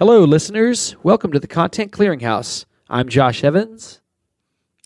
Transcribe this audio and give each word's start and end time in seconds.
Hello, 0.00 0.24
listeners. 0.24 0.96
Welcome 1.02 1.30
to 1.32 1.38
the 1.38 1.46
Content 1.46 1.92
Clearinghouse. 1.92 2.64
I'm 2.88 3.06
Josh 3.10 3.44
Evans. 3.44 4.00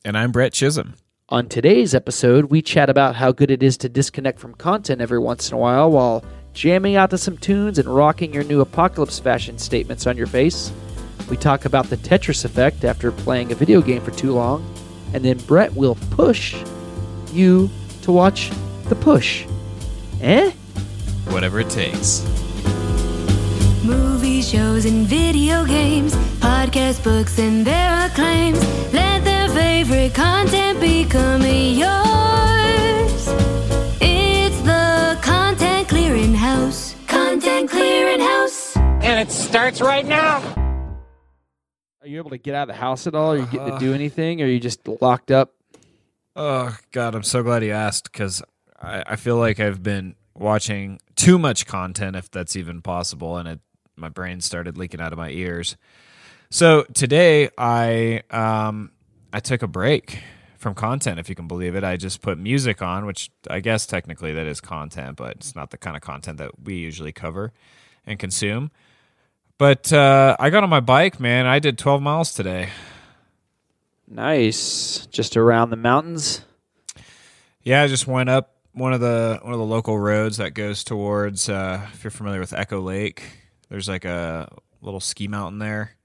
And 0.04 0.18
I'm 0.18 0.32
Brett 0.32 0.52
Chisholm. 0.52 0.94
On 1.28 1.48
today's 1.48 1.94
episode, 1.94 2.46
we 2.46 2.60
chat 2.60 2.90
about 2.90 3.14
how 3.14 3.30
good 3.30 3.52
it 3.52 3.62
is 3.62 3.76
to 3.76 3.88
disconnect 3.88 4.40
from 4.40 4.56
content 4.56 5.00
every 5.00 5.20
once 5.20 5.48
in 5.48 5.54
a 5.54 5.60
while 5.60 5.88
while 5.88 6.24
jamming 6.52 6.96
out 6.96 7.10
to 7.10 7.18
some 7.18 7.38
tunes 7.38 7.78
and 7.78 7.88
rocking 7.88 8.34
your 8.34 8.42
new 8.42 8.60
apocalypse 8.60 9.20
fashion 9.20 9.56
statements 9.56 10.08
on 10.08 10.16
your 10.16 10.26
face. 10.26 10.72
We 11.30 11.36
talk 11.36 11.64
about 11.64 11.90
the 11.90 11.96
Tetris 11.96 12.44
effect 12.44 12.82
after 12.82 13.12
playing 13.12 13.52
a 13.52 13.54
video 13.54 13.82
game 13.82 14.02
for 14.02 14.10
too 14.10 14.32
long, 14.32 14.68
and 15.12 15.24
then 15.24 15.38
Brett 15.38 15.72
will 15.76 15.94
push 16.10 16.60
you 17.32 17.70
to 18.02 18.10
watch 18.10 18.50
the 18.86 18.96
push. 18.96 19.46
Eh? 20.20 20.50
Whatever 21.28 21.60
it 21.60 21.70
takes. 21.70 22.43
Movies, 24.44 24.50
shows, 24.50 24.84
and 24.84 25.06
video 25.06 25.64
games, 25.64 26.14
podcast 26.40 27.02
books, 27.02 27.38
and 27.38 27.66
their 27.66 28.06
acclaims. 28.06 28.58
Let 28.92 29.24
their 29.24 29.48
favorite 29.48 30.14
content 30.14 30.80
become 30.80 31.42
yours. 31.42 31.88
It's 34.00 34.60
the 34.62 35.18
Content 35.22 35.88
Clearing 35.88 36.34
House. 36.34 36.94
Content 37.06 37.70
Clearing 37.70 38.20
House. 38.20 38.76
And 38.76 39.20
it 39.20 39.30
starts 39.30 39.80
right 39.80 40.04
now. 40.04 40.42
Are 42.02 42.08
you 42.08 42.18
able 42.18 42.30
to 42.30 42.38
get 42.38 42.54
out 42.54 42.68
of 42.68 42.74
the 42.74 42.80
house 42.80 43.06
at 43.06 43.14
all? 43.14 43.32
Are 43.32 43.36
you 43.36 43.46
getting 43.46 43.66
to 43.66 43.72
uh-huh. 43.72 43.78
do 43.78 43.94
anything? 43.94 44.42
Or 44.42 44.44
are 44.44 44.48
you 44.48 44.60
just 44.60 44.86
locked 45.00 45.30
up? 45.30 45.54
Oh 46.36 46.76
God, 46.92 47.14
I'm 47.14 47.22
so 47.22 47.42
glad 47.42 47.64
you 47.64 47.72
asked 47.72 48.12
because 48.12 48.42
I, 48.80 49.04
I 49.06 49.16
feel 49.16 49.36
like 49.36 49.60
I've 49.60 49.82
been 49.82 50.16
watching 50.34 50.98
too 51.16 51.38
much 51.38 51.66
content, 51.66 52.16
if 52.16 52.30
that's 52.30 52.56
even 52.56 52.82
possible, 52.82 53.36
and 53.36 53.48
it 53.48 53.60
my 53.96 54.08
brain 54.08 54.40
started 54.40 54.76
leaking 54.78 55.00
out 55.00 55.12
of 55.12 55.18
my 55.18 55.30
ears. 55.30 55.76
So 56.50 56.84
today 56.94 57.50
I 57.58 58.22
um 58.30 58.90
I 59.32 59.40
took 59.40 59.62
a 59.62 59.66
break 59.66 60.18
from 60.58 60.74
content, 60.74 61.18
if 61.18 61.28
you 61.28 61.34
can 61.34 61.46
believe 61.46 61.76
it. 61.76 61.84
I 61.84 61.96
just 61.96 62.22
put 62.22 62.38
music 62.38 62.80
on, 62.80 63.04
which 63.04 63.30
I 63.50 63.60
guess 63.60 63.86
technically 63.86 64.32
that 64.32 64.46
is 64.46 64.60
content, 64.60 65.16
but 65.16 65.32
it's 65.36 65.54
not 65.54 65.70
the 65.70 65.76
kind 65.76 65.96
of 65.96 66.02
content 66.02 66.38
that 66.38 66.52
we 66.64 66.76
usually 66.76 67.12
cover 67.12 67.52
and 68.06 68.18
consume. 68.18 68.70
But 69.58 69.92
uh, 69.92 70.36
I 70.40 70.50
got 70.50 70.62
on 70.64 70.70
my 70.70 70.80
bike, 70.80 71.20
man. 71.20 71.46
I 71.46 71.58
did 71.58 71.78
12 71.78 72.02
miles 72.02 72.32
today. 72.32 72.70
Nice. 74.08 75.06
Just 75.06 75.36
around 75.36 75.70
the 75.70 75.76
mountains? 75.76 76.44
Yeah, 77.62 77.82
I 77.82 77.86
just 77.86 78.06
went 78.06 78.28
up 78.28 78.54
one 78.72 78.92
of 78.92 79.00
the 79.00 79.40
one 79.42 79.52
of 79.52 79.58
the 79.58 79.64
local 79.64 79.98
roads 79.98 80.38
that 80.38 80.54
goes 80.54 80.84
towards. 80.84 81.48
Uh, 81.48 81.86
if 81.92 82.04
you're 82.04 82.10
familiar 82.10 82.40
with 82.40 82.52
Echo 82.52 82.80
Lake, 82.80 83.22
there's 83.74 83.88
like 83.88 84.04
a 84.04 84.48
little 84.82 85.00
ski 85.00 85.26
mountain 85.26 85.58
there, 85.58 85.96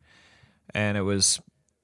and 0.74 0.98
it 0.98 1.04
was 1.04 1.40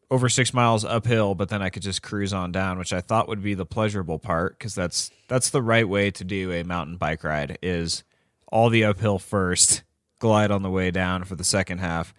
over 0.09 0.29
six 0.29 0.51
miles 0.51 0.83
uphill. 0.83 1.35
But 1.35 1.49
then 1.49 1.61
I 1.61 1.69
could 1.69 1.83
just 1.83 2.01
cruise 2.01 2.33
on 2.33 2.51
down, 2.51 2.79
which 2.79 2.91
I 2.91 3.01
thought 3.01 3.27
would 3.27 3.43
be 3.43 3.53
the 3.53 3.67
pleasurable 3.67 4.17
part 4.17 4.57
because 4.57 4.73
that's 4.73 5.11
that's 5.27 5.51
the 5.51 5.61
right 5.61 5.87
way 5.87 6.09
to 6.09 6.23
do 6.23 6.51
a 6.51 6.63
mountain 6.63 6.97
bike 6.97 7.23
ride. 7.23 7.59
Is 7.61 8.03
all 8.47 8.71
the 8.71 8.83
uphill 8.83 9.19
first, 9.19 9.83
glide 10.17 10.49
on 10.49 10.63
the 10.63 10.71
way 10.71 10.89
down 10.89 11.23
for 11.23 11.35
the 11.35 11.43
second 11.43 11.77
half. 11.77 12.15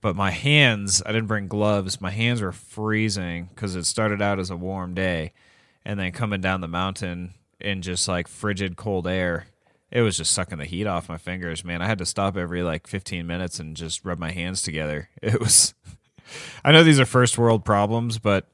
But 0.00 0.16
my 0.16 0.30
hands, 0.30 1.02
I 1.04 1.12
didn't 1.12 1.28
bring 1.28 1.46
gloves. 1.46 2.00
My 2.00 2.10
hands 2.10 2.40
were 2.40 2.52
freezing 2.52 3.50
because 3.54 3.76
it 3.76 3.84
started 3.84 4.22
out 4.22 4.38
as 4.38 4.48
a 4.48 4.56
warm 4.56 4.94
day 4.94 5.34
and 5.84 6.00
then 6.00 6.12
coming 6.12 6.40
down 6.40 6.62
the 6.62 6.68
mountain 6.68 7.34
in 7.60 7.82
just 7.82 8.08
like 8.08 8.28
frigid 8.28 8.76
cold 8.76 9.06
air 9.06 9.44
it 9.90 10.02
was 10.02 10.16
just 10.16 10.32
sucking 10.32 10.58
the 10.58 10.64
heat 10.64 10.86
off 10.86 11.08
my 11.08 11.18
fingers 11.18 11.64
man. 11.64 11.82
I 11.82 11.86
had 11.86 11.98
to 11.98 12.06
stop 12.06 12.36
every 12.36 12.62
like 12.62 12.86
15 12.86 13.26
minutes 13.26 13.58
and 13.58 13.76
just 13.76 14.04
rub 14.04 14.18
my 14.18 14.30
hands 14.30 14.62
together. 14.62 15.08
It 15.22 15.40
was 15.40 15.74
i 16.64 16.70
know 16.70 16.84
these 16.84 17.00
are 17.00 17.06
first 17.06 17.36
world 17.36 17.64
problems 17.64 18.18
but 18.18 18.48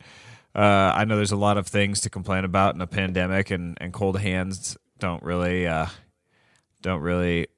uh, 0.54 0.92
i 0.94 1.04
know 1.04 1.16
there's 1.16 1.32
a 1.32 1.36
lot 1.36 1.58
of 1.58 1.66
things 1.66 2.00
to 2.00 2.08
complain 2.08 2.42
about 2.44 2.74
in 2.74 2.80
a 2.80 2.86
pandemic 2.86 3.50
and, 3.50 3.76
and 3.82 3.92
cold 3.92 4.18
hands 4.18 4.78
don't 4.98 5.22
really 5.22 5.66
uh, 5.66 5.86
don't 6.80 7.02
really 7.02 7.48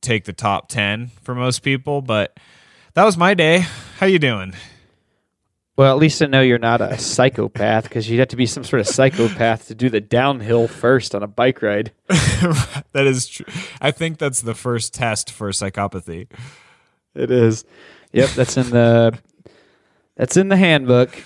take 0.00 0.24
the 0.24 0.32
top 0.32 0.68
10 0.68 1.12
for 1.22 1.36
most 1.36 1.60
people 1.60 2.02
but 2.02 2.36
that 2.94 3.04
was 3.04 3.16
my 3.16 3.32
day. 3.32 3.64
How 3.98 4.06
you 4.06 4.18
doing 4.18 4.52
well, 5.82 5.96
at 5.96 5.98
least 5.98 6.22
I 6.22 6.26
know 6.26 6.42
you're 6.42 6.60
not 6.60 6.80
a 6.80 6.96
psychopath 6.96 7.82
because 7.82 8.08
you'd 8.08 8.20
have 8.20 8.28
to 8.28 8.36
be 8.36 8.46
some 8.46 8.62
sort 8.62 8.78
of 8.78 8.86
psychopath 8.86 9.66
to 9.66 9.74
do 9.74 9.90
the 9.90 10.00
downhill 10.00 10.68
first 10.68 11.12
on 11.12 11.24
a 11.24 11.26
bike 11.26 11.60
ride. 11.60 11.90
that 12.06 12.84
is 12.94 13.26
true. 13.26 13.46
I 13.80 13.90
think 13.90 14.18
that's 14.18 14.42
the 14.42 14.54
first 14.54 14.94
test 14.94 15.32
for 15.32 15.50
psychopathy. 15.50 16.28
It 17.16 17.32
is. 17.32 17.64
Yep, 18.12 18.30
that's 18.30 18.56
in 18.56 18.70
the 18.70 19.18
that's 20.14 20.36
in 20.36 20.50
the 20.50 20.56
handbook. 20.56 21.20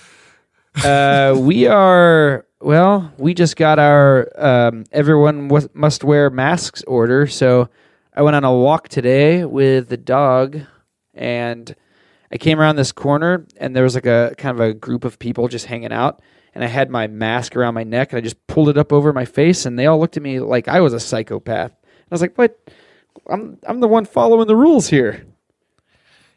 Uh, 0.83 1.35
we 1.37 1.67
are 1.67 2.43
well. 2.59 3.13
We 3.19 3.35
just 3.35 3.57
got 3.57 3.77
our 3.77 4.27
um, 4.37 4.85
everyone 4.91 5.49
w- 5.49 5.69
must 5.75 6.03
wear 6.03 6.31
masks 6.31 6.81
order. 6.87 7.27
So 7.27 7.69
I 8.11 8.23
went 8.23 8.35
on 8.35 8.43
a 8.43 8.51
walk 8.51 8.89
today 8.89 9.45
with 9.45 9.89
the 9.89 9.97
dog 9.97 10.61
and 11.13 11.75
I 12.31 12.37
came 12.37 12.59
around 12.59 12.75
this 12.75 12.91
corner 12.91 13.45
and 13.57 13.75
there 13.75 13.83
was 13.83 13.95
like 13.95 14.05
a 14.05 14.33
kind 14.37 14.59
of 14.59 14.59
a 14.59 14.73
group 14.73 15.05
of 15.05 15.19
people 15.19 15.47
just 15.47 15.65
hanging 15.65 15.93
out. 15.93 16.21
And 16.53 16.63
I 16.63 16.67
had 16.67 16.89
my 16.89 17.07
mask 17.07 17.55
around 17.55 17.75
my 17.75 17.83
neck 17.83 18.11
and 18.11 18.17
I 18.17 18.21
just 18.21 18.45
pulled 18.47 18.69
it 18.69 18.77
up 18.77 18.91
over 18.91 19.13
my 19.13 19.25
face 19.25 19.65
and 19.65 19.77
they 19.77 19.85
all 19.85 19.99
looked 19.99 20.17
at 20.17 20.23
me 20.23 20.39
like 20.39 20.67
I 20.67 20.81
was 20.81 20.93
a 20.93 20.99
psychopath. 20.99 21.71
I 21.71 22.15
was 22.15 22.21
like, 22.21 22.37
"What? 22.37 22.57
I'm 23.27 23.59
I'm 23.67 23.79
the 23.79 23.87
one 23.87 24.05
following 24.05 24.47
the 24.47 24.55
rules 24.55 24.87
here." 24.87 25.25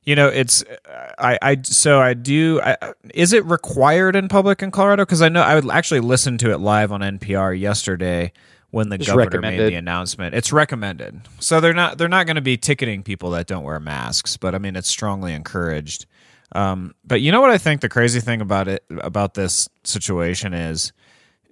You 0.04 0.16
know, 0.16 0.28
it's 0.28 0.62
uh, 0.64 1.12
I 1.18 1.38
I 1.40 1.56
so 1.62 2.00
I 2.00 2.14
do. 2.14 2.60
I, 2.60 2.76
uh, 2.82 2.92
is 3.14 3.32
it 3.32 3.44
required 3.46 4.16
in 4.16 4.28
public 4.28 4.62
in 4.62 4.70
Colorado? 4.70 5.04
Because 5.04 5.22
I 5.22 5.28
know 5.28 5.42
I 5.42 5.54
would 5.54 5.70
actually 5.70 6.00
listen 6.00 6.38
to 6.38 6.50
it 6.50 6.58
live 6.58 6.90
on 6.90 7.00
NPR 7.00 7.58
yesterday 7.58 8.32
when 8.70 8.88
the 8.88 8.98
Just 8.98 9.08
governor 9.08 9.40
made 9.40 9.58
the 9.58 9.74
announcement. 9.74 10.34
It's 10.34 10.52
recommended. 10.52 11.20
So 11.40 11.60
they're 11.60 11.74
not 11.74 11.98
they're 11.98 12.08
not 12.08 12.26
going 12.26 12.36
to 12.36 12.42
be 12.42 12.56
ticketing 12.56 13.02
people 13.02 13.30
that 13.30 13.46
don't 13.46 13.64
wear 13.64 13.80
masks, 13.80 14.36
but 14.36 14.54
I 14.54 14.58
mean 14.58 14.76
it's 14.76 14.88
strongly 14.88 15.32
encouraged. 15.34 16.06
Um, 16.52 16.94
but 17.04 17.20
you 17.20 17.30
know 17.32 17.40
what 17.40 17.50
I 17.50 17.58
think 17.58 17.80
the 17.80 17.88
crazy 17.88 18.20
thing 18.20 18.40
about 18.40 18.68
it 18.68 18.84
about 18.90 19.34
this 19.34 19.68
situation 19.84 20.54
is 20.54 20.92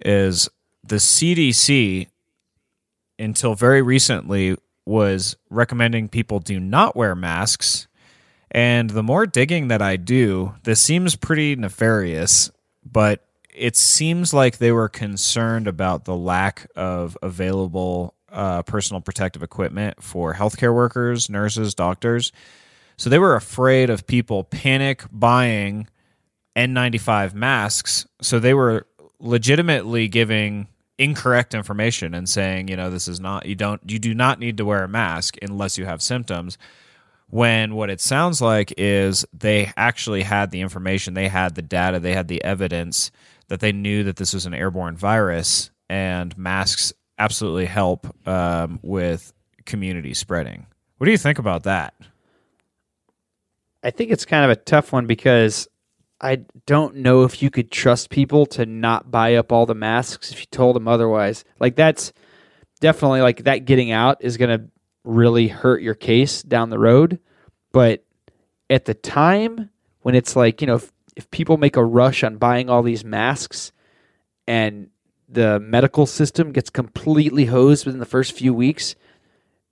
is 0.03 0.49
the 0.83 0.95
CDC 0.95 2.07
until 3.17 3.53
very 3.53 3.81
recently 3.81 4.55
was 4.85 5.35
recommending 5.49 6.07
people 6.07 6.39
do 6.39 6.59
not 6.59 6.95
wear 6.95 7.15
masks. 7.15 7.87
And 8.51 8.89
the 8.89 9.03
more 9.03 9.27
digging 9.27 9.67
that 9.67 9.81
I 9.81 9.97
do, 9.97 10.55
this 10.63 10.81
seems 10.81 11.15
pretty 11.15 11.55
nefarious, 11.55 12.49
but 12.83 13.28
it 13.53 13.75
seems 13.75 14.33
like 14.33 14.57
they 14.57 14.71
were 14.71 14.89
concerned 14.89 15.67
about 15.67 16.05
the 16.05 16.15
lack 16.15 16.67
of 16.75 17.17
available 17.21 18.15
uh, 18.31 18.63
personal 18.63 19.01
protective 19.01 19.43
equipment 19.43 20.01
for 20.03 20.33
healthcare 20.33 20.73
workers, 20.73 21.29
nurses, 21.29 21.73
doctors. 21.73 22.31
So 22.97 23.09
they 23.09 23.19
were 23.19 23.35
afraid 23.35 23.89
of 23.89 24.05
people 24.05 24.43
panic 24.43 25.03
buying 25.11 25.87
N95 26.55 27.33
masks. 27.33 28.05
So 28.21 28.39
they 28.39 28.53
were 28.53 28.85
legitimately 29.19 30.07
giving 30.07 30.67
incorrect 30.97 31.53
information 31.53 32.13
and 32.13 32.27
saying, 32.27 32.67
you 32.67 32.75
know, 32.75 32.89
this 32.89 33.07
is 33.07 33.19
not 33.19 33.45
you 33.45 33.55
don't 33.55 33.81
you 33.89 33.99
do 33.99 34.13
not 34.13 34.39
need 34.39 34.57
to 34.57 34.65
wear 34.65 34.83
a 34.83 34.87
mask 34.87 35.37
unless 35.41 35.77
you 35.77 35.85
have 35.85 36.01
symptoms. 36.01 36.57
When 37.29 37.75
what 37.75 37.89
it 37.89 38.01
sounds 38.01 38.41
like 38.41 38.73
is 38.77 39.25
they 39.31 39.71
actually 39.77 40.23
had 40.23 40.51
the 40.51 40.61
information, 40.61 41.13
they 41.13 41.27
had 41.27 41.55
the 41.55 41.61
data, 41.61 41.99
they 41.99 42.13
had 42.13 42.27
the 42.27 42.43
evidence 42.43 43.11
that 43.49 43.59
they 43.59 43.71
knew 43.71 44.03
that 44.05 44.15
this 44.15 44.33
was 44.33 44.45
an 44.45 44.53
airborne 44.53 44.95
virus, 44.95 45.69
and 45.89 46.35
masks 46.37 46.93
absolutely 47.17 47.65
help 47.65 48.07
um, 48.27 48.79
with 48.81 49.33
community 49.65 50.13
spreading. 50.13 50.65
What 50.97 51.05
do 51.05 51.11
you 51.11 51.17
think 51.17 51.37
about 51.37 51.63
that? 51.63 51.93
I 53.83 53.91
think 53.91 54.11
it's 54.11 54.25
kind 54.25 54.45
of 54.45 54.51
a 54.51 54.55
tough 54.55 54.91
one 54.91 55.05
because 55.05 55.67
I 56.21 56.43
don't 56.65 56.97
know 56.97 57.23
if 57.23 57.41
you 57.41 57.49
could 57.49 57.71
trust 57.71 58.09
people 58.09 58.45
to 58.47 58.65
not 58.65 59.09
buy 59.09 59.35
up 59.35 59.51
all 59.51 59.65
the 59.65 59.75
masks 59.75 60.31
if 60.31 60.41
you 60.41 60.45
told 60.47 60.75
them 60.75 60.87
otherwise. 60.87 61.45
Like 61.59 61.75
that's 61.75 62.11
definitely 62.81 63.21
like 63.21 63.43
that 63.43 63.65
getting 63.65 63.91
out 63.91 64.17
is 64.19 64.37
going 64.37 64.57
to 64.57 64.65
really 65.03 65.47
hurt 65.47 65.81
your 65.81 65.95
case 65.95 66.43
down 66.43 66.69
the 66.69 66.79
road, 66.79 67.19
but 67.71 68.03
at 68.69 68.85
the 68.85 68.93
time 68.93 69.69
when 70.01 70.15
it's 70.15 70.35
like, 70.35 70.61
you 70.61 70.67
know, 70.67 70.81
if, 71.19 71.29
people 71.31 71.57
make 71.57 71.75
a 71.75 71.83
rush 71.83 72.23
on 72.23 72.37
buying 72.37 72.69
all 72.69 72.81
these 72.81 73.03
masks 73.03 73.71
and 74.47 74.89
the 75.27 75.59
medical 75.59 76.05
system 76.05 76.51
gets 76.51 76.69
completely 76.69 77.45
hosed 77.45 77.85
within 77.85 77.99
the 77.99 78.05
first 78.05 78.31
few 78.31 78.53
weeks, 78.53 78.95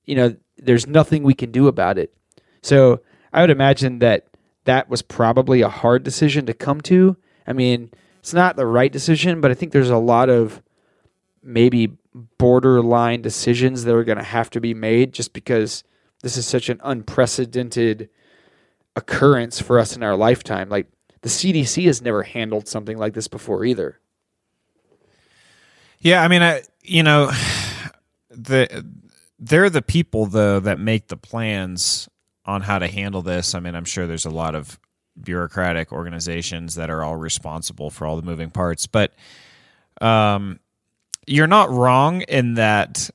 you 0.06 0.16
know, 0.16 0.36
there's 0.58 0.86
nothing 0.86 1.24
we 1.24 1.34
can 1.34 1.52
do 1.52 1.68
about 1.68 1.98
it. 1.98 2.14
So 2.62 3.02
I 3.34 3.42
would 3.42 3.50
imagine 3.50 4.00
that 4.00 4.28
that 4.66 4.90
was 4.90 5.02
probably 5.02 5.62
a 5.62 5.70
hard 5.70 6.04
decision 6.04 6.46
to 6.46 6.54
come 6.54 6.82
to. 6.82 7.18
I 7.48 7.54
mean, 7.54 7.92
it's 8.20 8.34
not 8.34 8.56
the 8.56 8.66
right 8.66 8.92
decision, 8.92 9.42
but 9.42 9.52
I 9.52 9.54
think 9.54 9.72
there's 9.72 9.90
a 9.90 9.98
lot 9.98 10.30
of 10.30 10.62
maybe 11.42 11.98
borderline 12.38 13.22
decisions 13.22 13.86
that 13.86 13.96
are 13.96 14.04
going 14.04 14.18
to 14.18 14.24
have 14.24 14.50
to 14.50 14.60
be 14.60 14.74
made 14.74 15.14
just 15.14 15.34
because 15.34 15.84
this 16.24 16.36
is 16.36 16.46
such 16.46 16.68
an 16.68 16.82
unprecedented 16.84 18.10
occurrence 18.96 19.62
for 19.62 19.80
us 19.80 19.96
in 19.96 20.04
our 20.04 20.16
lifetime. 20.16 20.68
Like 20.68 20.88
the 21.22 21.30
CDC 21.30 21.86
has 21.86 22.02
never 22.02 22.24
handled 22.24 22.68
something 22.68 22.98
like 22.98 23.14
this 23.14 23.28
before 23.28 23.66
either. 23.66 24.00
Yeah, 26.00 26.22
I 26.22 26.28
mean, 26.28 26.44
I 26.44 26.64
you 26.84 27.04
know, 27.04 27.32
the 28.30 28.86
they're 29.40 29.70
the 29.70 29.82
people 29.82 30.26
though 30.26 30.60
that 30.60 30.80
make 30.80 31.08
the 31.08 31.18
plans 31.18 32.10
on 32.46 32.62
how 32.62 32.80
to 32.80 32.88
handle 32.88 33.22
this. 33.22 33.54
I 33.56 33.60
mean, 33.60 33.76
I'm 33.76 33.86
sure 33.86 34.08
there's 34.08 34.26
a 34.26 34.30
lot 34.30 34.56
of 34.56 34.80
bureaucratic 35.22 35.92
organizations 35.92 36.76
that 36.76 36.90
are 36.90 37.04
all 37.04 37.18
responsible 37.18 37.90
for 37.90 38.06
all 38.06 38.16
the 38.16 38.22
moving 38.22 38.50
parts, 38.50 38.88
but 38.88 39.14
um, 40.00 40.60
you're 41.26 41.48
not 41.48 41.70
wrong 41.70 42.22
in 42.22 42.54
that 42.54 43.10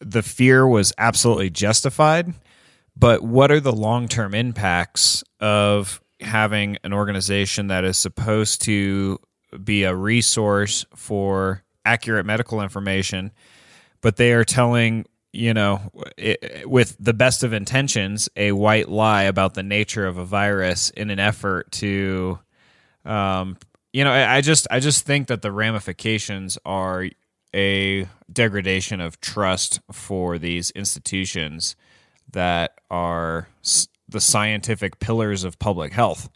the 0.00 0.22
fear 0.22 0.66
was 0.66 0.92
absolutely 0.98 1.50
justified. 1.50 2.34
But 2.96 3.22
what 3.22 3.50
are 3.50 3.60
the 3.60 3.72
long 3.72 4.08
term 4.08 4.34
impacts 4.34 5.24
of 5.38 6.00
having 6.20 6.76
an 6.84 6.92
organization 6.92 7.68
that 7.68 7.84
is 7.84 7.96
supposed 7.96 8.62
to 8.62 9.18
be 9.64 9.84
a 9.84 9.94
resource 9.94 10.84
for 10.94 11.62
accurate 11.84 12.26
medical 12.26 12.62
information, 12.62 13.32
but 14.00 14.16
they 14.16 14.32
are 14.32 14.44
telling 14.44 15.06
you 15.32 15.54
know, 15.54 15.80
it, 16.16 16.68
with 16.68 16.96
the 16.98 17.14
best 17.14 17.44
of 17.44 17.52
intentions, 17.52 18.28
a 18.36 18.52
white 18.52 18.88
lie 18.88 19.22
about 19.22 19.54
the 19.54 19.62
nature 19.62 20.06
of 20.06 20.18
a 20.18 20.24
virus 20.24 20.90
in 20.90 21.10
an 21.10 21.20
effort 21.20 21.70
to, 21.70 22.38
um, 23.04 23.56
you 23.92 24.02
know, 24.02 24.10
I, 24.10 24.36
I 24.36 24.40
just 24.40 24.66
I 24.70 24.80
just 24.80 25.06
think 25.06 25.28
that 25.28 25.42
the 25.42 25.52
ramifications 25.52 26.58
are 26.64 27.06
a 27.54 28.08
degradation 28.32 29.00
of 29.00 29.20
trust 29.20 29.80
for 29.92 30.38
these 30.38 30.70
institutions 30.72 31.76
that 32.32 32.78
are 32.90 33.48
the 34.10 34.20
scientific 34.20 34.98
pillars 34.98 35.44
of 35.44 35.58
public 35.58 35.92
health 35.92 36.28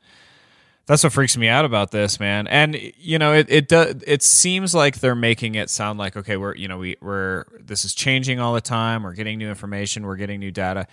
that's 0.87 1.03
what 1.03 1.12
freaks 1.12 1.37
me 1.37 1.49
out 1.49 1.65
about 1.65 1.91
this, 1.91 2.21
man. 2.21 2.47
And 2.47 2.79
you 2.99 3.19
know, 3.19 3.32
it 3.32 3.47
it 3.49 3.69
does. 3.69 3.97
It 4.06 4.23
seems 4.23 4.75
like 4.75 5.00
they're 5.00 5.15
making 5.15 5.55
it 5.55 5.71
sound 5.71 5.99
like 5.99 6.17
okay, 6.17 6.37
we're 6.37 6.55
you 6.55 6.69
know 6.69 6.79
we 6.79 6.97
we're 7.00 7.44
this 7.59 7.85
is 7.85 7.94
changing 7.94 8.38
all 8.38 8.53
the 8.55 8.61
time. 8.61 9.03
We're 9.03 9.15
getting 9.15 9.38
new 9.38 9.49
information. 9.49 10.05
We're 10.05 10.17
getting 10.17 10.41
new 10.41 10.50
data. 10.50 10.87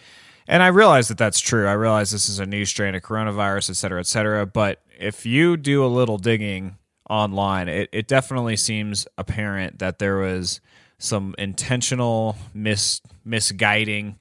And 0.47 0.63
I 0.63 0.67
realize 0.67 1.07
that 1.09 1.17
that's 1.17 1.39
true. 1.39 1.67
I 1.67 1.73
realize 1.73 2.11
this 2.11 2.27
is 2.27 2.39
a 2.39 2.45
new 2.45 2.65
strain 2.65 2.95
of 2.95 3.03
coronavirus, 3.03 3.69
et 3.69 3.75
cetera, 3.75 3.99
et 3.99 4.07
cetera. 4.07 4.45
But 4.45 4.81
if 4.99 5.25
you 5.25 5.55
do 5.55 5.85
a 5.85 5.87
little 5.87 6.17
digging 6.17 6.77
online, 7.09 7.69
it, 7.69 7.89
it 7.91 8.07
definitely 8.07 8.55
seems 8.55 9.07
apparent 9.17 9.79
that 9.79 9.99
there 9.99 10.17
was 10.17 10.59
some 10.97 11.35
intentional 11.37 12.37
mis 12.53 13.01
misguiding 13.23 14.17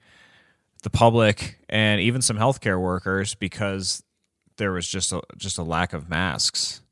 the 0.80 0.90
public 0.90 1.58
and 1.68 2.00
even 2.00 2.22
some 2.22 2.36
healthcare 2.36 2.80
workers 2.80 3.34
because 3.34 4.02
there 4.56 4.72
was 4.72 4.86
just 4.86 5.12
a 5.12 5.22
just 5.36 5.58
a 5.58 5.62
lack 5.62 5.92
of 5.92 6.08
masks. 6.08 6.82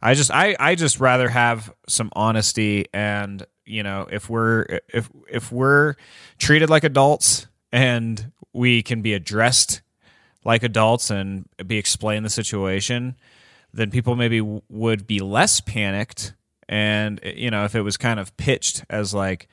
I 0.00 0.14
just 0.14 0.30
I 0.30 0.56
I 0.58 0.74
just 0.74 1.00
rather 1.00 1.28
have 1.28 1.72
some 1.88 2.10
honesty 2.12 2.86
and 2.92 3.44
you 3.64 3.82
know 3.82 4.06
if 4.10 4.28
we're 4.28 4.80
if 4.92 5.10
if 5.30 5.50
we're 5.50 5.94
treated 6.38 6.70
like 6.70 6.84
adults 6.84 7.46
and 7.72 8.32
we 8.52 8.82
can 8.82 9.02
be 9.02 9.14
addressed 9.14 9.82
like 10.44 10.62
adults 10.62 11.10
and 11.10 11.46
be 11.66 11.76
explained 11.76 12.24
the 12.24 12.30
situation, 12.30 13.16
then 13.72 13.90
people 13.90 14.16
maybe 14.16 14.40
would 14.40 15.06
be 15.06 15.20
less 15.20 15.60
panicked. 15.60 16.34
And 16.68 17.20
you 17.22 17.50
know, 17.50 17.64
if 17.64 17.74
it 17.74 17.82
was 17.82 17.96
kind 17.96 18.18
of 18.20 18.36
pitched 18.36 18.84
as 18.88 19.12
like, 19.12 19.48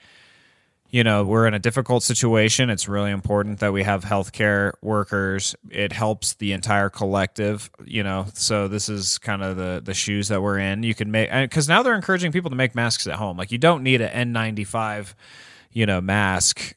you 0.90 1.04
know, 1.04 1.24
we're 1.24 1.48
in 1.48 1.54
a 1.54 1.60
difficult 1.60 2.04
situation. 2.04 2.70
It's 2.70 2.88
really 2.88 3.12
important 3.12 3.60
that 3.60 3.74
we 3.74 3.84
have 3.84 4.04
healthcare 4.06 4.74
workers. 4.82 5.56
It 5.70 5.92
helps 5.92 6.36
the 6.36 6.54
entire 6.54 6.90
collective, 6.90 7.70
you 7.84 8.04
know. 8.04 8.28
So 8.34 8.68
this 8.68 8.88
is 8.88 9.18
kind 9.18 9.44
of 9.44 9.58
the 9.58 9.82
the 9.84 9.94
shoes 9.94 10.28
that 10.30 10.42
we're 10.42 10.60
in. 10.60 10.84
You 10.84 10.96
can 10.96 11.12
make 11.12 11.32
because 11.32 11.68
now 11.68 11.84
they're 11.84 11.96
encouraging 11.96 12.32
people 12.32 12.50
to 12.50 12.56
make 12.56 12.76
masks 12.76 13.08
at 13.08 13.16
home. 13.16 13.38
Like 13.38 13.52
you 13.52 13.58
don't 13.58 13.84
need 13.84 14.02
an 14.02 14.34
N95, 14.34 15.16
you 15.72 15.86
know, 15.86 16.02
mask 16.02 16.76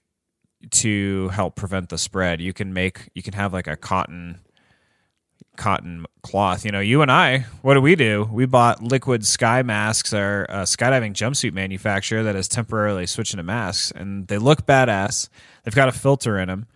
to 0.70 1.28
help 1.28 1.54
prevent 1.54 1.88
the 1.88 1.98
spread. 1.98 2.40
You 2.40 2.52
can 2.52 2.72
make 2.72 3.10
you 3.14 3.22
can 3.22 3.34
have 3.34 3.52
like 3.52 3.66
a 3.66 3.76
cotton 3.76 4.40
cotton 5.58 6.06
cloth. 6.22 6.64
You 6.64 6.72
know, 6.72 6.80
you 6.80 7.02
and 7.02 7.12
I, 7.12 7.40
what 7.60 7.74
do 7.74 7.82
we 7.82 7.94
do? 7.94 8.26
We 8.32 8.46
bought 8.46 8.82
Liquid 8.82 9.26
Sky 9.26 9.62
masks, 9.62 10.14
our 10.14 10.46
uh, 10.48 10.62
skydiving 10.62 11.12
jumpsuit 11.12 11.52
manufacturer 11.52 12.22
that 12.22 12.34
is 12.34 12.48
temporarily 12.48 13.04
switching 13.04 13.36
to 13.36 13.42
masks, 13.42 13.90
and 13.90 14.26
they 14.28 14.38
look 14.38 14.64
badass. 14.64 15.28
They've 15.64 15.74
got 15.74 15.88
a 15.88 15.92
filter 15.92 16.38
in 16.38 16.48
them, 16.48 16.66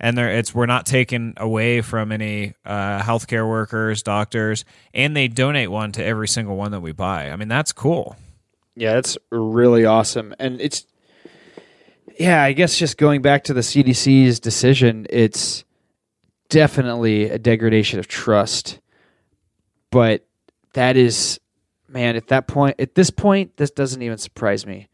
and 0.00 0.18
they're 0.18 0.30
it's 0.30 0.52
we're 0.52 0.66
not 0.66 0.86
taking 0.86 1.34
away 1.36 1.82
from 1.82 2.10
any 2.10 2.54
uh, 2.64 3.00
healthcare 3.00 3.48
workers, 3.48 4.02
doctors, 4.02 4.64
and 4.92 5.16
they 5.16 5.28
donate 5.28 5.70
one 5.70 5.92
to 5.92 6.04
every 6.04 6.26
single 6.26 6.56
one 6.56 6.72
that 6.72 6.80
we 6.80 6.90
buy. 6.90 7.30
I 7.30 7.36
mean, 7.36 7.48
that's 7.48 7.72
cool. 7.72 8.16
Yeah, 8.74 8.94
that's 8.94 9.16
really 9.30 9.84
awesome. 9.84 10.34
And 10.40 10.60
it's 10.60 10.86
yeah, 12.18 12.42
I 12.42 12.52
guess 12.52 12.76
just 12.76 12.98
going 12.98 13.22
back 13.22 13.44
to 13.44 13.54
the 13.54 13.60
CDC's 13.62 14.40
decision, 14.40 15.06
it's 15.08 15.64
definitely 16.50 17.30
a 17.30 17.38
degradation 17.38 17.98
of 17.98 18.06
trust. 18.06 18.80
But 19.90 20.26
that 20.74 20.96
is 20.96 21.40
man, 21.88 22.14
at 22.14 22.28
that 22.28 22.46
point 22.46 22.76
at 22.78 22.94
this 22.94 23.10
point, 23.10 23.56
this 23.56 23.70
doesn't 23.70 24.02
even 24.02 24.18
surprise 24.18 24.66
me. 24.66 24.88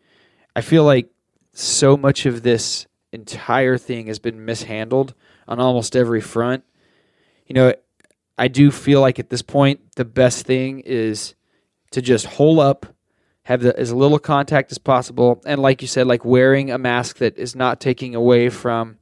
I 0.55 0.61
feel 0.61 0.85
like 0.85 1.11
so 1.53 1.97
much 1.97 2.25
of 2.27 2.43
this 2.43 2.87
entire 3.13 3.77
thing 3.77 4.07
has 4.07 4.19
been 4.19 4.45
mishandled 4.45 5.15
on 5.49 5.59
almost 5.59 5.97
every 5.97 6.21
front. 6.21 6.65
You 7.47 7.55
know, 7.55 7.75
I 8.39 8.49
do 8.49 8.71
feel 8.71 9.01
like 9.01 9.19
at 9.19 9.31
this 9.31 9.43
point 9.43 9.81
the 9.97 10.05
best 10.05 10.47
thing 10.47 10.81
is 10.81 11.35
to 11.91 12.03
just 12.03 12.27
hole 12.27 12.61
up 12.61 12.87
have 13.45 13.63
the, 13.63 13.79
as 13.79 13.93
little 13.93 14.19
contact 14.19 14.73
as 14.73 14.79
possible, 14.79 15.41
and 15.47 15.63
like 15.63 15.81
you 15.81 15.87
said, 15.87 16.09
like 16.09 16.25
wearing 16.25 16.73
a 16.73 16.79
mask 16.79 17.19
that 17.19 17.39
is 17.39 17.55
not 17.55 17.81
taking 17.81 18.15
away 18.15 18.49
from 18.49 18.99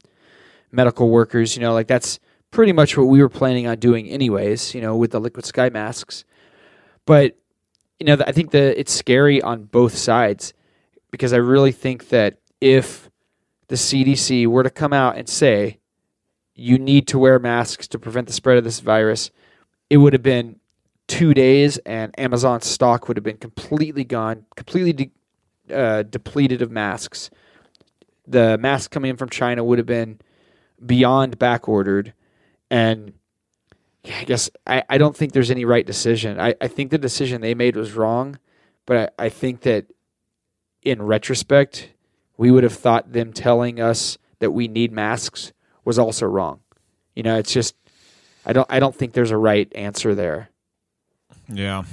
medical 0.70 1.08
workers. 1.08 1.56
You 1.56 1.62
know, 1.62 1.72
like 1.72 1.86
that's 1.86 2.18
pretty 2.54 2.72
much 2.72 2.96
what 2.96 3.08
we 3.08 3.20
were 3.20 3.28
planning 3.28 3.66
on 3.66 3.78
doing, 3.78 4.08
anyways. 4.08 4.74
You 4.74 4.80
know, 4.80 4.96
with 4.96 5.10
the 5.10 5.20
liquid 5.20 5.44
sky 5.44 5.68
masks, 5.68 6.24
but 7.04 7.36
you 7.98 8.06
know, 8.06 8.16
I 8.26 8.32
think 8.32 8.50
that 8.52 8.78
it's 8.78 8.92
scary 8.92 9.42
on 9.42 9.64
both 9.64 9.94
sides 9.94 10.54
because 11.10 11.32
I 11.32 11.36
really 11.36 11.72
think 11.72 12.08
that 12.08 12.38
if 12.60 13.10
the 13.68 13.76
CDC 13.76 14.46
were 14.46 14.62
to 14.62 14.70
come 14.70 14.92
out 14.92 15.16
and 15.16 15.28
say 15.28 15.78
you 16.54 16.78
need 16.78 17.08
to 17.08 17.18
wear 17.18 17.38
masks 17.38 17.88
to 17.88 17.98
prevent 17.98 18.26
the 18.26 18.32
spread 18.32 18.58
of 18.58 18.64
this 18.64 18.80
virus, 18.80 19.30
it 19.90 19.98
would 19.98 20.12
have 20.12 20.22
been 20.22 20.60
two 21.06 21.34
days, 21.34 21.78
and 21.78 22.18
Amazon's 22.18 22.66
stock 22.66 23.08
would 23.08 23.16
have 23.16 23.24
been 23.24 23.36
completely 23.36 24.04
gone, 24.04 24.46
completely 24.56 24.92
de- 24.92 25.74
uh, 25.74 26.02
depleted 26.04 26.62
of 26.62 26.70
masks. 26.70 27.30
The 28.26 28.56
masks 28.58 28.88
coming 28.88 29.10
in 29.10 29.16
from 29.16 29.28
China 29.28 29.64
would 29.64 29.78
have 29.78 29.86
been 29.86 30.20
beyond 30.84 31.38
back 31.38 31.68
ordered, 31.68 32.14
and 32.70 33.12
yeah, 34.02 34.18
I 34.18 34.24
guess 34.24 34.50
I, 34.66 34.84
I 34.88 34.98
don't 34.98 35.16
think 35.16 35.32
there's 35.32 35.50
any 35.50 35.64
right 35.64 35.86
decision. 35.86 36.38
I, 36.38 36.54
I 36.60 36.68
think 36.68 36.90
the 36.90 36.98
decision 36.98 37.40
they 37.40 37.54
made 37.54 37.76
was 37.76 37.92
wrong, 37.92 38.38
but 38.86 39.14
I, 39.18 39.26
I 39.26 39.28
think 39.28 39.62
that 39.62 39.86
in 40.82 41.02
retrospect, 41.02 41.90
we 42.36 42.50
would 42.50 42.64
have 42.64 42.74
thought 42.74 43.12
them 43.12 43.32
telling 43.32 43.80
us 43.80 44.18
that 44.40 44.50
we 44.50 44.68
need 44.68 44.92
masks 44.92 45.52
was 45.84 45.98
also 45.98 46.26
wrong. 46.26 46.60
You 47.14 47.22
know, 47.22 47.38
it's 47.38 47.52
just 47.52 47.74
I 48.44 48.52
don't 48.52 48.66
I 48.70 48.80
don't 48.80 48.94
think 48.94 49.12
there's 49.12 49.30
a 49.30 49.38
right 49.38 49.70
answer 49.74 50.14
there. 50.14 50.50
Yeah. 51.48 51.84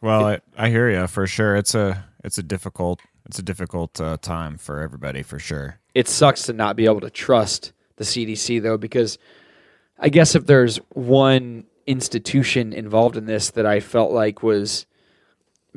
Well, 0.00 0.24
I, 0.24 0.40
I 0.56 0.68
hear 0.70 0.88
you 0.90 1.06
for 1.06 1.26
sure. 1.26 1.56
It's 1.56 1.74
a 1.74 2.04
it's 2.22 2.38
a 2.38 2.42
difficult 2.42 3.00
it's 3.26 3.38
a 3.38 3.42
difficult 3.42 4.00
uh, 4.00 4.16
time 4.18 4.58
for 4.58 4.80
everybody 4.80 5.22
for 5.22 5.38
sure. 5.38 5.78
It 5.94 6.08
sucks 6.08 6.44
to 6.44 6.52
not 6.52 6.76
be 6.76 6.84
able 6.84 7.00
to 7.00 7.10
trust 7.10 7.72
the 7.96 8.04
CDC 8.04 8.62
though, 8.62 8.78
because 8.78 9.18
I 10.00 10.08
guess 10.08 10.34
if 10.34 10.46
there's 10.46 10.78
one 10.94 11.66
institution 11.86 12.72
involved 12.72 13.16
in 13.16 13.26
this 13.26 13.50
that 13.50 13.66
I 13.66 13.80
felt 13.80 14.12
like 14.12 14.42
was 14.42 14.86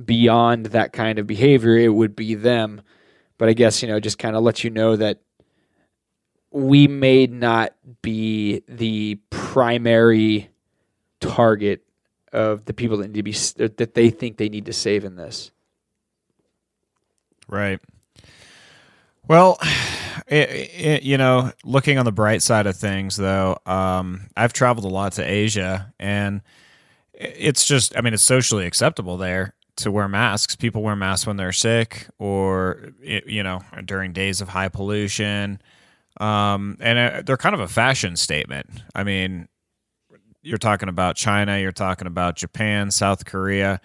beyond 0.03 0.68
that 0.68 0.94
kind 0.94 1.20
of 1.20 1.27
behavior, 1.27 1.77
it 1.77 1.89
would 1.89 2.15
be 2.15 2.34
them. 2.34 2.82
But 3.38 3.50
I 3.50 3.53
guess 3.53 3.82
you 3.82 3.89
know, 3.89 4.00
just 4.00 4.18
kind 4.18 4.36
of 4.36 4.44
let 4.44 4.63
you 4.63 4.70
know 4.70 4.96
that 4.96 5.20
we 6.51 6.88
may 6.88 7.27
not 7.27 7.74
be 8.01 8.63
the 8.68 9.15
primary 9.30 10.50
target 11.20 11.84
of 12.32 12.65
the 12.65 12.74
people 12.74 12.98
that 12.98 13.08
need 13.08 13.15
to 13.15 13.24
be 13.24 13.34
that 13.58 13.94
they 13.94 14.10
think 14.10 14.38
they 14.38 14.50
need 14.50 14.68
to 14.68 14.74
save 14.74 15.03
in 15.03 15.15
this. 15.15 15.51
Right. 17.48 17.80
Well, 19.27 19.58
it, 20.27 20.50
it, 20.50 21.03
you 21.03 21.18
know, 21.18 21.51
looking 21.63 21.98
on 21.98 22.06
the 22.06 22.12
bright 22.12 22.42
side 22.42 22.68
of 22.68 22.75
things, 22.77 23.15
though, 23.18 23.58
um, 23.65 24.27
I've 24.36 24.53
traveled 24.53 24.86
a 24.86 24.89
lot 24.89 25.13
to 25.13 25.24
Asia, 25.24 25.94
and 26.00 26.42
it's 27.13 27.65
just, 27.68 27.98
I 27.98 28.01
mean, 28.01 28.13
it's 28.13 28.24
socially 28.24 28.65
acceptable 28.65 29.18
there 29.18 29.56
to 29.77 29.92
wear 29.92 30.08
masks. 30.08 30.56
People 30.56 30.84
wear 30.84 30.96
masks 30.96 31.27
when 31.27 31.38
they're 31.38 31.51
sick 31.53 32.08
or, 32.20 32.92
you 33.01 33.44
know, 33.44 33.62
during 33.86 34.13
days 34.13 34.42
of 34.42 34.50
high 34.50 34.70
pollution. 34.70 35.62
um, 36.20 36.77
and 36.80 37.00
uh, 37.00 37.22
they're 37.25 37.38
kind 37.38 37.56
of 37.56 37.62
a 37.62 37.68
fashion 37.68 38.15
statement. 38.15 38.70
I 38.96 39.03
mean, 39.03 39.48
you're 40.42 40.58
talking 40.58 40.89
about 40.89 41.15
China, 41.15 41.60
you're 41.60 41.72
talking 41.72 42.08
about 42.08 42.36
Japan, 42.36 42.92
South 42.92 43.25
Korea. 43.25 43.82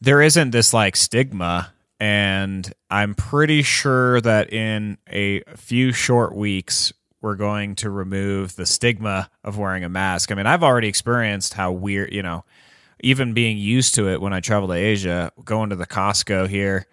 There 0.00 0.22
isn't 0.22 0.50
this 0.50 0.72
like 0.74 0.96
stigma, 0.96 1.71
and 2.02 2.74
I'm 2.90 3.14
pretty 3.14 3.62
sure 3.62 4.20
that 4.22 4.52
in 4.52 4.98
a 5.08 5.44
few 5.54 5.92
short 5.92 6.34
weeks, 6.34 6.92
we're 7.20 7.36
going 7.36 7.76
to 7.76 7.90
remove 7.90 8.56
the 8.56 8.66
stigma 8.66 9.30
of 9.44 9.56
wearing 9.56 9.84
a 9.84 9.88
mask. 9.88 10.32
I 10.32 10.34
mean, 10.34 10.46
I've 10.46 10.64
already 10.64 10.88
experienced 10.88 11.54
how 11.54 11.70
weird, 11.70 12.12
you 12.12 12.24
know, 12.24 12.44
even 13.04 13.34
being 13.34 13.56
used 13.56 13.94
to 13.94 14.08
it 14.08 14.20
when 14.20 14.32
I 14.32 14.40
travel 14.40 14.66
to 14.66 14.74
Asia, 14.74 15.30
going 15.44 15.70
to 15.70 15.76
the 15.76 15.86
Costco 15.86 16.48
here 16.48 16.88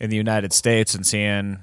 in 0.00 0.08
the 0.08 0.16
United 0.16 0.54
States 0.54 0.94
and 0.94 1.06
seeing 1.06 1.58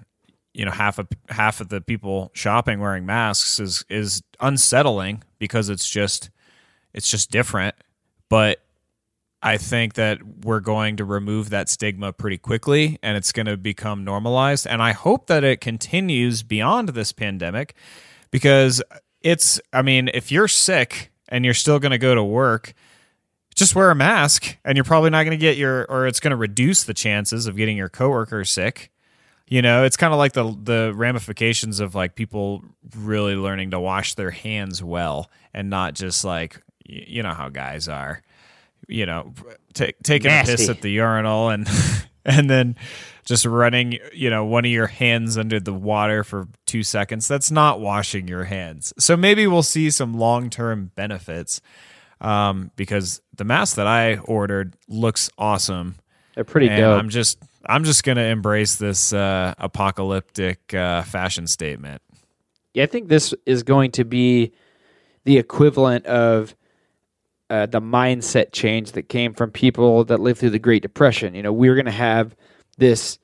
you 0.53 0.65
know 0.65 0.71
half 0.71 0.99
of 0.99 1.07
half 1.29 1.59
of 1.59 1.69
the 1.69 1.81
people 1.81 2.29
shopping 2.35 2.79
wearing 2.79 3.07
masks 3.07 3.59
is 3.59 3.83
is 3.89 4.21
unsettling 4.39 5.23
because 5.39 5.69
it's 5.69 5.89
just 5.89 6.29
it's 6.93 7.09
just 7.09 7.31
different 7.31 7.73
but 8.29 8.59
i 9.43 9.57
think 9.57 9.93
that 9.95 10.19
we're 10.43 10.59
going 10.59 10.97
to 10.97 11.05
remove 11.05 11.49
that 11.49 11.69
stigma 11.69 12.13
pretty 12.13 12.37
quickly 12.37 12.97
and 13.01 13.17
it's 13.17 13.31
going 13.31 13.45
to 13.45 13.57
become 13.57 14.03
normalized. 14.03 14.67
And 14.67 14.81
i 14.81 14.91
hope 14.91 15.27
that 15.27 15.43
it 15.43 15.61
continues 15.61 16.43
beyond 16.43 16.89
this 16.89 17.11
pandemic 17.11 17.75
because 18.29 18.81
it's 19.21 19.59
i 19.73 19.81
mean 19.81 20.09
if 20.13 20.31
you're 20.31 20.47
sick 20.47 21.11
and 21.29 21.45
you're 21.45 21.53
still 21.53 21.79
going 21.79 21.91
to 21.91 21.97
go 21.97 22.15
to 22.15 22.23
work 22.23 22.73
just 23.55 23.75
wear 23.75 23.91
a 23.91 23.95
mask 23.95 24.57
and 24.63 24.75
you're 24.75 24.83
probably 24.83 25.09
not 25.09 25.23
going 25.23 25.37
to 25.37 25.41
get 25.41 25.57
your 25.57 25.85
or 25.85 26.07
it's 26.07 26.19
going 26.19 26.31
to 26.31 26.37
reduce 26.37 26.83
the 26.83 26.93
chances 26.93 27.47
of 27.47 27.55
getting 27.55 27.77
your 27.77 27.89
coworker 27.89 28.45
sick. 28.45 28.91
You 29.47 29.61
know 29.61 29.83
it's 29.83 29.97
kind 29.97 30.13
of 30.13 30.17
like 30.17 30.33
the 30.33 30.57
the 30.63 30.93
ramifications 30.95 31.81
of 31.81 31.93
like 31.93 32.15
people 32.15 32.63
really 32.95 33.35
learning 33.35 33.71
to 33.71 33.79
wash 33.79 34.15
their 34.15 34.31
hands 34.31 34.81
well 34.81 35.29
and 35.53 35.69
not 35.69 35.93
just 35.93 36.23
like 36.23 36.61
you 36.85 37.21
know 37.21 37.33
how 37.33 37.49
guys 37.49 37.89
are 37.89 38.21
you 38.87 39.05
know 39.05 39.33
ta- 39.73 39.87
taking 40.03 40.31
a 40.31 40.43
piss 40.43 40.69
at 40.69 40.81
the 40.81 40.89
urinal 40.89 41.49
and 41.49 41.67
and 42.25 42.49
then 42.49 42.75
just 43.25 43.45
running 43.45 43.99
you 44.13 44.29
know 44.29 44.45
one 44.45 44.65
of 44.65 44.71
your 44.71 44.87
hands 44.87 45.37
under 45.37 45.59
the 45.59 45.73
water 45.73 46.23
for 46.23 46.47
2 46.65 46.83
seconds 46.83 47.27
that's 47.27 47.51
not 47.51 47.79
washing 47.79 48.27
your 48.27 48.45
hands 48.45 48.93
so 48.97 49.15
maybe 49.15 49.47
we'll 49.47 49.63
see 49.63 49.89
some 49.89 50.13
long-term 50.13 50.91
benefits 50.95 51.61
um, 52.21 52.71
because 52.75 53.21
the 53.35 53.43
mask 53.43 53.75
that 53.75 53.87
I 53.87 54.17
ordered 54.17 54.75
looks 54.87 55.29
awesome. 55.37 55.95
They're 56.35 56.43
pretty 56.43 56.69
and 56.69 56.77
dope. 56.77 56.99
I'm 56.99 57.09
just 57.09 57.39
I'm 57.65 57.83
just 57.83 58.03
gonna 58.03 58.23
embrace 58.23 58.75
this 58.75 59.11
uh, 59.11 59.55
apocalyptic 59.57 60.73
uh, 60.73 61.01
fashion 61.01 61.47
statement. 61.47 62.01
Yeah, 62.73 62.83
I 62.83 62.85
think 62.85 63.09
this 63.09 63.33
is 63.45 63.63
going 63.63 63.91
to 63.91 64.05
be 64.05 64.53
the 65.25 65.37
equivalent 65.37 66.05
of 66.05 66.55
uh, 67.51 67.65
the 67.65 67.81
mindset 67.81 68.53
change 68.53 68.93
that 68.93 69.09
came 69.09 69.33
from 69.33 69.51
people 69.51 70.05
that 70.05 70.21
lived 70.21 70.39
through 70.39 70.51
the 70.51 70.57
Great 70.57 70.81
Depression. 70.81 71.35
You 71.35 71.43
know, 71.43 71.51
we're 71.51 71.75
going 71.75 71.85
to 71.85 71.91
have 71.91 72.33
this 72.77 73.19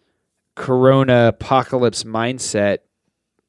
Corona 0.53 1.29
apocalypse 1.29 2.03
mindset 2.03 2.79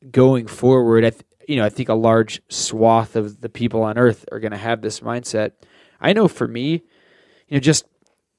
going 0.08 0.46
forward. 0.46 1.04
I 1.04 1.10
th- 1.10 1.24
you 1.48 1.56
know, 1.56 1.64
I 1.64 1.68
think 1.68 1.88
a 1.88 1.94
large 1.94 2.40
swath 2.48 3.16
of 3.16 3.40
the 3.40 3.48
people 3.48 3.82
on 3.82 3.98
Earth 3.98 4.24
are 4.30 4.38
going 4.38 4.52
to 4.52 4.56
have 4.56 4.80
this 4.80 5.00
mindset. 5.00 5.52
I 6.00 6.12
know 6.12 6.28
for 6.28 6.46
me, 6.46 6.84
you 7.48 7.56
know, 7.56 7.58
just 7.58 7.84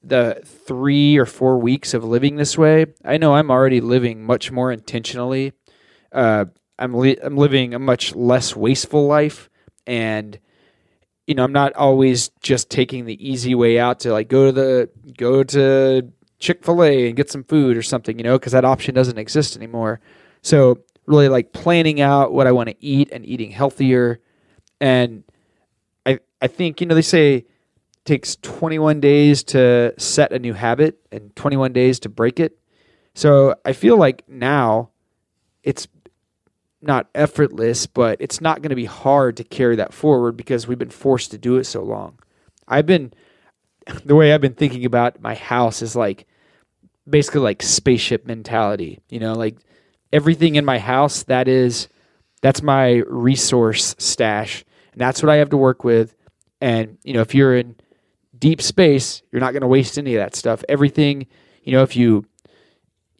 the 0.02 0.40
three 0.42 1.18
or 1.18 1.26
four 1.26 1.58
weeks 1.58 1.92
of 1.92 2.04
living 2.04 2.36
this 2.36 2.56
way, 2.56 2.86
I 3.04 3.18
know 3.18 3.34
I'm 3.34 3.50
already 3.50 3.82
living 3.82 4.24
much 4.24 4.50
more 4.50 4.72
intentionally. 4.72 5.52
Uh, 6.10 6.46
I'm 6.78 6.94
li- 6.94 7.18
I'm 7.22 7.36
living 7.36 7.74
a 7.74 7.78
much 7.78 8.14
less 8.14 8.56
wasteful 8.56 9.06
life, 9.06 9.50
and 9.86 10.38
you 11.30 11.36
know 11.36 11.44
I'm 11.44 11.52
not 11.52 11.72
always 11.74 12.30
just 12.42 12.70
taking 12.70 13.04
the 13.04 13.16
easy 13.24 13.54
way 13.54 13.78
out 13.78 14.00
to 14.00 14.12
like 14.12 14.26
go 14.26 14.46
to 14.46 14.52
the 14.52 14.90
go 15.16 15.44
to 15.44 16.10
Chick 16.40 16.64
Fil 16.64 16.82
A 16.82 17.06
and 17.06 17.16
get 17.16 17.30
some 17.30 17.44
food 17.44 17.76
or 17.76 17.82
something, 17.82 18.18
you 18.18 18.24
know, 18.24 18.36
because 18.36 18.50
that 18.50 18.64
option 18.64 18.96
doesn't 18.96 19.16
exist 19.16 19.56
anymore. 19.56 20.00
So 20.42 20.80
really 21.06 21.28
like 21.28 21.52
planning 21.52 22.00
out 22.00 22.32
what 22.32 22.48
I 22.48 22.52
want 22.52 22.68
to 22.70 22.74
eat 22.80 23.10
and 23.12 23.24
eating 23.24 23.52
healthier, 23.52 24.18
and 24.80 25.22
I 26.04 26.18
I 26.42 26.48
think 26.48 26.80
you 26.80 26.88
know 26.88 26.96
they 26.96 27.00
say 27.00 27.36
it 27.36 27.46
takes 28.04 28.34
21 28.42 28.98
days 28.98 29.44
to 29.44 29.94
set 29.98 30.32
a 30.32 30.38
new 30.40 30.54
habit 30.54 30.98
and 31.12 31.36
21 31.36 31.72
days 31.72 32.00
to 32.00 32.08
break 32.08 32.40
it. 32.40 32.58
So 33.14 33.54
I 33.64 33.72
feel 33.72 33.96
like 33.96 34.28
now 34.28 34.90
it's 35.62 35.86
not 36.82 37.08
effortless, 37.14 37.86
but 37.86 38.16
it's 38.20 38.40
not 38.40 38.62
going 38.62 38.70
to 38.70 38.76
be 38.76 38.86
hard 38.86 39.36
to 39.36 39.44
carry 39.44 39.76
that 39.76 39.92
forward 39.92 40.36
because 40.36 40.66
we've 40.66 40.78
been 40.78 40.90
forced 40.90 41.30
to 41.30 41.38
do 41.38 41.56
it 41.56 41.64
so 41.64 41.82
long. 41.82 42.18
I've 42.66 42.86
been 42.86 43.12
the 44.04 44.14
way 44.14 44.32
I've 44.32 44.40
been 44.40 44.54
thinking 44.54 44.84
about 44.84 45.20
my 45.20 45.34
house 45.34 45.82
is 45.82 45.96
like 45.96 46.26
basically 47.08 47.40
like 47.40 47.62
spaceship 47.62 48.26
mentality, 48.26 49.00
you 49.08 49.20
know, 49.20 49.34
like 49.34 49.56
everything 50.12 50.56
in 50.56 50.64
my 50.64 50.78
house 50.78 51.24
that 51.24 51.48
is 51.48 51.88
that's 52.42 52.62
my 52.62 53.02
resource 53.06 53.94
stash 53.98 54.64
and 54.92 55.00
that's 55.00 55.22
what 55.22 55.30
I 55.30 55.36
have 55.36 55.50
to 55.50 55.56
work 55.56 55.84
with. 55.84 56.14
And 56.60 56.98
you 57.04 57.14
know, 57.14 57.20
if 57.20 57.34
you're 57.34 57.56
in 57.56 57.76
deep 58.38 58.62
space, 58.62 59.22
you're 59.30 59.40
not 59.40 59.52
going 59.52 59.62
to 59.62 59.68
waste 59.68 59.98
any 59.98 60.14
of 60.14 60.20
that 60.20 60.34
stuff. 60.34 60.64
Everything, 60.68 61.26
you 61.62 61.72
know, 61.72 61.82
if 61.82 61.96
you 61.96 62.24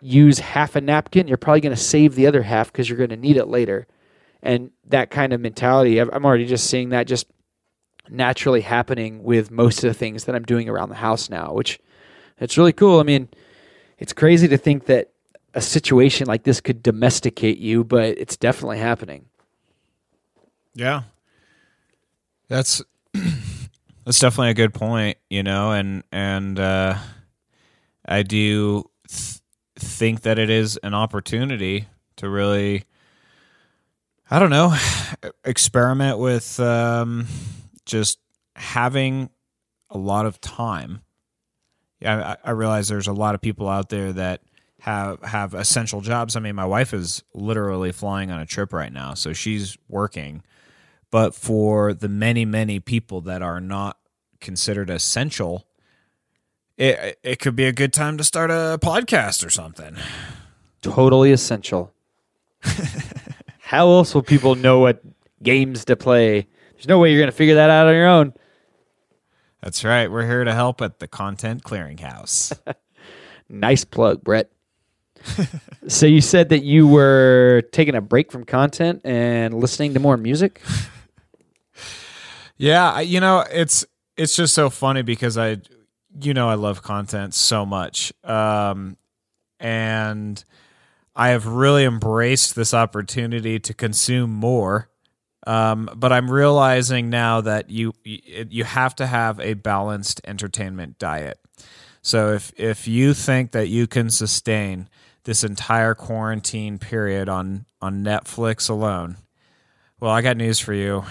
use 0.01 0.39
half 0.39 0.77
a 0.77 0.81
napkin, 0.81 1.29
you're 1.29 1.37
probably 1.37 1.61
going 1.61 1.75
to 1.75 1.81
save 1.81 2.15
the 2.15 2.27
other 2.27 2.43
half 2.43 2.73
because 2.73 2.89
you're 2.89 2.99
going 2.99 3.11
to 3.11 3.17
need 3.17 3.37
it 3.37 3.47
later. 3.47 3.87
And 4.43 4.71
that 4.87 5.11
kind 5.11 5.33
of 5.33 5.41
mentality, 5.41 5.99
I'm 5.99 6.25
already 6.25 6.47
just 6.47 6.69
seeing 6.69 6.91
that 6.91 7.07
just 7.07 7.27
naturally 8.09 8.63
happening 8.63 9.23
with 9.23 9.51
most 9.51 9.85
of 9.85 9.91
the 9.91 9.95
things 9.99 10.25
that 10.25 10.35
I'm 10.35 10.45
doing 10.45 10.69
around 10.69 10.89
the 10.89 10.95
house 10.97 11.29
now, 11.31 11.53
which 11.53 11.79
it's 12.39 12.57
really 12.57 12.73
cool. 12.73 13.01
I 13.01 13.03
mean, 13.03 13.29
it's 13.99 14.13
crazy 14.13 14.49
to 14.49 14.57
think 14.57 14.87
that 14.87 15.11
a 15.55 15.61
situation 15.61 16.27
like 16.27 16.45
this 16.45 16.61
could 16.61 16.83
domesticate 16.83 17.59
you, 17.59 17.85
but 17.85 18.19
it's 18.19 18.37
definitely 18.37 18.79
happening. 18.79 19.27
Yeah, 20.75 21.03
that's 22.49 22.83
that's 24.05 24.19
definitely 24.19 24.51
a 24.51 24.55
good 24.55 24.73
point. 24.73 25.19
You 25.29 25.43
know, 25.43 25.73
and 25.73 26.05
and 26.13 26.59
uh, 26.59 26.97
I 28.07 28.23
do 28.23 28.90
think 29.81 30.23
that 30.23 30.39
it 30.39 30.51
is 30.51 30.77
an 30.83 30.95
opportunity 30.95 31.87
to 32.17 32.29
really, 32.29 32.85
I 34.31 34.39
don't 34.39 34.51
know, 34.51 34.77
experiment 35.45 36.19
with 36.19 36.61
um, 36.61 37.27
just 37.87 38.19
having 38.55 39.31
a 39.89 39.99
lot 39.99 40.27
of 40.27 40.41
time. 40.41 41.01
I, 42.05 42.37
I 42.45 42.51
realize 42.53 42.89
there's 42.89 43.09
a 43.09 43.13
lot 43.13 43.35
of 43.35 43.41
people 43.41 43.69
out 43.69 43.89
there 43.89 44.13
that 44.13 44.43
have 44.81 45.23
have 45.23 45.55
essential 45.55 46.01
jobs. 46.01 46.37
I 46.37 46.41
mean, 46.41 46.55
my 46.55 46.65
wife 46.65 46.95
is 46.95 47.23
literally 47.35 47.93
flying 47.93 48.31
on 48.31 48.41
a 48.41 48.47
trip 48.47 48.73
right 48.73 48.93
now, 48.93 49.15
so 49.15 49.33
she's 49.33 49.77
working. 49.89 50.43
But 51.11 51.35
for 51.35 51.93
the 51.93 52.09
many, 52.09 52.45
many 52.45 52.81
people 52.81 53.21
that 53.23 53.43
are 53.43 53.61
not 53.61 53.99
considered 54.41 54.89
essential, 54.89 55.67
it 56.81 57.19
it 57.23 57.39
could 57.39 57.55
be 57.55 57.67
a 57.67 57.73
good 57.73 57.93
time 57.93 58.17
to 58.19 58.25
start 58.25 58.51
a 58.51 58.79
podcast 58.83 59.45
or 59.47 59.51
something. 59.51 59.97
Totally 60.81 61.31
essential. 61.31 61.93
How 63.61 63.89
else 63.89 64.15
will 64.15 64.23
people 64.23 64.55
know 64.55 64.81
what 64.81 65.03
games 65.43 65.85
to 65.85 65.97
play? 65.97 66.49
There's 66.73 66.89
no 66.89 66.99
way 66.99 67.11
you're 67.11 67.21
going 67.21 67.31
to 67.31 67.37
figure 67.37 67.57
that 67.57 67.69
out 67.71 67.87
on 67.87 67.95
your 67.95 68.07
own. 68.09 68.33
That's 69.63 69.85
right. 69.85 70.11
We're 70.11 70.27
here 70.27 70.43
to 70.43 70.55
help 70.55 70.81
at 70.81 70.99
the 70.99 71.07
Content 71.07 71.63
Clearinghouse. 71.63 72.59
Nice 73.53 73.85
plug, 73.85 74.23
Brett. 74.23 74.49
so 75.89 76.07
you 76.07 76.21
said 76.21 76.51
that 76.51 76.63
you 76.63 76.87
were 76.87 77.65
taking 77.73 77.97
a 77.97 78.01
break 78.01 78.31
from 78.31 78.45
content 78.45 79.01
and 79.05 79.53
listening 79.55 79.93
to 79.95 79.99
more 79.99 80.17
music. 80.17 80.63
Yeah, 82.57 83.01
you 83.01 83.19
know, 83.19 83.45
it's 83.51 83.85
it's 84.17 84.37
just 84.37 84.55
so 84.55 84.71
funny 84.71 85.03
because 85.03 85.37
I 85.37 85.57
you 86.21 86.35
know 86.35 86.49
I 86.49 86.55
love 86.55 86.83
content 86.83 87.35
so 87.35 87.67
much. 87.67 88.13
Um 88.25 88.97
and 89.59 90.43
I 91.15 91.31
have 91.31 91.47
really 91.47 91.85
embraced 91.85 92.55
this 92.55 92.73
opportunity 92.73 93.59
to 93.59 93.75
consume 93.75 94.31
more. 94.31 94.89
Um, 95.47 95.91
but 95.97 96.13
I'm 96.13 96.31
realizing 96.31 97.11
now 97.11 97.41
that 97.41 97.71
you 97.71 97.93
you 98.05 98.65
have 98.65 98.95
to 98.97 99.07
have 99.07 99.41
a 99.41 99.55
balanced 99.55 100.21
entertainment 100.25 100.99
diet. 100.99 101.39
So 102.03 102.33
if 102.33 102.53
if 102.57 102.87
you 102.87 103.15
think 103.15 103.53
that 103.53 103.69
you 103.69 103.87
can 103.87 104.11
sustain 104.11 104.89
this 105.25 105.45
entire 105.45 105.95
quarantine 105.95 106.79
period 106.79 107.29
on 107.29 107.67
on 107.81 108.05
Netflix 108.05 108.69
alone, 108.69 109.17
well, 109.99 110.11
I 110.11 110.23
got 110.23 110.37
news 110.37 110.59
for 110.59 110.75
you 110.75 111.05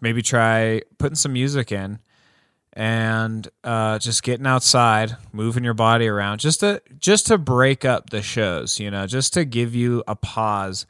maybe 0.00 0.22
try 0.22 0.82
putting 0.98 1.16
some 1.16 1.32
music 1.32 1.72
in 1.72 1.98
and 2.72 3.48
uh, 3.64 3.98
just 3.98 4.22
getting 4.22 4.46
outside, 4.46 5.16
moving 5.32 5.64
your 5.64 5.74
body 5.74 6.06
around, 6.08 6.38
just 6.38 6.60
to 6.60 6.80
just 6.98 7.26
to 7.28 7.38
break 7.38 7.84
up 7.84 8.10
the 8.10 8.22
shows, 8.22 8.78
you 8.80 8.90
know, 8.90 9.06
just 9.06 9.32
to 9.34 9.44
give 9.44 9.74
you 9.74 10.02
a 10.06 10.14
pause. 10.16 10.86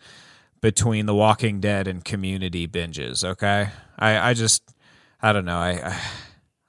between 0.61 1.07
The 1.07 1.15
Walking 1.15 1.59
Dead 1.61 1.89
and 1.89 2.05
Community 2.05 2.69
binges. 2.69 3.25
Okay, 3.25 3.71
I 3.99 4.31
I 4.31 4.35
just 4.35 4.75
I 5.23 5.33
don't 5.33 5.45
know 5.47 5.59
I. 5.59 5.71
I 5.89 6.01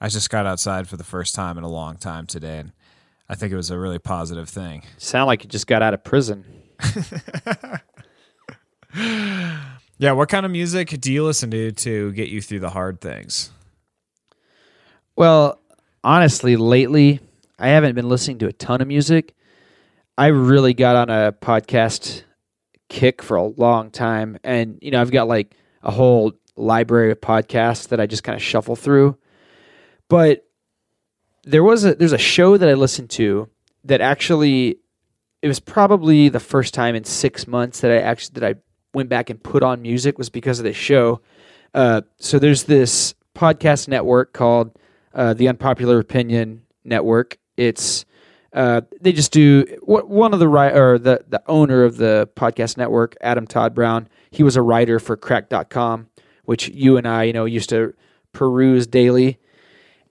I 0.03 0.07
just 0.07 0.31
got 0.31 0.47
outside 0.47 0.87
for 0.87 0.97
the 0.97 1.03
first 1.03 1.35
time 1.35 1.59
in 1.59 1.63
a 1.63 1.69
long 1.69 1.95
time 1.95 2.25
today, 2.25 2.57
and 2.57 2.71
I 3.29 3.35
think 3.35 3.53
it 3.53 3.55
was 3.55 3.69
a 3.69 3.77
really 3.77 3.99
positive 3.99 4.49
thing. 4.49 4.81
Sound 4.97 5.27
like 5.27 5.43
you 5.43 5.49
just 5.49 5.67
got 5.67 5.83
out 5.83 5.93
of 5.93 6.03
prison. 6.03 6.43
Yeah, 9.97 10.13
what 10.13 10.29
kind 10.29 10.45
of 10.47 10.51
music 10.51 10.99
do 10.99 11.13
you 11.13 11.23
listen 11.23 11.51
to 11.51 11.71
to 11.71 12.11
get 12.13 12.29
you 12.29 12.41
through 12.41 12.61
the 12.61 12.71
hard 12.71 12.99
things? 13.01 13.51
Well, 15.21 15.59
honestly, 16.03 16.55
lately 16.55 17.19
I 17.59 17.67
haven't 17.67 17.93
been 17.93 18.09
listening 18.09 18.39
to 18.39 18.47
a 18.47 18.53
ton 18.53 18.81
of 18.81 18.87
music. 18.87 19.35
I 20.17 20.29
really 20.29 20.73
got 20.73 20.95
on 20.95 21.11
a 21.11 21.31
podcast 21.31 22.23
kick 22.89 23.21
for 23.21 23.37
a 23.37 23.43
long 23.43 23.91
time, 23.91 24.39
and 24.43 24.79
you 24.81 24.89
know 24.89 24.99
I've 24.99 25.11
got 25.11 25.27
like 25.27 25.55
a 25.83 25.91
whole 25.91 26.33
library 26.55 27.11
of 27.11 27.21
podcasts 27.21 27.89
that 27.89 27.99
I 27.99 28.07
just 28.07 28.23
kind 28.23 28.35
of 28.35 28.41
shuffle 28.41 28.75
through. 28.75 29.15
But 30.09 30.43
there 31.43 31.63
was 31.63 31.85
a 31.85 31.93
there's 31.93 32.13
a 32.13 32.17
show 32.17 32.57
that 32.57 32.67
I 32.67 32.73
listened 32.73 33.11
to 33.11 33.47
that 33.83 34.01
actually 34.01 34.79
it 35.43 35.47
was 35.47 35.59
probably 35.59 36.29
the 36.29 36.39
first 36.39 36.73
time 36.73 36.95
in 36.95 37.03
six 37.03 37.45
months 37.45 37.81
that 37.81 37.91
I 37.91 37.97
actually 37.97 38.39
that 38.39 38.55
I 38.55 38.59
went 38.95 39.09
back 39.09 39.29
and 39.29 39.43
put 39.43 39.61
on 39.61 39.83
music 39.83 40.17
was 40.17 40.31
because 40.31 40.57
of 40.57 40.63
this 40.63 40.75
show. 40.75 41.21
Uh, 41.75 42.01
so 42.17 42.39
there's 42.39 42.63
this 42.63 43.13
podcast 43.35 43.87
network 43.87 44.33
called 44.33 44.75
uh, 45.13 45.33
the 45.33 45.47
Unpopular 45.47 45.99
Opinion 45.99 46.63
Network. 46.83 47.37
It's 47.57 48.05
uh, 48.53 48.81
they 48.99 49.13
just 49.13 49.31
do 49.31 49.65
one 49.83 50.33
of 50.33 50.39
the 50.39 50.47
or 50.47 50.99
the 50.99 51.23
the 51.27 51.41
owner 51.47 51.83
of 51.83 51.97
the 51.97 52.29
podcast 52.35 52.77
network, 52.77 53.15
Adam 53.21 53.47
Todd 53.47 53.73
Brown. 53.73 54.07
He 54.29 54.43
was 54.43 54.55
a 54.55 54.61
writer 54.61 54.99
for 54.99 55.15
Cracked.com, 55.15 56.07
which 56.45 56.69
you 56.69 56.97
and 56.97 57.07
I, 57.07 57.23
you 57.23 57.33
know, 57.33 57.45
used 57.45 57.69
to 57.69 57.93
peruse 58.33 58.87
daily, 58.87 59.39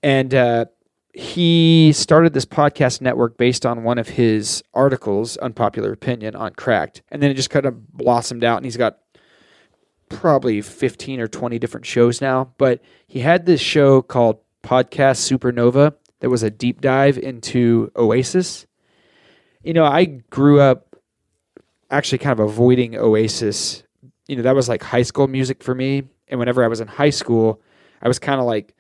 and 0.03 0.35
uh, 0.35 0.67
he 1.13 1.93
started 1.93 2.33
this 2.33 2.45
podcast 2.47 3.01
network 3.01 3.37
based 3.37 3.67
on 3.67 3.83
one 3.83 3.99
of 3.99 4.09
his 4.09 4.63
articles, 4.75 5.37
Unpopular 5.39 5.93
Opinion, 5.93 6.37
on 6.37 6.53
Cracked. 6.53 7.03
And 7.11 7.23
then 7.23 7.31
it 7.31 7.35
just 7.35 7.51
kind 7.51 7.67
of 7.67 7.93
blossomed 7.93 8.45
out, 8.45 8.59
and 8.59 8.65
he's 8.65 8.77
got 8.77 8.99
probably 10.09 10.61
15 10.61 11.21
or 11.21 11.29
20 11.29 11.59
different 11.59 11.87
shows 11.87 12.21
now. 12.21 12.53
But 12.59 12.81
he 13.07 13.21
had 13.21 13.47
this 13.47 13.61
show 13.61 14.03
called 14.03 14.39
Podcast 14.63 15.21
Supernova 15.31 15.95
that 16.21 16.31
was 16.31 16.43
a 16.43 16.51
deep 16.51 16.81
dive 16.81 17.19
into 17.19 17.91
Oasis. 17.97 18.67
You 19.63 19.75
know, 19.75 19.85
I 19.85 20.05
grew 20.05 20.61
up 20.61 20.97
actually 21.91 22.19
kind 22.19 22.39
of 22.39 22.47
avoiding 22.47 22.97
Oasis. 22.97 23.83
You 24.29 24.37
know, 24.37 24.43
that 24.43 24.55
was 24.55 24.69
like 24.69 24.83
high 24.83 25.03
school 25.03 25.27
music 25.27 25.63
for 25.63 25.75
me. 25.75 26.05
And 26.29 26.39
whenever 26.39 26.63
I 26.63 26.69
was 26.69 26.81
in 26.81 26.89
high 26.89 27.11
school, 27.11 27.61
I 28.01 28.09
was 28.09 28.19
kind 28.19 28.41
of 28.41 28.47
like, 28.47 28.75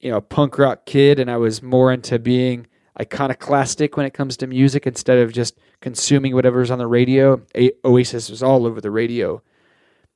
you 0.00 0.10
know, 0.10 0.18
a 0.18 0.22
punk 0.22 0.58
rock 0.58 0.86
kid, 0.86 1.18
and 1.18 1.30
I 1.30 1.36
was 1.38 1.62
more 1.62 1.92
into 1.92 2.18
being 2.18 2.66
iconoclastic 3.00 3.96
when 3.96 4.06
it 4.06 4.14
comes 4.14 4.36
to 4.38 4.46
music 4.46 4.86
instead 4.86 5.18
of 5.18 5.32
just 5.32 5.58
consuming 5.80 6.34
whatever's 6.34 6.70
on 6.70 6.78
the 6.78 6.86
radio. 6.86 7.42
A- 7.56 7.72
Oasis 7.84 8.30
was 8.30 8.42
all 8.42 8.66
over 8.66 8.80
the 8.80 8.90
radio. 8.90 9.42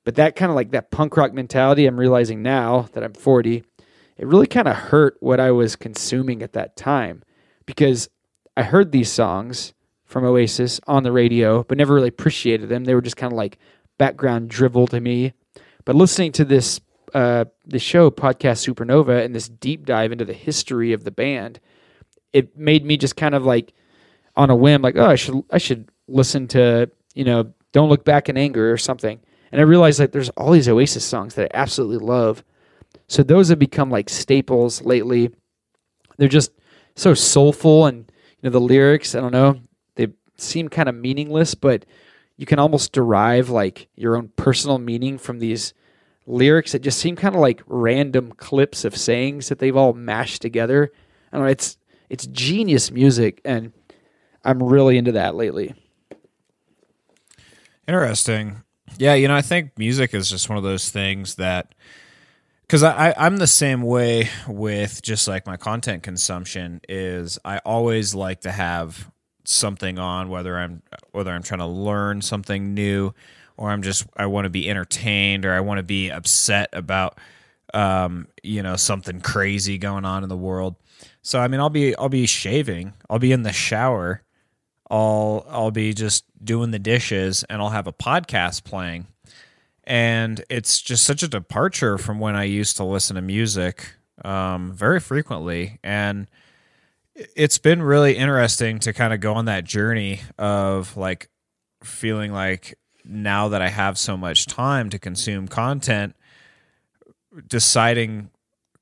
But 0.04 0.14
that 0.14 0.36
kind 0.36 0.50
of 0.50 0.56
like 0.56 0.70
that 0.70 0.90
punk 0.90 1.16
rock 1.16 1.34
mentality, 1.34 1.86
I'm 1.86 1.98
realizing 1.98 2.42
now 2.42 2.88
that 2.92 3.02
I'm 3.02 3.12
40, 3.12 3.64
it 4.20 4.26
really 4.26 4.46
kind 4.46 4.68
of 4.68 4.76
hurt 4.76 5.16
what 5.20 5.40
I 5.40 5.50
was 5.50 5.76
consuming 5.76 6.42
at 6.42 6.52
that 6.52 6.76
time 6.76 7.22
because 7.64 8.10
I 8.54 8.62
heard 8.62 8.92
these 8.92 9.10
songs 9.10 9.72
from 10.04 10.24
Oasis 10.24 10.78
on 10.86 11.04
the 11.04 11.10
radio, 11.10 11.64
but 11.64 11.78
never 11.78 11.94
really 11.94 12.08
appreciated 12.08 12.68
them. 12.68 12.84
They 12.84 12.94
were 12.94 13.00
just 13.00 13.16
kind 13.16 13.32
of 13.32 13.38
like 13.38 13.56
background 13.96 14.50
drivel 14.50 14.86
to 14.88 15.00
me. 15.00 15.32
But 15.86 15.96
listening 15.96 16.32
to 16.32 16.44
this 16.44 16.82
uh, 17.14 17.46
show 17.78 18.10
podcast 18.10 18.68
Supernova 18.68 19.24
and 19.24 19.34
this 19.34 19.48
deep 19.48 19.86
dive 19.86 20.12
into 20.12 20.26
the 20.26 20.34
history 20.34 20.92
of 20.92 21.04
the 21.04 21.10
band, 21.10 21.58
it 22.34 22.58
made 22.58 22.84
me 22.84 22.98
just 22.98 23.16
kind 23.16 23.34
of 23.34 23.46
like 23.46 23.72
on 24.36 24.50
a 24.50 24.54
whim, 24.54 24.82
like, 24.82 24.96
oh, 24.96 25.06
I 25.06 25.16
should 25.16 25.42
I 25.50 25.56
should 25.56 25.88
listen 26.08 26.46
to 26.48 26.90
you 27.14 27.24
know 27.24 27.54
Don't 27.72 27.88
Look 27.88 28.04
Back 28.04 28.28
in 28.28 28.36
Anger 28.36 28.70
or 28.70 28.76
something. 28.76 29.18
And 29.50 29.62
I 29.62 29.64
realized 29.64 29.98
like 29.98 30.12
there's 30.12 30.28
all 30.30 30.50
these 30.50 30.68
Oasis 30.68 31.06
songs 31.06 31.36
that 31.36 31.56
I 31.56 31.58
absolutely 31.58 32.06
love. 32.06 32.44
So 33.10 33.24
those 33.24 33.48
have 33.48 33.58
become 33.58 33.90
like 33.90 34.08
staples 34.08 34.82
lately. 34.82 35.32
They're 36.16 36.28
just 36.28 36.52
so 36.94 37.12
soulful 37.12 37.86
and 37.86 38.04
you 38.06 38.44
know 38.44 38.50
the 38.50 38.60
lyrics, 38.60 39.16
I 39.16 39.20
don't 39.20 39.32
know, 39.32 39.58
they 39.96 40.10
seem 40.36 40.68
kind 40.68 40.88
of 40.88 40.94
meaningless, 40.94 41.56
but 41.56 41.86
you 42.36 42.46
can 42.46 42.60
almost 42.60 42.92
derive 42.92 43.50
like 43.50 43.88
your 43.96 44.16
own 44.16 44.28
personal 44.36 44.78
meaning 44.78 45.18
from 45.18 45.40
these 45.40 45.74
lyrics 46.24 46.70
that 46.70 46.82
just 46.82 47.00
seem 47.00 47.16
kind 47.16 47.34
of 47.34 47.40
like 47.40 47.64
random 47.66 48.30
clips 48.30 48.84
of 48.84 48.96
sayings 48.96 49.48
that 49.48 49.58
they've 49.58 49.76
all 49.76 49.92
mashed 49.92 50.40
together. 50.40 50.92
I 51.32 51.36
don't 51.36 51.46
know, 51.46 51.50
it's 51.50 51.78
it's 52.08 52.28
genius 52.28 52.92
music 52.92 53.40
and 53.44 53.72
I'm 54.44 54.62
really 54.62 54.96
into 54.96 55.12
that 55.12 55.34
lately. 55.34 55.74
Interesting. 57.88 58.62
Yeah, 58.98 59.14
you 59.14 59.26
know, 59.26 59.34
I 59.34 59.42
think 59.42 59.76
music 59.76 60.14
is 60.14 60.30
just 60.30 60.48
one 60.48 60.58
of 60.58 60.64
those 60.64 60.90
things 60.90 61.34
that 61.34 61.74
because 62.70 62.84
I, 62.84 63.10
I, 63.10 63.26
am 63.26 63.38
the 63.38 63.48
same 63.48 63.82
way 63.82 64.28
with 64.46 65.02
just 65.02 65.26
like 65.26 65.44
my 65.44 65.56
content 65.56 66.04
consumption 66.04 66.80
is 66.88 67.36
I 67.44 67.58
always 67.64 68.14
like 68.14 68.42
to 68.42 68.52
have 68.52 69.10
something 69.42 69.98
on 69.98 70.28
whether 70.28 70.56
I'm 70.56 70.80
whether 71.10 71.32
I'm 71.32 71.42
trying 71.42 71.58
to 71.58 71.66
learn 71.66 72.22
something 72.22 72.72
new 72.72 73.12
or 73.56 73.70
I'm 73.70 73.82
just 73.82 74.06
I 74.16 74.26
want 74.26 74.44
to 74.44 74.50
be 74.50 74.70
entertained 74.70 75.46
or 75.46 75.52
I 75.52 75.58
want 75.58 75.78
to 75.78 75.82
be 75.82 76.10
upset 76.10 76.68
about 76.72 77.18
um, 77.74 78.28
you 78.44 78.62
know 78.62 78.76
something 78.76 79.20
crazy 79.20 79.76
going 79.76 80.04
on 80.04 80.22
in 80.22 80.28
the 80.28 80.36
world. 80.36 80.76
So 81.22 81.40
I 81.40 81.48
mean 81.48 81.58
I'll 81.58 81.70
be 81.70 81.96
I'll 81.96 82.08
be 82.08 82.26
shaving, 82.26 82.92
I'll 83.10 83.18
be 83.18 83.32
in 83.32 83.42
the 83.42 83.52
shower, 83.52 84.22
I'll 84.88 85.44
I'll 85.50 85.72
be 85.72 85.92
just 85.92 86.24
doing 86.40 86.70
the 86.70 86.78
dishes 86.78 87.42
and 87.50 87.60
I'll 87.60 87.70
have 87.70 87.88
a 87.88 87.92
podcast 87.92 88.62
playing. 88.62 89.08
And 89.90 90.44
it's 90.48 90.80
just 90.80 91.02
such 91.02 91.24
a 91.24 91.28
departure 91.28 91.98
from 91.98 92.20
when 92.20 92.36
I 92.36 92.44
used 92.44 92.76
to 92.76 92.84
listen 92.84 93.16
to 93.16 93.22
music 93.22 93.96
um, 94.24 94.72
very 94.72 95.00
frequently. 95.00 95.80
And 95.82 96.28
it's 97.16 97.58
been 97.58 97.82
really 97.82 98.16
interesting 98.16 98.78
to 98.78 98.92
kind 98.92 99.12
of 99.12 99.18
go 99.18 99.34
on 99.34 99.46
that 99.46 99.64
journey 99.64 100.20
of 100.38 100.96
like 100.96 101.28
feeling 101.82 102.32
like 102.32 102.78
now 103.04 103.48
that 103.48 103.62
I 103.62 103.68
have 103.68 103.98
so 103.98 104.16
much 104.16 104.46
time 104.46 104.90
to 104.90 104.98
consume 105.00 105.48
content, 105.48 106.14
deciding 107.48 108.30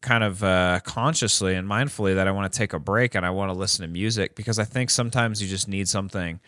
kind 0.03 0.23
of 0.23 0.44
uh, 0.44 0.81
consciously 0.85 1.55
and 1.55 1.66
mindfully 1.66 2.16
that 2.16 2.29
I 2.29 2.33
want 2.33 2.53
to 2.53 2.59
take 2.59 2.75
a 2.75 2.79
break 2.79 3.14
and 3.14 3.25
I 3.25 3.31
want 3.31 3.51
to 3.51 3.59
listen 3.59 3.81
to 3.81 3.90
music 3.90 4.35
because 4.35 4.59
I 4.59 4.64
think 4.64 4.90
sometimes 4.90 5.40
you 5.40 5.49
just 5.49 5.68
need 5.68 5.88
something 5.88 6.38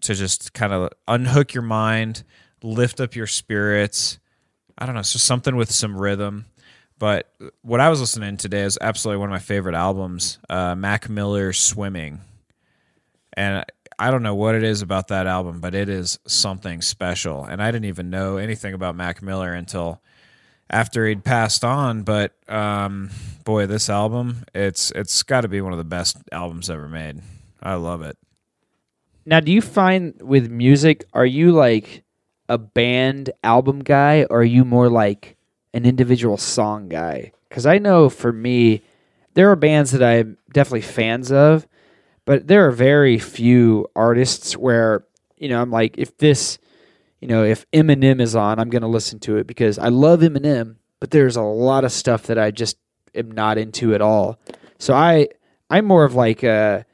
to 0.00 0.14
just 0.16 0.54
kind 0.54 0.72
of 0.72 0.90
unhook 1.06 1.54
your 1.54 1.62
mind, 1.62 2.24
lift 2.62 3.00
up 3.00 3.14
your 3.14 3.26
spirits. 3.26 4.18
I 4.76 4.86
don't 4.86 4.94
know, 4.94 5.02
just 5.02 5.24
something 5.24 5.56
with 5.56 5.70
some 5.70 5.96
rhythm. 5.96 6.46
But 6.98 7.32
what 7.62 7.80
I 7.80 7.88
was 7.88 8.00
listening 8.00 8.36
today 8.36 8.62
is 8.62 8.78
absolutely 8.80 9.20
one 9.20 9.28
of 9.28 9.32
my 9.32 9.38
favorite 9.38 9.76
albums, 9.76 10.38
uh, 10.48 10.74
Mac 10.74 11.08
Miller 11.08 11.52
Swimming. 11.52 12.20
And 13.34 13.64
I 13.98 14.10
don't 14.10 14.22
know 14.22 14.34
what 14.34 14.54
it 14.54 14.64
is 14.64 14.82
about 14.82 15.08
that 15.08 15.26
album, 15.26 15.60
but 15.60 15.74
it 15.74 15.88
is 15.88 16.18
something 16.26 16.82
special. 16.82 17.44
And 17.44 17.62
I 17.62 17.70
didn't 17.70 17.86
even 17.86 18.10
know 18.10 18.36
anything 18.36 18.74
about 18.74 18.96
Mac 18.96 19.22
Miller 19.22 19.52
until 19.52 20.02
after 20.70 21.06
he'd 21.06 21.24
passed 21.24 21.64
on. 21.64 22.02
But 22.02 22.32
um, 22.48 23.10
boy, 23.44 23.66
this 23.66 23.88
album, 23.88 24.44
it's 24.54 24.90
it's 24.92 25.22
got 25.22 25.42
to 25.42 25.48
be 25.48 25.60
one 25.60 25.72
of 25.72 25.78
the 25.78 25.84
best 25.84 26.16
albums 26.32 26.68
ever 26.68 26.88
made. 26.88 27.20
I 27.62 27.74
love 27.74 28.02
it. 28.02 28.16
Now, 29.24 29.40
do 29.40 29.52
you 29.52 29.60
find 29.60 30.14
with 30.22 30.50
music, 30.50 31.04
are 31.12 31.26
you 31.26 31.52
like 31.52 32.02
a 32.48 32.58
band 32.58 33.30
album 33.42 33.80
guy 33.80 34.24
or 34.30 34.40
are 34.40 34.44
you 34.44 34.64
more 34.64 34.88
like 34.88 35.36
an 35.74 35.84
individual 35.84 36.36
song 36.36 36.88
guy? 36.88 37.32
Because 37.48 37.66
I 37.66 37.78
know 37.78 38.08
for 38.08 38.32
me, 38.32 38.82
there 39.34 39.50
are 39.50 39.56
bands 39.56 39.92
that 39.92 40.02
I'm 40.02 40.38
definitely 40.52 40.82
fans 40.82 41.30
of, 41.30 41.66
but 42.24 42.46
there 42.46 42.66
are 42.66 42.72
very 42.72 43.18
few 43.18 43.86
artists 43.94 44.56
where, 44.56 45.04
you 45.36 45.48
know, 45.48 45.60
I'm 45.60 45.70
like, 45.70 45.96
if 45.96 46.16
this, 46.18 46.58
you 47.20 47.28
know, 47.28 47.44
if 47.44 47.70
Eminem 47.70 48.20
is 48.20 48.34
on, 48.34 48.58
I'm 48.58 48.70
going 48.70 48.82
to 48.82 48.88
listen 48.88 49.18
to 49.20 49.36
it 49.36 49.46
because 49.46 49.78
I 49.78 49.88
love 49.88 50.20
Eminem, 50.20 50.76
but 51.00 51.10
there's 51.10 51.36
a 51.36 51.42
lot 51.42 51.84
of 51.84 51.92
stuff 51.92 52.24
that 52.24 52.38
I 52.38 52.50
just 52.50 52.76
am 53.14 53.30
not 53.30 53.58
into 53.58 53.94
at 53.94 54.02
all. 54.02 54.38
So 54.78 54.94
I, 54.94 55.28
I'm 55.70 55.84
more 55.84 56.04
of 56.04 56.14
like 56.14 56.42
a, 56.42 56.84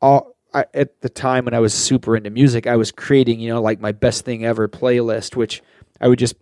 all, 0.00 0.36
I, 0.54 0.64
at 0.74 1.00
the 1.00 1.08
time 1.08 1.44
when 1.44 1.54
I 1.54 1.60
was 1.60 1.74
super 1.74 2.16
into 2.16 2.30
music, 2.30 2.66
I 2.66 2.76
was 2.76 2.90
creating, 2.90 3.40
you 3.40 3.50
know, 3.50 3.60
like 3.60 3.80
my 3.80 3.92
best 3.92 4.24
thing 4.24 4.44
ever 4.44 4.68
playlist, 4.68 5.36
which 5.36 5.62
I 6.00 6.08
would 6.08 6.18
just 6.18 6.36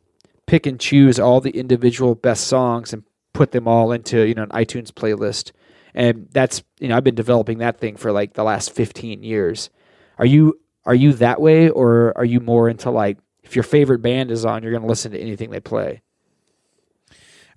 pick 0.47 0.67
and 0.67 0.79
choose 0.79 1.19
all 1.19 1.41
the 1.41 1.51
individual 1.51 2.15
best 2.15 2.47
songs 2.47 2.93
and 2.93 3.03
put 3.33 3.51
them 3.51 3.67
all 3.67 3.93
into, 3.93 4.27
you 4.27 4.35
know, 4.35 4.45
an 4.45 4.51
iTunes 4.51 4.93
playlist. 4.93 5.53
And 5.95 6.29
that's, 6.31 6.63
you 6.79 6.89
know, 6.89 6.97
I've 6.97 7.05
been 7.05 7.15
developing 7.15 7.59
that 7.59 7.79
thing 7.79 7.97
for 7.97 8.13
like 8.13 8.35
the 8.35 8.45
last 8.45 8.73
15 8.73 9.23
years. 9.23 9.71
Are 10.19 10.27
you 10.27 10.61
are 10.85 10.95
you 10.95 11.15
that 11.15 11.41
way 11.41 11.69
or 11.69 12.13
are 12.17 12.25
you 12.25 12.39
more 12.39 12.69
into 12.69 12.91
like 12.91 13.19
if 13.47 13.57
your 13.57 13.63
favorite 13.63 14.03
band 14.03 14.31
is 14.31 14.45
on, 14.45 14.63
you're 14.63 14.73
going 14.73 14.83
to 14.83 14.89
listen 14.89 15.13
to 15.13 15.21
anything 15.21 15.51
they 15.51 15.61
play. 15.61 16.03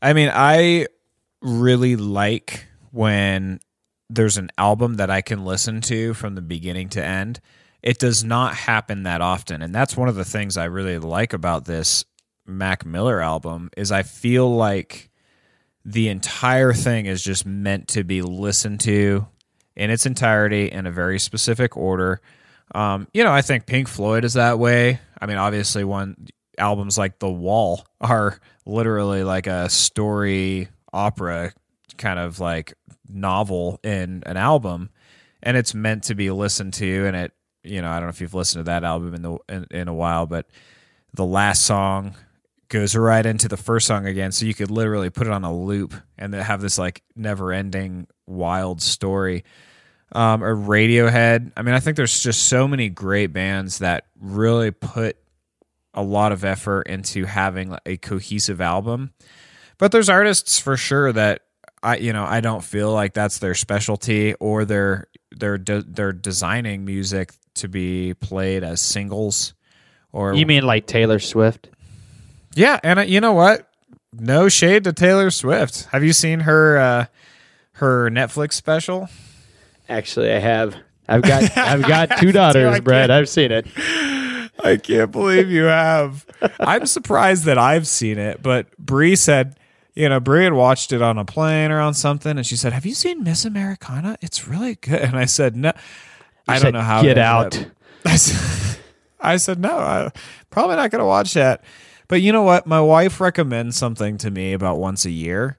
I 0.02 0.14
mean, 0.14 0.30
I 0.34 0.88
really 1.42 1.96
like 1.96 2.68
when 2.92 3.60
there's 4.10 4.38
an 4.38 4.50
album 4.58 4.96
that 4.96 5.10
I 5.10 5.22
can 5.22 5.46
listen 5.46 5.82
to 5.82 6.14
from 6.14 6.36
the 6.36 6.42
beginning 6.42 6.90
to 6.90 7.04
end. 7.04 7.40
It 7.82 8.00
does 8.00 8.24
not 8.24 8.56
happen 8.56 9.04
that 9.04 9.22
often, 9.22 9.62
and 9.62 9.74
that's 9.74 9.96
one 9.96 10.10
of 10.10 10.16
the 10.16 10.26
things 10.26 10.58
I 10.58 10.66
really 10.66 10.98
like 10.98 11.34
about 11.34 11.66
this 11.66 12.04
Mac 12.46 12.86
Miller 12.86 13.22
album 13.22 13.70
is 13.78 13.92
I 13.92 14.04
feel 14.04 14.54
like 14.54 15.10
the 15.86 16.10
entire 16.10 16.74
thing 16.74 17.06
is 17.06 17.24
just 17.24 17.46
meant 17.46 17.88
to 17.90 18.04
be 18.04 18.22
listened 18.22 18.82
to 18.82 19.28
in 19.76 19.90
its 19.92 20.06
entirety 20.06 20.70
in 20.70 20.86
a 20.86 20.92
very 20.92 21.20
specific 21.20 21.78
order. 21.78 22.20
Um, 22.76 23.08
you 23.14 23.24
know, 23.24 23.32
I 23.32 23.42
think 23.42 23.66
Pink 23.66 23.88
Floyd 23.88 24.26
is 24.26 24.34
that 24.34 24.60
way. 24.60 25.00
I 25.22 25.26
mean, 25.26 25.38
obviously, 25.38 25.84
one 25.84 26.28
albums 26.58 26.98
like 26.98 27.20
The 27.20 27.32
Wall 27.32 27.86
are 28.02 28.40
literally 28.66 29.24
like 29.24 29.48
a 29.48 29.70
story 29.70 30.68
opera 30.92 31.54
kind 32.00 32.18
of 32.18 32.40
like 32.40 32.74
novel 33.10 33.80
in 33.84 34.24
an 34.26 34.38
album, 34.38 34.90
and 35.42 35.58
it's 35.58 35.74
meant 35.74 36.04
to 36.04 36.16
be 36.16 36.32
listened 36.32 36.74
to. 36.76 37.06
And 37.06 37.16
it, 37.16 37.34
you 37.64 37.82
know, 37.82 37.90
I 37.90 37.96
don't 37.96 38.04
know 38.04 38.10
if 38.10 38.22
you've 38.22 38.34
listened 38.34 38.66
to 38.66 38.72
that 38.72 38.84
album 38.84 39.14
in 39.16 39.22
the 39.22 39.38
in, 39.50 39.68
in 39.72 39.88
a 39.88 39.94
while, 39.94 40.26
but 40.26 40.48
the 41.14 41.26
last 41.26 41.64
song 41.64 42.16
goes 42.70 42.96
right 42.96 43.26
into 43.26 43.48
the 43.48 43.58
first 43.58 43.88
song 43.88 44.06
again, 44.06 44.32
so 44.32 44.46
you 44.46 44.54
could 44.54 44.72
literally 44.72 45.10
put 45.10 45.28
it 45.28 45.34
on 45.34 45.44
a 45.44 45.54
loop 45.54 45.94
and 46.18 46.34
have 46.34 46.62
this 46.62 46.78
like 46.78 47.02
never 47.16 47.52
ending 47.52 48.08
wild 48.28 48.82
story 48.82 49.44
um, 50.12 50.44
or 50.44 50.56
Radiohead. 50.56 51.52
I 51.56 51.62
mean, 51.62 51.76
I 51.76 51.80
think 51.80 51.98
there's 51.98 52.22
just 52.22 52.46
so 52.46 52.68
many 52.68 52.90
great 52.90 53.28
bands 53.28 53.80
that 53.80 54.06
really 54.20 54.72
put 54.72 55.18
a 55.94 56.04
lot 56.04 56.32
of 56.32 56.44
effort 56.44 56.84
into 56.84 57.26
having 57.26 57.76
a 57.86 57.98
cohesive 57.98 58.62
album. 58.62 59.12
But 59.78 59.92
there's 59.92 60.10
artists 60.10 60.60
for 60.60 60.78
sure 60.78 61.12
that 61.14 61.42
I, 61.82 61.98
you 61.98 62.14
know, 62.14 62.24
I 62.26 62.42
don't 62.42 62.64
feel 62.64 62.92
like 62.92 63.14
that's 63.14 63.38
their 63.40 63.56
specialty, 63.56 64.34
or 64.36 64.66
they're 64.66 65.08
they're 65.32 65.58
de- 65.58 65.84
they're 65.84 66.14
designing 66.14 66.86
music 66.86 67.32
to 67.56 67.68
be 67.68 68.14
played 68.16 68.64
as 68.64 68.82
singles. 68.82 69.54
Or 70.12 70.34
You 70.34 70.46
mean 70.46 70.64
like 70.64 70.88
Taylor 70.88 71.20
Swift? 71.20 71.70
yeah, 72.56 72.80
and 72.84 73.00
uh, 73.00 73.04
you 73.04 73.22
know 73.22 73.34
what? 73.34 73.70
No 74.12 74.50
shade 74.50 74.84
to 74.86 74.94
Taylor 74.94 75.30
Swift. 75.30 75.86
Have 75.92 76.04
you 76.04 76.14
seen 76.14 76.42
her 76.42 76.78
uh, 76.78 77.06
her 77.74 78.10
Netflix 78.10 78.54
special? 78.54 79.08
Actually, 79.88 80.32
I 80.34 80.40
have. 80.40 80.76
I've 81.08 81.22
got 81.22 81.44
I've 81.58 81.82
got 81.84 82.18
two 82.20 82.32
daughters, 82.32 82.80
Brett. 82.82 83.12
I've 83.12 83.30
seen 83.30 83.52
it. 83.52 83.68
I 84.62 84.76
can't 84.78 85.12
believe 85.12 85.50
you 85.50 85.64
have. 85.66 86.26
I'm 86.60 86.86
surprised 86.86 87.46
that 87.46 87.58
I've 87.58 87.88
seen 87.88 88.18
it, 88.18 88.42
but 88.42 88.76
Bree 88.78 89.16
said, 89.16 89.58
you 89.96 90.10
know, 90.10 90.20
Bree 90.20 90.44
had 90.44 90.54
watched 90.54 90.92
it 90.92 91.02
on 91.02 91.18
a 91.18 91.26
plane 91.26 91.72
or 91.72 91.80
on 91.80 91.94
something, 91.94 92.38
and 92.38 92.46
she 92.46 92.56
said, 92.56 92.74
"Have 92.74 92.86
you 92.86 92.94
seen 92.94 93.24
Miss 93.24 93.46
Americana? 93.46 94.18
It's 94.22 94.48
really 94.48 94.76
good." 94.76 95.02
And 95.10 95.18
I 95.18 95.26
said, 95.26 95.56
"No, 95.56 95.72
I 96.48 96.60
don't 96.60 96.74
know 96.74 96.82
how." 96.82 97.02
To 97.02 97.08
"get 97.08 97.18
out." 97.18 97.66
I 98.06 98.16
said, 98.16 98.80
I 99.20 99.38
said, 99.38 99.60
"No, 99.60 99.78
I, 99.78 100.12
probably 100.50 100.76
not 100.76 100.92
going 100.92 101.00
to 101.00 101.06
watch 101.06 101.34
that." 101.34 101.64
But 102.08 102.22
you 102.22 102.32
know 102.32 102.44
what? 102.44 102.66
My 102.66 102.82
wife 102.82 103.20
recommends 103.22 103.78
something 103.78 104.18
to 104.20 104.32
me 104.32 104.54
about 104.54 104.80
once 104.80 105.06
a 105.06 105.12
year, 105.12 105.58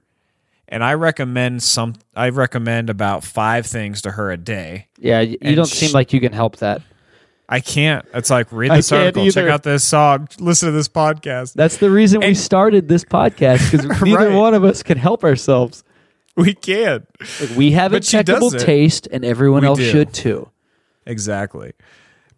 and 0.69 0.83
I 0.83 0.95
recommend 0.95 1.62
some. 1.62 1.95
I 2.16 2.31
recommend 2.31 2.90
about 2.90 3.25
five 3.25 3.66
things 3.66 4.03
to 4.03 4.12
her 4.12 4.31
a 4.31 4.37
day. 4.37 4.88
Yeah, 4.99 5.21
you, 5.21 5.38
you 5.43 5.55
don't 5.55 5.69
sh- 5.69 5.75
seem 5.75 5.93
like 5.93 6.12
you 6.12 6.21
can 6.21 6.33
help 6.33 6.57
that. 6.57 6.83
I 7.53 7.59
can't. 7.61 8.07
It's 8.15 8.31
like 8.31 8.53
read 8.53 8.71
this 8.71 8.93
article, 8.93 9.29
check 9.31 9.49
out 9.49 9.65
this 9.65 9.83
song, 9.83 10.29
listen 10.39 10.69
to 10.69 10.73
this 10.73 10.89
podcast. 10.89 11.55
That's 11.55 11.79
the 11.79 11.91
reason 11.91 12.21
we 12.21 12.35
started 12.35 12.87
this 12.89 13.05
podcast 13.05 13.71
because 13.71 14.01
neither 14.03 14.33
one 14.37 14.55
of 14.55 14.63
us 14.65 14.83
can 14.85 14.97
help 14.97 15.25
ourselves. 15.25 15.83
We 16.37 16.55
can. 16.55 17.07
Like, 17.41 17.51
we 17.57 17.73
have 17.73 17.91
But 17.91 18.07
impeccable 18.15 18.53
taste, 18.53 19.09
and 19.11 19.25
everyone 19.25 19.63
We 19.63 19.67
else 19.67 19.79
do. 19.81 19.91
should 19.91 20.15
too. 20.15 20.49
Exactly. 21.05 21.73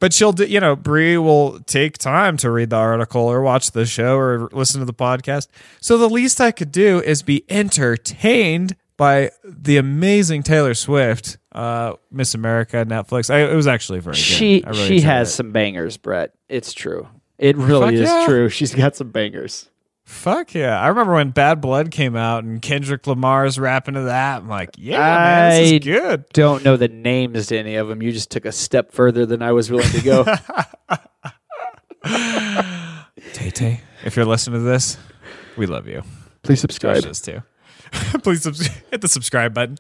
But 0.01 0.13
she'll 0.13 0.33
do, 0.33 0.47
you 0.47 0.59
know, 0.59 0.75
Bree 0.75 1.17
will 1.19 1.61
take 1.61 1.99
time 1.99 2.37
to 2.39 2.51
read 2.51 2.71
the 2.71 2.77
article 2.77 3.23
or 3.23 3.43
watch 3.43 3.71
the 3.71 3.87
show 3.87 4.17
or 4.17 4.49
listen 4.51 4.81
to 4.81 4.87
the 4.87 4.95
podcast. 4.95 5.47
So 5.81 5.97
the 5.99 6.09
least 6.09 6.41
I 6.41 6.51
could 6.53 6.73
do 6.73 7.01
is 7.03 7.23
be 7.23 7.45
entertained 7.49 8.75
by 8.97 9.31
the 9.45 9.77
amazing 9.77 10.43
Taylor 10.43 10.75
Swift, 10.75 11.39
uh, 11.55 11.95
Miss 12.11 12.35
America, 12.35 12.85
Netflix. 12.85 13.33
I, 13.33 13.51
it 13.51 13.55
was 13.55 13.67
actually 13.67 14.01
very 14.01 14.15
good. 14.15 14.21
She 14.21 14.65
I 14.65 14.71
really 14.71 14.89
she 14.89 15.01
has 15.03 15.29
it. 15.29 15.33
some 15.33 15.53
bangers, 15.53 15.97
Brett. 15.97 16.35
It's 16.49 16.73
true. 16.73 17.09
It 17.39 17.57
really 17.57 17.87
Fuck 17.87 17.95
is 17.95 18.09
yeah. 18.09 18.27
true. 18.27 18.49
She's 18.49 18.75
got 18.75 18.97
some 18.97 19.11
bangers. 19.11 19.69
Fuck 20.05 20.55
yeah. 20.55 20.81
I 20.81 20.89
remember 20.89 21.15
when 21.15 21.31
Bad 21.31 21.61
Blood 21.61 21.91
came 21.91 22.17
out 22.17 22.45
and 22.45 22.61
Kendrick 22.61 23.07
Lamar's 23.07 23.59
rapping 23.59 23.95
to 23.95 24.03
that. 24.03 24.43
I'm 24.43 24.49
like, 24.49 24.71
yeah, 24.77 24.99
man, 24.99 25.63
this 25.63 25.73
is 25.73 25.79
good. 25.81 26.25
Don't 26.33 26.65
know 26.65 26.77
the 26.77 26.89
names 26.89 27.47
to 27.47 27.59
any 27.59 27.77
of 27.77 27.89
them. 27.89 28.03
You 28.03 28.13
just 28.13 28.31
took 28.31 28.45
a 28.45 28.53
step 28.53 28.93
further 28.93 29.27
than 29.27 29.43
I 29.43 29.53
was 29.53 29.71
willing 29.71 29.91
to 29.91 30.03
go. 30.03 30.25
Tay 33.33 33.51
Tay, 33.51 33.81
if 34.05 34.17
you're 34.17 34.25
listening 34.25 34.61
to 34.61 34.65
this, 34.65 34.99
we 35.57 35.67
love 35.67 35.87
you. 35.87 36.03
Please 36.43 36.61
subscribe. 36.61 37.03
does 37.03 37.21
too. 37.21 37.43
Please 38.23 38.43
subs- 38.43 38.67
hit 38.91 39.01
the 39.01 39.09
subscribe 39.09 39.55
button. 39.55 39.79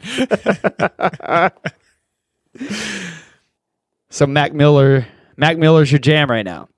So 4.12 4.26
Mac 4.26 4.52
Miller, 4.52 5.06
Mac 5.38 5.56
Miller's 5.56 5.90
your 5.90 5.98
jam 5.98 6.30
right 6.30 6.44
now. 6.44 6.68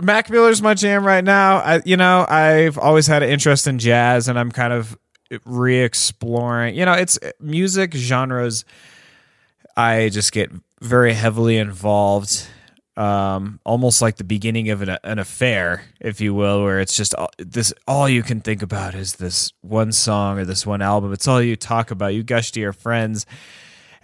Mac 0.00 0.28
Miller's 0.28 0.60
my 0.60 0.74
jam 0.74 1.06
right 1.06 1.22
now. 1.22 1.58
I, 1.58 1.82
you 1.84 1.96
know, 1.96 2.26
I've 2.28 2.78
always 2.78 3.06
had 3.06 3.22
an 3.22 3.28
interest 3.28 3.68
in 3.68 3.78
jazz, 3.78 4.26
and 4.26 4.36
I'm 4.36 4.50
kind 4.50 4.72
of 4.72 4.98
re-exploring. 5.44 6.74
You 6.74 6.84
know, 6.84 6.94
it's 6.94 7.16
music 7.38 7.94
genres. 7.94 8.64
I 9.76 10.08
just 10.08 10.32
get 10.32 10.50
very 10.80 11.12
heavily 11.12 11.58
involved, 11.58 12.44
um, 12.96 13.60
almost 13.64 14.02
like 14.02 14.16
the 14.16 14.24
beginning 14.24 14.70
of 14.70 14.82
an, 14.82 14.98
an 15.02 15.18
affair, 15.18 15.84
if 16.00 16.20
you 16.20 16.34
will, 16.34 16.62
where 16.62 16.80
it's 16.80 16.96
just 16.96 17.14
all, 17.14 17.30
this. 17.38 17.72
All 17.86 18.08
you 18.08 18.22
can 18.22 18.40
think 18.40 18.62
about 18.62 18.94
is 18.94 19.14
this 19.14 19.52
one 19.62 19.92
song 19.92 20.38
or 20.38 20.44
this 20.44 20.66
one 20.66 20.82
album. 20.82 21.12
It's 21.12 21.26
all 21.26 21.40
you 21.40 21.56
talk 21.56 21.90
about. 21.90 22.14
You 22.14 22.22
gush 22.22 22.52
to 22.52 22.60
your 22.60 22.72
friends, 22.72 23.24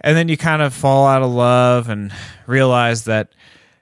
and 0.01 0.17
then 0.17 0.27
you 0.27 0.37
kind 0.37 0.61
of 0.61 0.73
fall 0.73 1.05
out 1.05 1.21
of 1.21 1.29
love 1.29 1.89
and 1.89 2.11
realize 2.47 3.05
that 3.05 3.33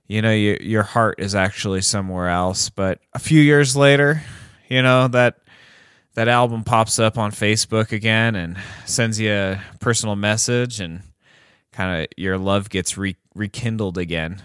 you 0.08 0.22
know 0.22 0.32
you, 0.32 0.58
your 0.62 0.84
heart 0.84 1.20
is 1.20 1.36
actually 1.36 1.82
somewhere 1.82 2.30
else 2.30 2.70
but 2.70 3.00
a 3.14 3.20
few 3.20 3.42
years 3.42 3.76
later 3.76 4.24
you 4.70 4.82
know 4.82 5.08
that 5.08 5.40
that 6.14 6.28
album 6.28 6.64
pops 6.64 6.98
up 6.98 7.18
on 7.18 7.32
facebook 7.32 7.92
again 7.92 8.36
and 8.36 8.58
sends 8.86 9.20
you 9.20 9.32
a 9.32 9.62
personal 9.80 10.16
message 10.16 10.80
and 10.80 11.02
kind 11.72 12.02
of 12.02 12.08
your 12.18 12.38
love 12.38 12.70
gets 12.70 12.98
re- 12.98 13.18
rekindled 13.36 13.98
again 13.98 14.42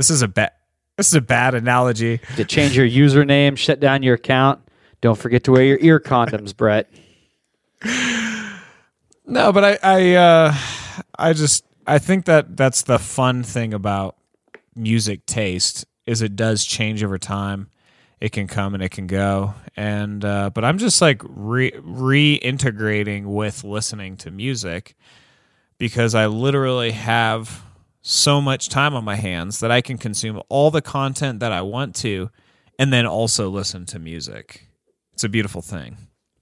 this 0.00 0.08
is 0.08 0.22
a 0.22 0.28
bad 0.28 0.50
this 0.96 1.08
is 1.08 1.14
a 1.14 1.20
bad 1.20 1.54
analogy 1.54 2.20
To 2.36 2.44
change 2.46 2.74
your 2.74 2.86
username, 2.86 3.58
shut 3.58 3.80
down 3.80 4.02
your 4.02 4.14
account. 4.14 4.60
Don't 5.02 5.18
forget 5.18 5.44
to 5.44 5.52
wear 5.52 5.62
your 5.62 5.78
ear 5.82 6.00
condoms, 6.00 6.56
Brett. 6.56 6.90
No, 9.26 9.52
but 9.52 9.62
I 9.62 9.78
I 9.82 10.14
uh 10.14 10.54
I 11.18 11.34
just 11.34 11.64
I 11.86 11.98
think 11.98 12.24
that 12.24 12.56
that's 12.56 12.82
the 12.82 12.98
fun 12.98 13.42
thing 13.42 13.74
about 13.74 14.16
music 14.74 15.26
taste 15.26 15.84
is 16.06 16.22
it 16.22 16.34
does 16.34 16.64
change 16.64 17.04
over 17.04 17.18
time. 17.18 17.68
It 18.20 18.32
can 18.32 18.48
come 18.48 18.74
and 18.74 18.82
it 18.82 18.88
can 18.88 19.06
go. 19.06 19.54
And 19.76 20.24
uh 20.24 20.48
but 20.50 20.64
I'm 20.64 20.78
just 20.78 21.00
like 21.02 21.20
re- 21.28 21.72
reintegrating 21.72 23.26
with 23.26 23.62
listening 23.64 24.16
to 24.16 24.30
music 24.30 24.96
because 25.78 26.14
I 26.14 26.26
literally 26.26 26.90
have 26.90 27.62
so 28.02 28.40
much 28.40 28.68
time 28.68 28.94
on 28.94 29.04
my 29.04 29.16
hands 29.16 29.60
that 29.60 29.70
I 29.70 29.80
can 29.80 29.98
consume 29.98 30.40
all 30.48 30.70
the 30.70 30.82
content 30.82 31.40
that 31.40 31.52
I 31.52 31.62
want 31.62 31.94
to 31.96 32.30
and 32.78 32.92
then 32.92 33.06
also 33.06 33.50
listen 33.50 33.84
to 33.86 33.98
music. 33.98 34.68
It's 35.12 35.24
a 35.24 35.28
beautiful 35.28 35.60
thing. 35.60 35.96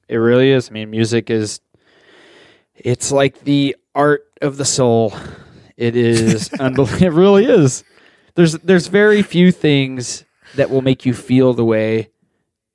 It 0.09 0.17
really 0.17 0.51
is. 0.51 0.71
I 0.71 0.73
mean, 0.73 0.91
music 0.91 1.31
is 1.31 1.61
it's 2.77 3.11
like 3.11 3.41
the 3.41 3.77
art 3.95 4.25
of 4.41 4.57
the 4.57 4.65
soul. 4.65 5.15
It 5.77 5.97
is 5.97 6.53
unbelievable. 6.61 7.07
It 7.07 7.11
really 7.11 7.45
is. 7.47 7.85
There's 8.37 8.53
there's 8.53 8.87
very 8.87 9.23
few 9.23 9.51
things 9.51 10.25
that 10.55 10.71
will 10.71 10.83
make 10.83 11.05
you 11.05 11.13
feel 11.13 11.55
the 11.55 11.65
way 11.65 12.11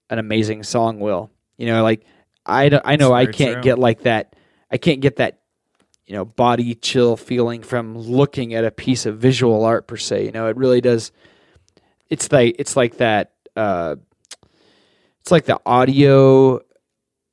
an 0.10 0.20
amazing 0.20 0.64
song 0.64 1.00
will. 1.00 1.32
You 1.58 1.68
know, 1.68 1.84
like 1.84 2.06
I 2.46 2.70
I 2.84 2.98
know 2.98 3.14
I 3.14 3.26
can't 3.26 3.56
true. 3.56 3.64
get 3.64 3.80
like 3.80 4.02
that. 4.02 4.36
I 4.70 4.78
can't 4.78 5.00
get 5.00 5.18
that 5.18 5.40
you 6.06 6.14
know 6.14 6.26
body 6.26 6.76
chill 6.76 7.16
feeling 7.16 7.64
from 7.64 7.98
looking 7.98 8.54
at 8.54 8.66
a 8.66 8.72
piece 8.72 9.06
of 9.06 9.18
visual 9.18 9.64
art 9.64 9.88
per 9.88 9.98
se. 9.98 10.26
You 10.26 10.32
know, 10.32 10.48
it 10.48 10.58
really 10.58 10.82
does. 10.82 11.12
It's 12.10 12.32
like 12.32 12.56
it's 12.60 12.76
like 12.76 12.98
that. 12.98 13.32
Uh, 13.56 13.96
it's 15.22 15.32
like 15.32 15.46
the 15.46 15.60
audio 15.66 16.60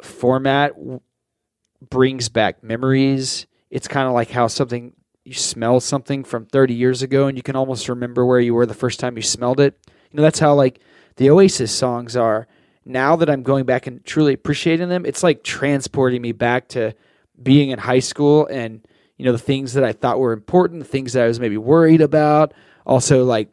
format 0.03 0.75
w- 0.77 1.01
brings 1.89 2.29
back 2.29 2.63
memories. 2.63 3.47
It's 3.71 3.89
kind 3.89 4.07
of 4.07 4.15
like 4.15 4.31
how 4.31 4.47
something 4.47 4.93
you 5.25 5.35
smell 5.35 5.81
something 5.81 6.25
from 6.25 6.47
30 6.47 6.75
years 6.75 7.03
ago 7.03 7.27
and 7.27 7.37
you 7.37 7.43
can 7.43 7.57
almost 7.57 7.89
remember 7.89 8.25
where 8.25 8.41
you 8.41 8.55
were 8.55 8.67
the 8.67 8.75
first 8.75 9.01
time 9.01 9.17
you 9.17 9.23
smelled 9.23 9.61
it. 9.61 9.79
You 10.11 10.17
know, 10.17 10.23
that's 10.23 10.39
how 10.39 10.55
like 10.55 10.81
the 11.17 11.31
Oasis 11.31 11.73
songs 11.73 12.17
are. 12.17 12.47
Now 12.85 13.17
that 13.17 13.29
I'm 13.29 13.43
going 13.43 13.67
back 13.67 13.87
and 13.87 14.05
truly 14.05 14.33
appreciating 14.33 14.89
them, 14.89 15.05
it's 15.05 15.23
like 15.23 15.45
transporting 15.45 16.23
me 16.23 16.33
back 16.33 16.69
to 16.69 16.95
being 17.43 17.71
in 17.71 17.79
high 17.79 17.99
school 17.99 18.47
and 18.47 18.87
you 19.17 19.25
know 19.27 19.33
the 19.33 19.39
things 19.39 19.75
that 19.75 19.85
I 19.85 19.93
thought 19.93 20.19
were 20.19 20.33
important, 20.33 20.81
the 20.81 20.89
things 20.89 21.13
that 21.13 21.25
I 21.25 21.27
was 21.27 21.39
maybe 21.39 21.57
worried 21.57 22.01
about. 22.01 22.55
Also, 22.87 23.25
like 23.25 23.51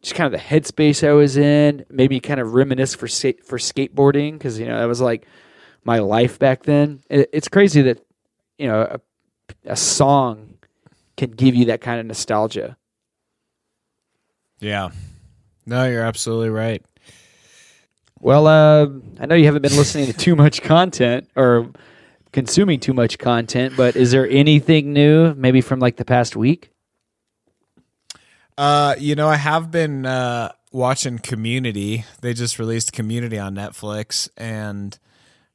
just 0.00 0.14
kind 0.14 0.32
of 0.32 0.40
the 0.40 0.46
headspace 0.46 1.06
I 1.06 1.12
was 1.12 1.36
in. 1.36 1.84
Maybe 1.90 2.20
kind 2.20 2.40
of 2.40 2.54
reminisce 2.54 2.94
for 2.94 3.08
for 3.08 3.58
skateboarding 3.58 4.32
because 4.34 4.58
you 4.58 4.66
know 4.66 4.78
that 4.78 4.86
was 4.86 5.00
like 5.00 5.26
my 5.84 5.98
life 5.98 6.38
back 6.38 6.62
then. 6.62 7.00
It, 7.10 7.30
it's 7.32 7.48
crazy 7.48 7.82
that 7.82 8.04
you 8.58 8.68
know 8.68 8.82
a, 8.82 9.00
a 9.64 9.76
song 9.76 10.54
can 11.16 11.30
give 11.30 11.54
you 11.54 11.66
that 11.66 11.80
kind 11.80 12.00
of 12.00 12.06
nostalgia. 12.06 12.76
Yeah. 14.60 14.90
No, 15.66 15.86
you're 15.86 16.04
absolutely 16.04 16.50
right. 16.50 16.84
Well, 18.20 18.46
uh, 18.46 18.86
I 19.18 19.26
know 19.26 19.34
you 19.34 19.46
haven't 19.46 19.62
been 19.62 19.76
listening 19.76 20.06
to 20.06 20.12
too 20.12 20.36
much 20.36 20.62
content 20.62 21.28
or 21.34 21.72
consuming 22.32 22.80
too 22.80 22.92
much 22.92 23.18
content, 23.18 23.74
but 23.76 23.94
is 23.96 24.10
there 24.10 24.28
anything 24.28 24.92
new, 24.92 25.34
maybe 25.34 25.60
from 25.60 25.80
like 25.80 25.96
the 25.96 26.04
past 26.04 26.34
week? 26.36 26.70
Uh, 28.58 28.94
you 28.98 29.14
know, 29.14 29.28
I 29.28 29.36
have 29.36 29.70
been 29.70 30.04
uh, 30.06 30.52
watching 30.72 31.18
Community. 31.18 32.04
They 32.20 32.34
just 32.34 32.58
released 32.58 32.92
Community 32.92 33.38
on 33.38 33.54
Netflix, 33.54 34.28
and 34.36 34.98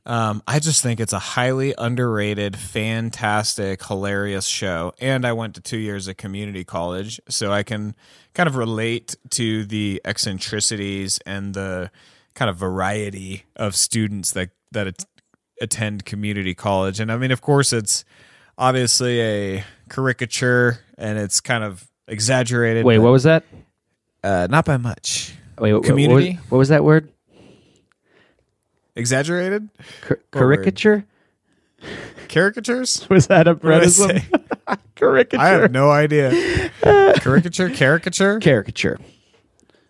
um, 0.07 0.41
I 0.47 0.59
just 0.59 0.81
think 0.81 1.01
it's 1.01 1.13
a 1.13 1.19
highly 1.19 1.75
underrated, 1.77 2.55
fantastic, 2.55 3.85
hilarious 3.85 4.45
show. 4.45 4.93
And 4.99 5.25
I 5.25 5.33
went 5.33 5.53
to 5.55 5.61
two 5.61 5.77
years 5.77 6.07
of 6.07 6.15
community 6.15 6.63
college, 6.63 7.19
so 7.27 7.51
I 7.51 7.63
can 7.63 7.93
kind 8.33 8.47
of 8.47 8.55
relate 8.55 9.17
to 9.31 9.65
the 9.65 10.01
eccentricities 10.05 11.19
and 11.25 11.53
the 11.53 11.91
kind 12.35 12.49
of 12.49 12.55
variety 12.55 13.43
of 13.57 13.75
students 13.75 14.31
that 14.31 14.51
that 14.71 14.87
at- 14.87 15.05
attend 15.61 16.05
community 16.05 16.53
college. 16.53 16.99
And 16.99 17.11
I 17.11 17.17
mean, 17.17 17.31
of 17.31 17.41
course, 17.41 17.73
it's 17.73 18.05
obviously 18.57 19.21
a 19.21 19.63
caricature, 19.89 20.79
and 20.97 21.17
it's 21.17 21.39
kind 21.41 21.63
of 21.63 21.87
exaggerated. 22.07 22.85
Wait, 22.85 22.99
what 22.99 23.11
was 23.11 23.23
that? 23.23 23.43
Uh, 24.23 24.47
not 24.49 24.65
by 24.65 24.77
much. 24.77 25.33
Wait, 25.59 25.73
what- 25.73 25.83
Community? 25.83 26.33
What 26.33 26.41
was, 26.41 26.51
what 26.51 26.57
was 26.57 26.69
that 26.69 26.83
word? 26.83 27.09
Exaggerated 28.95 29.69
Car- 30.01 30.19
caricature? 30.31 31.05
caricatures. 32.29 33.07
Was 33.09 33.27
that 33.27 33.47
a 33.47 33.53
What 33.53 33.61
did 33.61 33.71
I 33.71 33.85
Bredism? 33.85 34.19
say? 34.19 34.75
caricature. 34.95 35.39
I 35.41 35.47
have 35.49 35.71
no 35.71 35.91
idea. 35.91 36.31
Caricature, 36.81 37.69
caricature, 37.69 38.39
caricature. 38.39 38.97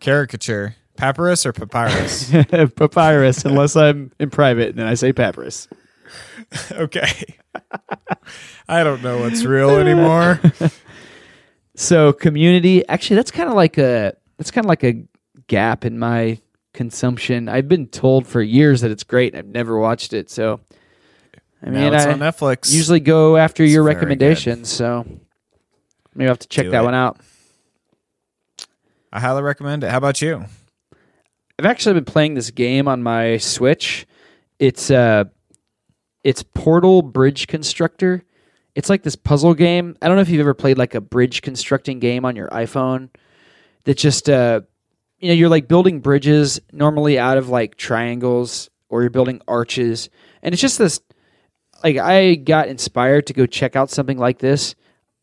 caricature. 0.02 0.76
Papyrus 0.98 1.46
or 1.46 1.54
papyrus? 1.54 2.30
papyrus, 2.76 3.46
unless 3.46 3.76
I'm 3.76 4.12
in 4.20 4.30
private, 4.30 4.70
and 4.70 4.80
then 4.80 4.88
I 4.88 4.96
say 4.96 5.14
papyrus. 5.14 5.68
okay. 6.74 7.36
I 8.68 8.84
don't 8.84 9.02
know 9.04 9.20
what's 9.20 9.44
real 9.46 9.72
anymore. 9.78 10.42
So 11.80 12.12
community, 12.12 12.84
actually, 12.90 13.18
that's 13.18 13.30
kind 13.30 13.48
of 13.50 13.54
like 13.56 13.78
a 13.78 14.14
that's 14.40 14.50
kind 14.50 14.66
of 14.66 14.68
like 14.70 14.84
a 14.84 15.04
gap 15.46 15.86
in 15.86 16.00
my 16.00 16.40
consumption. 16.74 17.48
I've 17.48 17.68
been 17.68 17.86
told 17.86 18.26
for 18.26 18.42
years 18.42 18.82
that 18.82 18.90
it's 18.90 19.04
great. 19.04 19.34
and 19.36 19.40
I've 19.40 19.54
never 19.54 19.78
watched 19.78 20.12
it, 20.12 20.32
so 20.32 20.60
I 21.62 21.70
mean, 21.70 21.94
it's 21.94 22.04
I 22.08 22.14
on 22.14 22.18
Netflix. 22.20 22.74
usually 22.74 23.00
go 23.00 23.38
after 23.38 23.64
your 23.64 23.84
very 23.84 23.94
good. 23.94 23.98
recommendations. 24.00 24.70
So 24.70 25.06
maybe 26.16 26.28
I 26.28 26.32
have 26.32 26.40
to 26.40 26.48
check 26.48 26.66
Do 26.66 26.72
that 26.72 26.82
it. 26.82 26.86
one 26.86 26.96
out. 26.96 27.20
I 29.14 29.20
highly 29.20 29.44
recommend 29.44 29.84
it. 29.84 29.92
How 29.92 29.98
about 30.00 30.20
you? 30.20 30.46
I've 31.60 31.66
actually 31.66 31.96
been 31.96 32.06
playing 32.06 32.36
this 32.36 32.52
game 32.52 32.88
on 32.88 33.02
my 33.02 33.38
Switch. 33.38 34.06
It's 34.60 34.92
uh 34.92 35.26
it's 36.24 36.44
Portal 36.44 37.02
Bridge 37.02 37.48
Constructor. 37.48 38.24
It's 38.76 38.90
like 38.90 39.02
this 39.02 39.16
puzzle 39.16 39.56
game. 39.56 39.98
I 40.02 40.08
don't 40.08 40.18
know 40.18 40.22
if 40.22 40.30
you've 40.30 40.40
ever 40.40 40.54
played 40.54 40.78
like 40.78 40.94
a 40.94 41.02
bridge 41.02 41.42
constructing 41.42 42.00
game 42.00 42.26
on 42.26 42.36
your 42.36 42.48
iPhone 42.50 43.10
that 43.86 43.98
just 43.98 44.30
uh 44.30 44.62
you 45.18 45.30
know, 45.30 45.34
you're 45.34 45.50
like 45.50 45.68
building 45.68 46.00
bridges 46.00 46.60
normally 46.72 47.18
out 47.18 47.40
of 47.40 47.50
like 47.50 47.76
triangles 47.76 48.70
or 48.90 49.02
you're 49.02 49.10
building 49.10 49.42
arches. 49.48 50.12
And 50.44 50.54
it's 50.54 50.62
just 50.62 50.78
this 50.78 51.02
like 51.84 51.98
I 51.98 52.36
got 52.36 52.68
inspired 52.68 53.26
to 53.28 53.34
go 53.34 53.48
check 53.48 53.76
out 53.76 53.90
something 53.90 54.20
like 54.20 54.38
this 54.38 54.76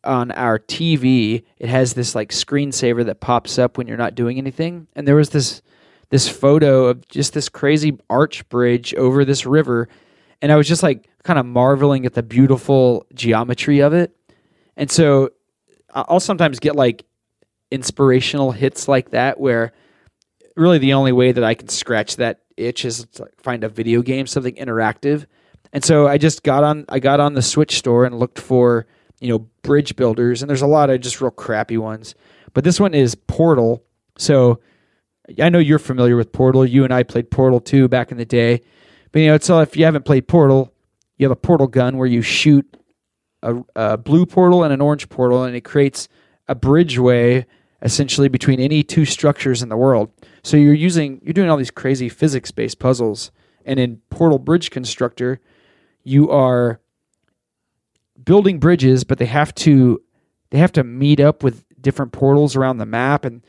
on 0.02 0.32
our 0.32 0.58
TV. 0.58 1.44
It 1.58 1.68
has 1.68 1.94
this 1.94 2.16
like 2.16 2.30
screensaver 2.30 3.04
that 3.06 3.20
pops 3.20 3.56
up 3.56 3.78
when 3.78 3.86
you're 3.86 3.96
not 3.96 4.16
doing 4.16 4.36
anything. 4.36 4.88
And 4.96 5.06
there 5.06 5.14
was 5.14 5.30
this 5.30 5.62
this 6.14 6.28
photo 6.28 6.84
of 6.84 7.08
just 7.08 7.34
this 7.34 7.48
crazy 7.48 7.98
arch 8.08 8.48
bridge 8.48 8.94
over 8.94 9.24
this 9.24 9.44
river 9.44 9.88
and 10.40 10.52
I 10.52 10.54
was 10.54 10.68
just 10.68 10.80
like 10.80 11.08
kind 11.24 11.40
of 11.40 11.44
marveling 11.44 12.06
at 12.06 12.14
the 12.14 12.22
beautiful 12.22 13.04
geometry 13.12 13.80
of 13.80 13.94
it. 13.94 14.16
And 14.76 14.88
so 14.88 15.30
I'll 15.92 16.20
sometimes 16.20 16.60
get 16.60 16.76
like 16.76 17.04
inspirational 17.72 18.52
hits 18.52 18.86
like 18.86 19.10
that 19.10 19.40
where 19.40 19.72
really 20.54 20.78
the 20.78 20.92
only 20.92 21.10
way 21.10 21.32
that 21.32 21.42
I 21.42 21.54
can 21.54 21.66
scratch 21.66 22.14
that 22.18 22.42
itch 22.56 22.84
is 22.84 23.06
to 23.14 23.28
find 23.38 23.64
a 23.64 23.68
video 23.68 24.00
game, 24.00 24.28
something 24.28 24.54
interactive. 24.54 25.26
And 25.72 25.84
so 25.84 26.06
I 26.06 26.16
just 26.16 26.44
got 26.44 26.62
on 26.62 26.84
I 26.88 27.00
got 27.00 27.18
on 27.18 27.34
the 27.34 27.42
Switch 27.42 27.76
store 27.76 28.04
and 28.04 28.20
looked 28.20 28.38
for, 28.38 28.86
you 29.18 29.30
know, 29.30 29.40
bridge 29.62 29.96
builders 29.96 30.42
and 30.42 30.48
there's 30.48 30.62
a 30.62 30.68
lot 30.68 30.90
of 30.90 31.00
just 31.00 31.20
real 31.20 31.32
crappy 31.32 31.76
ones. 31.76 32.14
But 32.52 32.62
this 32.62 32.78
one 32.78 32.94
is 32.94 33.16
Portal. 33.16 33.82
So 34.16 34.60
I 35.40 35.48
know 35.48 35.58
you're 35.58 35.78
familiar 35.78 36.16
with 36.16 36.32
Portal. 36.32 36.66
You 36.66 36.84
and 36.84 36.92
I 36.92 37.02
played 37.02 37.30
Portal 37.30 37.60
2 37.60 37.88
back 37.88 38.12
in 38.12 38.18
the 38.18 38.24
day. 38.24 38.60
But 39.12 39.20
you 39.20 39.28
know, 39.28 39.38
so 39.38 39.60
if 39.60 39.76
you 39.76 39.84
haven't 39.84 40.04
played 40.04 40.28
Portal, 40.28 40.74
you 41.16 41.24
have 41.24 41.32
a 41.32 41.36
portal 41.36 41.66
gun 41.66 41.96
where 41.96 42.08
you 42.08 42.22
shoot 42.22 42.76
a, 43.42 43.62
a 43.76 43.96
blue 43.96 44.26
portal 44.26 44.64
and 44.64 44.72
an 44.72 44.80
orange 44.80 45.08
portal, 45.08 45.44
and 45.44 45.54
it 45.54 45.62
creates 45.62 46.08
a 46.48 46.54
bridgeway 46.54 47.44
essentially 47.82 48.28
between 48.28 48.60
any 48.60 48.82
two 48.82 49.04
structures 49.04 49.62
in 49.62 49.68
the 49.68 49.76
world. 49.76 50.10
So 50.42 50.56
you're 50.56 50.74
using 50.74 51.20
you're 51.22 51.34
doing 51.34 51.50
all 51.50 51.56
these 51.56 51.70
crazy 51.70 52.08
physics 52.08 52.50
based 52.50 52.78
puzzles, 52.78 53.30
and 53.64 53.78
in 53.78 54.00
Portal 54.10 54.38
Bridge 54.38 54.70
Constructor, 54.70 55.40
you 56.02 56.30
are 56.30 56.80
building 58.22 58.58
bridges, 58.58 59.04
but 59.04 59.18
they 59.18 59.26
have 59.26 59.54
to 59.56 60.02
they 60.50 60.58
have 60.58 60.72
to 60.72 60.84
meet 60.84 61.20
up 61.20 61.42
with 61.42 61.64
different 61.80 62.12
portals 62.12 62.56
around 62.56 62.78
the 62.78 62.86
map, 62.86 63.24
and 63.24 63.44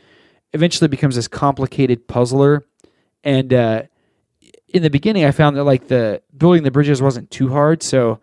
eventually 0.53 0.88
becomes 0.88 1.15
this 1.15 1.27
complicated 1.27 2.08
puzzler. 2.08 2.65
And 3.23 3.53
uh, 3.53 3.84
in 4.67 4.84
the 4.84 4.89
beginning, 4.89 5.25
I 5.25 5.31
found 5.31 5.58
that 5.58 5.63
like 5.63 5.88
the 5.88 6.21
building 6.38 6.63
the 6.63 6.71
bridges 6.71 7.01
wasn't 7.01 7.31
too 7.31 7.49
hard, 7.49 7.84
so 7.84 8.19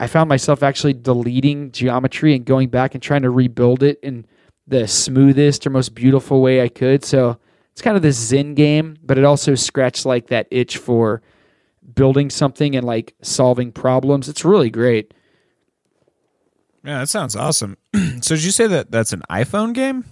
I 0.00 0.06
found 0.06 0.28
myself 0.28 0.62
actually 0.62 0.94
deleting 0.94 1.70
geometry 1.70 2.34
and 2.34 2.44
going 2.44 2.68
back 2.68 2.94
and 2.94 3.02
trying 3.02 3.22
to 3.22 3.30
rebuild 3.30 3.82
it 3.82 4.00
in 4.02 4.26
the 4.66 4.88
smoothest 4.88 5.66
or 5.66 5.70
most 5.70 5.94
beautiful 5.94 6.40
way 6.40 6.62
I 6.62 6.68
could. 6.68 7.04
So 7.04 7.38
it's 7.72 7.82
kind 7.82 7.96
of 7.96 8.02
this 8.02 8.18
Zen 8.18 8.54
game, 8.54 8.96
but 9.02 9.18
it 9.18 9.24
also 9.24 9.54
scratched 9.54 10.04
like 10.04 10.28
that 10.28 10.48
itch 10.50 10.76
for 10.76 11.22
building 11.94 12.30
something 12.30 12.76
and 12.76 12.86
like 12.86 13.14
solving 13.22 13.72
problems. 13.72 14.28
It's 14.28 14.44
really 14.44 14.70
great. 14.70 15.14
Yeah, 16.84 16.98
that 16.98 17.08
sounds 17.08 17.36
awesome. 17.36 17.76
so 18.20 18.34
did 18.34 18.44
you 18.44 18.50
say 18.50 18.66
that 18.66 18.90
that's 18.90 19.12
an 19.12 19.22
iPhone 19.30 19.72
game? 19.72 20.04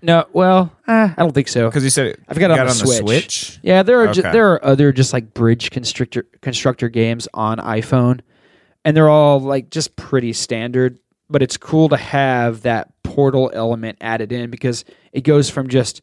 No, 0.00 0.26
well, 0.32 0.72
eh, 0.86 1.08
I 1.10 1.14
don't 1.16 1.32
think 1.32 1.48
so. 1.48 1.68
Because 1.68 1.82
you 1.84 1.90
said 1.90 2.06
it 2.06 2.20
I've 2.28 2.38
got 2.38 2.50
it 2.50 2.54
got 2.56 2.60
on, 2.60 2.66
the, 2.68 2.74
Switch. 2.74 2.98
Switch. 2.98 3.58
Yeah, 3.62 3.82
there 3.82 4.00
are 4.00 4.12
ju- 4.12 4.20
Okay. 4.20 4.30
there 4.32 4.52
are 4.52 4.64
other 4.64 4.92
just 4.92 5.12
like 5.12 5.34
bridge 5.34 5.70
constructor 5.70 6.24
constructor 6.40 6.88
games 6.88 7.26
on 7.34 7.58
iPhone, 7.58 8.20
and 8.84 8.96
they're 8.96 9.08
all 9.08 9.40
like 9.40 9.70
just 9.70 9.96
pretty 9.96 10.32
standard. 10.32 10.98
But 11.30 11.42
it's 11.42 11.56
cool 11.56 11.88
to 11.90 11.96
have 11.96 12.62
that 12.62 12.90
portal 13.02 13.50
element 13.52 13.98
added 14.00 14.32
in 14.32 14.50
because 14.50 14.84
it 15.12 15.22
goes 15.24 15.50
from 15.50 15.68
just 15.68 16.00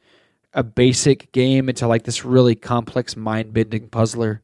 a 0.54 0.62
basic 0.64 1.32
game 1.32 1.68
into 1.70 1.88
like 1.88 2.04
this 2.04 2.24
really 2.26 2.56
complex 2.56 3.16
mind 3.16 3.54
bending 3.54 3.88
puzzler. 3.88 4.42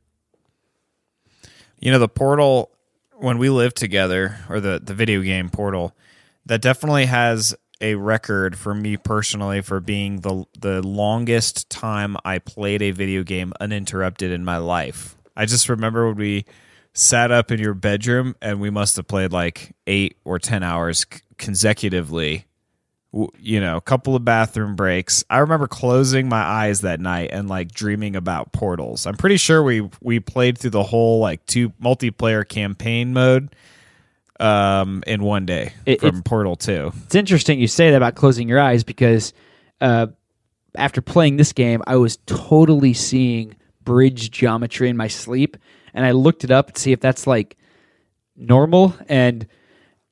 You 1.79 1.91
know, 1.91 1.99
the 1.99 2.07
Portal 2.09 2.71
when 3.17 3.37
we 3.37 3.49
lived 3.49 3.77
together, 3.77 4.37
or 4.49 4.59
the 4.59 4.79
the 4.83 4.93
video 4.93 5.21
game 5.21 5.49
Portal, 5.49 5.95
that 6.45 6.61
definitely 6.61 7.05
has 7.05 7.55
a 7.81 7.95
record 7.95 8.57
for 8.57 8.73
me 8.73 8.95
personally 8.95 9.61
for 9.61 9.79
being 9.79 10.21
the 10.21 10.45
the 10.59 10.81
longest 10.85 11.69
time 11.69 12.15
I 12.23 12.39
played 12.39 12.81
a 12.81 12.91
video 12.91 13.23
game 13.23 13.53
uninterrupted 13.59 14.31
in 14.31 14.45
my 14.45 14.57
life. 14.57 15.17
I 15.35 15.45
just 15.45 15.67
remember 15.67 16.07
when 16.07 16.17
we 16.17 16.45
sat 16.93 17.31
up 17.31 17.51
in 17.51 17.59
your 17.59 17.73
bedroom 17.73 18.35
and 18.41 18.61
we 18.61 18.69
must 18.69 18.95
have 18.97 19.07
played 19.07 19.31
like 19.31 19.75
eight 19.87 20.17
or 20.23 20.39
ten 20.39 20.63
hours 20.63 21.05
c- 21.11 21.21
consecutively. 21.37 22.45
You 23.37 23.59
know, 23.59 23.75
a 23.75 23.81
couple 23.81 24.15
of 24.15 24.23
bathroom 24.23 24.77
breaks. 24.77 25.21
I 25.29 25.39
remember 25.39 25.67
closing 25.67 26.29
my 26.29 26.41
eyes 26.41 26.79
that 26.81 27.01
night 27.01 27.31
and 27.33 27.49
like 27.49 27.73
dreaming 27.73 28.15
about 28.15 28.53
portals. 28.53 29.05
I'm 29.05 29.17
pretty 29.17 29.35
sure 29.35 29.61
we 29.63 29.89
we 30.01 30.21
played 30.21 30.57
through 30.57 30.69
the 30.69 30.83
whole 30.83 31.19
like 31.19 31.45
two 31.45 31.71
multiplayer 31.71 32.47
campaign 32.47 33.11
mode 33.11 33.53
um 34.41 35.03
in 35.07 35.23
one 35.23 35.45
day 35.45 35.73
It- 35.85 36.01
from 36.01 36.23
Portal 36.23 36.55
2. 36.55 36.91
It's 37.05 37.15
interesting 37.15 37.59
you 37.59 37.67
say 37.67 37.91
that 37.91 37.97
about 37.97 38.15
closing 38.15 38.49
your 38.49 38.59
eyes 38.59 38.83
because 38.83 39.33
uh, 39.79 40.07
after 40.75 41.01
playing 41.01 41.37
this 41.37 41.53
game, 41.53 41.81
I 41.87 41.95
was 41.97 42.17
totally 42.25 42.93
seeing 42.93 43.55
bridge 43.83 44.31
geometry 44.31 44.89
in 44.89 44.97
my 44.97 45.07
sleep, 45.07 45.57
and 45.93 46.05
I 46.05 46.11
looked 46.11 46.43
it 46.43 46.51
up 46.51 46.71
to 46.73 46.81
see 46.81 46.91
if 46.91 46.99
that's 46.99 47.25
like 47.27 47.57
normal. 48.35 48.95
And 49.09 49.47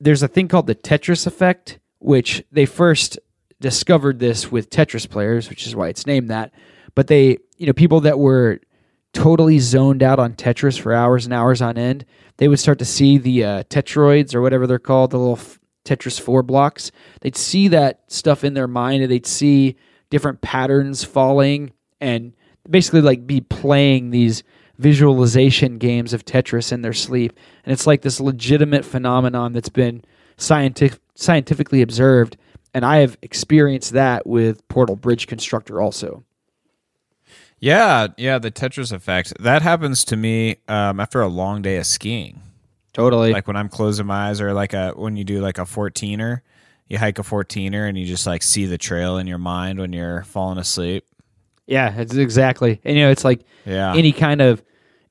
there's 0.00 0.22
a 0.22 0.28
thing 0.28 0.48
called 0.48 0.66
the 0.66 0.74
Tetris 0.74 1.26
effect, 1.26 1.78
which 1.98 2.42
they 2.52 2.66
first 2.66 3.18
discovered 3.60 4.18
this 4.18 4.50
with 4.50 4.70
Tetris 4.70 5.08
players, 5.08 5.48
which 5.50 5.66
is 5.66 5.74
why 5.76 5.88
it's 5.88 6.06
named 6.06 6.30
that. 6.30 6.52
But 6.94 7.06
they, 7.06 7.38
you 7.56 7.66
know, 7.66 7.72
people 7.72 8.00
that 8.00 8.18
were 8.18 8.60
totally 9.12 9.58
zoned 9.58 10.02
out 10.02 10.18
on 10.18 10.34
Tetris 10.34 10.80
for 10.80 10.92
hours 10.92 11.24
and 11.24 11.34
hours 11.34 11.60
on 11.60 11.76
end, 11.76 12.04
they 12.36 12.48
would 12.48 12.58
start 12.58 12.78
to 12.78 12.84
see 12.84 13.18
the 13.18 13.44
uh, 13.44 13.62
Tetroids 13.64 14.34
or 14.34 14.40
whatever 14.40 14.66
they're 14.66 14.78
called, 14.78 15.10
the 15.10 15.18
little 15.18 15.36
f- 15.36 15.58
Tetris 15.84 16.20
4 16.20 16.42
blocks. 16.42 16.90
They'd 17.20 17.36
see 17.36 17.68
that 17.68 18.02
stuff 18.08 18.44
in 18.44 18.54
their 18.54 18.68
mind 18.68 19.02
and 19.02 19.10
they'd 19.10 19.26
see 19.26 19.76
different 20.10 20.40
patterns 20.40 21.04
falling 21.04 21.72
and 22.00 22.32
basically 22.68 23.00
like 23.00 23.26
be 23.26 23.40
playing 23.40 24.10
these 24.10 24.42
visualization 24.78 25.78
games 25.78 26.12
of 26.12 26.24
Tetris 26.24 26.72
in 26.72 26.82
their 26.82 26.92
sleep. 26.92 27.38
And 27.64 27.72
it's 27.72 27.86
like 27.86 28.02
this 28.02 28.20
legitimate 28.20 28.84
phenomenon 28.84 29.52
that's 29.52 29.68
been 29.68 30.02
scientific, 30.36 31.00
scientifically 31.14 31.82
observed. 31.82 32.36
And 32.72 32.84
I 32.84 32.98
have 32.98 33.18
experienced 33.20 33.92
that 33.92 34.26
with 34.26 34.66
Portal 34.68 34.96
Bridge 34.96 35.26
Constructor 35.26 35.80
also. 35.80 36.24
Yeah, 37.60 38.08
yeah, 38.16 38.38
the 38.38 38.50
Tetris 38.50 38.90
effect. 38.90 39.34
That 39.38 39.60
happens 39.62 40.02
to 40.04 40.16
me 40.16 40.56
um, 40.66 40.98
after 40.98 41.20
a 41.20 41.28
long 41.28 41.60
day 41.62 41.76
of 41.76 41.86
skiing. 41.86 42.40
Totally. 42.92 43.32
Like 43.32 43.46
when 43.46 43.56
I'm 43.56 43.68
closing 43.68 44.06
my 44.06 44.30
eyes, 44.30 44.40
or 44.40 44.52
like 44.52 44.72
a 44.72 44.92
when 44.96 45.16
you 45.16 45.24
do 45.24 45.40
like 45.40 45.58
a 45.58 45.62
14er, 45.62 46.40
you 46.88 46.98
hike 46.98 47.18
a 47.18 47.22
14er 47.22 47.88
and 47.88 47.96
you 47.98 48.06
just 48.06 48.26
like 48.26 48.42
see 48.42 48.66
the 48.66 48.78
trail 48.78 49.18
in 49.18 49.26
your 49.26 49.38
mind 49.38 49.78
when 49.78 49.92
you're 49.92 50.24
falling 50.24 50.58
asleep. 50.58 51.04
Yeah, 51.66 51.94
it's 52.00 52.14
exactly. 52.16 52.80
And 52.82 52.96
you 52.96 53.04
know, 53.04 53.10
it's 53.10 53.24
like 53.24 53.42
Yeah. 53.64 53.94
any 53.94 54.10
kind 54.12 54.40
of 54.40 54.62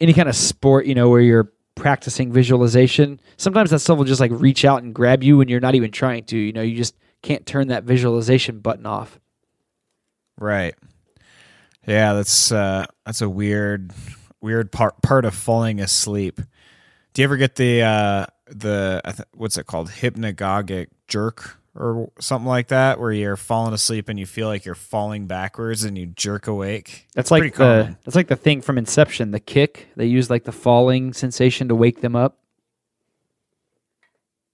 any 0.01 0.11
kind 0.13 0.27
of 0.27 0.35
sport, 0.35 0.87
you 0.87 0.95
know, 0.95 1.07
where 1.09 1.21
you're 1.21 1.51
practicing 1.75 2.33
visualization. 2.33 3.21
Sometimes 3.37 3.69
that 3.69 3.79
stuff 3.79 3.97
will 3.97 4.05
just 4.05 4.19
like 4.19 4.31
reach 4.33 4.65
out 4.65 4.83
and 4.83 4.93
grab 4.93 5.23
you 5.23 5.37
when 5.37 5.47
you're 5.47 5.61
not 5.61 5.75
even 5.75 5.91
trying 5.91 6.25
to. 6.25 6.37
You 6.37 6.51
know, 6.51 6.61
you 6.61 6.75
just 6.75 6.95
can't 7.21 7.45
turn 7.45 7.67
that 7.69 7.85
visualization 7.85 8.59
button 8.59 8.85
off. 8.85 9.19
Right. 10.37 10.75
Yeah, 11.85 12.13
that's 12.13 12.51
uh 12.51 12.85
that's 13.05 13.21
a 13.21 13.29
weird 13.29 13.91
weird 14.41 14.71
part 14.71 15.01
part 15.01 15.25
of 15.25 15.33
falling 15.33 15.79
asleep. 15.79 16.39
Do 17.13 17.21
you 17.21 17.23
ever 17.23 17.37
get 17.37 17.55
the 17.55 17.81
uh 17.81 18.25
the 18.47 19.25
what's 19.33 19.57
it 19.57 19.65
called 19.65 19.89
hypnagogic 19.89 20.87
jerk 21.07 21.57
or 21.75 22.11
something 22.19 22.47
like 22.47 22.67
that 22.69 22.99
where 22.99 23.11
you're 23.11 23.37
falling 23.37 23.73
asleep 23.73 24.09
and 24.09 24.19
you 24.19 24.25
feel 24.25 24.47
like 24.47 24.65
you're 24.65 24.75
falling 24.75 25.27
backwards 25.27 25.83
and 25.83 25.97
you 25.97 26.07
jerk 26.07 26.47
awake? 26.47 27.07
That's 27.15 27.31
like 27.31 27.43
the 27.43 27.51
common. 27.51 27.97
that's 28.03 28.15
like 28.15 28.27
the 28.27 28.35
thing 28.35 28.61
from 28.61 28.77
Inception, 28.77 29.31
the 29.31 29.39
kick. 29.39 29.87
They 29.95 30.05
use 30.05 30.29
like 30.29 30.43
the 30.43 30.51
falling 30.51 31.13
sensation 31.13 31.69
to 31.69 31.75
wake 31.75 32.01
them 32.01 32.15
up. 32.15 32.37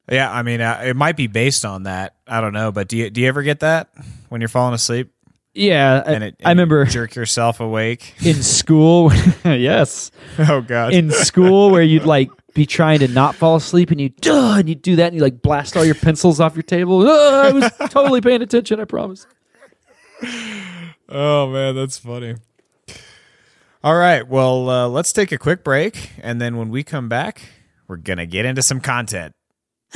Yeah, 0.09 0.31
I 0.31 0.43
mean 0.43 0.61
uh, 0.61 0.83
it 0.85 0.95
might 0.95 1.17
be 1.17 1.27
based 1.27 1.65
on 1.65 1.83
that. 1.83 2.15
I 2.27 2.39
don't 2.41 2.53
know, 2.53 2.71
but 2.71 2.87
do 2.87 2.97
you 2.97 3.09
do 3.09 3.21
you 3.21 3.27
ever 3.27 3.41
get 3.41 3.61
that 3.61 3.89
when 4.29 4.39
you're 4.39 4.47
falling 4.47 4.75
asleep 4.75 5.11
Yeah, 5.55 6.03
I, 6.05 6.11
and 6.11 6.23
it 6.23 6.35
I 6.43 6.51
and 6.51 6.57
you 6.57 6.63
remember 6.63 6.85
jerk 6.85 7.15
yourself 7.15 7.61
awake? 7.61 8.13
in 8.25 8.43
school. 8.43 9.11
yes, 9.45 10.11
oh 10.37 10.59
god. 10.61 10.93
in 10.93 11.11
school 11.11 11.71
where 11.71 11.81
you'd 11.81 12.03
like 12.05 12.29
be 12.53 12.65
trying 12.65 12.99
to 12.99 13.07
not 13.07 13.35
fall 13.35 13.55
asleep 13.55 13.89
and 13.89 13.99
you 13.99 14.09
duh, 14.09 14.55
and 14.57 14.67
you 14.67 14.75
do 14.75 14.97
that 14.97 15.07
and 15.07 15.15
you 15.15 15.21
like 15.21 15.41
blast 15.41 15.77
all 15.77 15.85
your 15.85 15.95
pencils 15.95 16.41
off 16.41 16.55
your 16.55 16.63
table. 16.63 17.05
"Ah, 17.07 17.43
I 17.47 17.51
was 17.51 17.71
totally 17.89 18.19
paying 18.19 18.41
attention. 18.41 18.81
I 18.81 18.85
promise. 18.85 19.25
Oh 21.07 21.49
man, 21.49 21.73
that's 21.75 21.97
funny. 21.97 22.35
All 23.81 23.95
right, 23.95 24.27
well, 24.27 24.69
uh, 24.69 24.87
let's 24.89 25.13
take 25.13 25.31
a 25.31 25.37
quick 25.37 25.63
break, 25.63 26.09
and 26.21 26.41
then 26.41 26.57
when 26.57 26.69
we 26.69 26.83
come 26.83 27.07
back, 27.07 27.41
we're 27.87 27.97
gonna 27.97 28.25
get 28.25 28.45
into 28.45 28.61
some 28.61 28.81
content. 28.81 29.31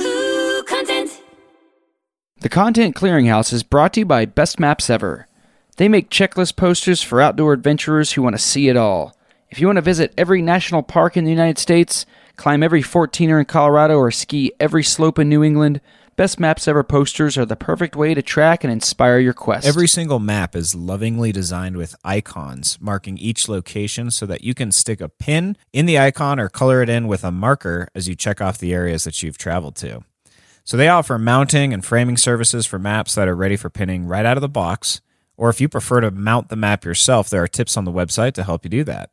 Ooh, 0.00 0.64
content. 0.66 1.20
The 2.40 2.48
Content 2.48 2.96
Clearinghouse 2.96 3.52
is 3.52 3.62
brought 3.62 3.92
to 3.94 4.00
you 4.00 4.06
by 4.06 4.24
Best 4.24 4.58
Maps 4.58 4.88
Ever. 4.88 5.26
They 5.80 5.88
make 5.88 6.10
checklist 6.10 6.56
posters 6.56 7.02
for 7.02 7.22
outdoor 7.22 7.54
adventurers 7.54 8.12
who 8.12 8.20
want 8.20 8.34
to 8.34 8.42
see 8.42 8.68
it 8.68 8.76
all. 8.76 9.16
If 9.48 9.58
you 9.58 9.66
want 9.66 9.78
to 9.78 9.80
visit 9.80 10.12
every 10.18 10.42
national 10.42 10.82
park 10.82 11.16
in 11.16 11.24
the 11.24 11.30
United 11.30 11.56
States, 11.56 12.04
climb 12.36 12.62
every 12.62 12.82
14er 12.82 13.40
in 13.40 13.46
Colorado, 13.46 13.96
or 13.96 14.10
ski 14.10 14.52
every 14.60 14.84
slope 14.84 15.18
in 15.18 15.30
New 15.30 15.42
England, 15.42 15.80
Best 16.16 16.38
Maps 16.38 16.68
Ever 16.68 16.82
posters 16.82 17.38
are 17.38 17.46
the 17.46 17.56
perfect 17.56 17.96
way 17.96 18.12
to 18.12 18.20
track 18.20 18.62
and 18.62 18.70
inspire 18.70 19.18
your 19.18 19.32
quest. 19.32 19.66
Every 19.66 19.88
single 19.88 20.18
map 20.18 20.54
is 20.54 20.74
lovingly 20.74 21.32
designed 21.32 21.78
with 21.78 21.96
icons 22.04 22.76
marking 22.78 23.16
each 23.16 23.48
location 23.48 24.10
so 24.10 24.26
that 24.26 24.44
you 24.44 24.52
can 24.52 24.72
stick 24.72 25.00
a 25.00 25.08
pin 25.08 25.56
in 25.72 25.86
the 25.86 25.98
icon 25.98 26.38
or 26.38 26.50
color 26.50 26.82
it 26.82 26.90
in 26.90 27.06
with 27.06 27.24
a 27.24 27.32
marker 27.32 27.88
as 27.94 28.06
you 28.06 28.14
check 28.14 28.42
off 28.42 28.58
the 28.58 28.74
areas 28.74 29.04
that 29.04 29.22
you've 29.22 29.38
traveled 29.38 29.76
to. 29.76 30.04
So 30.62 30.76
they 30.76 30.88
offer 30.88 31.18
mounting 31.18 31.72
and 31.72 31.82
framing 31.82 32.18
services 32.18 32.66
for 32.66 32.78
maps 32.78 33.14
that 33.14 33.28
are 33.28 33.34
ready 33.34 33.56
for 33.56 33.70
pinning 33.70 34.04
right 34.04 34.26
out 34.26 34.36
of 34.36 34.42
the 34.42 34.46
box. 34.50 35.00
Or 35.40 35.48
if 35.48 35.58
you 35.58 35.70
prefer 35.70 36.02
to 36.02 36.10
mount 36.10 36.50
the 36.50 36.54
map 36.54 36.84
yourself, 36.84 37.30
there 37.30 37.42
are 37.42 37.48
tips 37.48 37.78
on 37.78 37.86
the 37.86 37.90
website 37.90 38.34
to 38.34 38.44
help 38.44 38.62
you 38.62 38.68
do 38.68 38.84
that. 38.84 39.08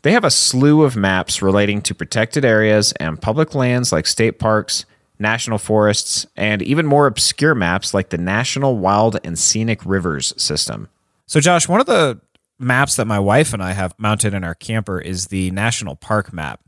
They 0.00 0.12
have 0.12 0.24
a 0.24 0.30
slew 0.30 0.82
of 0.82 0.96
maps 0.96 1.42
relating 1.42 1.82
to 1.82 1.94
protected 1.94 2.42
areas 2.42 2.92
and 2.92 3.20
public 3.20 3.54
lands 3.54 3.92
like 3.92 4.06
state 4.06 4.38
parks, 4.38 4.86
national 5.18 5.58
forests, 5.58 6.24
and 6.36 6.62
even 6.62 6.86
more 6.86 7.06
obscure 7.06 7.54
maps 7.54 7.92
like 7.92 8.08
the 8.08 8.16
National 8.16 8.78
Wild 8.78 9.20
and 9.22 9.38
Scenic 9.38 9.84
Rivers 9.84 10.32
system. 10.42 10.88
So, 11.26 11.38
Josh, 11.38 11.68
one 11.68 11.80
of 11.80 11.86
the 11.86 12.18
maps 12.58 12.96
that 12.96 13.06
my 13.06 13.18
wife 13.18 13.52
and 13.52 13.62
I 13.62 13.72
have 13.72 13.94
mounted 13.98 14.32
in 14.32 14.44
our 14.44 14.54
camper 14.54 14.98
is 15.02 15.26
the 15.26 15.50
National 15.50 15.96
Park 15.96 16.32
map. 16.32 16.60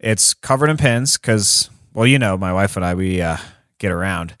It's 0.00 0.34
covered 0.34 0.68
in 0.68 0.78
pins 0.78 1.16
because, 1.16 1.70
well, 1.94 2.08
you 2.08 2.18
know, 2.18 2.36
my 2.36 2.52
wife 2.52 2.74
and 2.74 2.84
I, 2.84 2.94
we 2.94 3.22
uh, 3.22 3.36
get 3.78 3.92
around. 3.92 4.34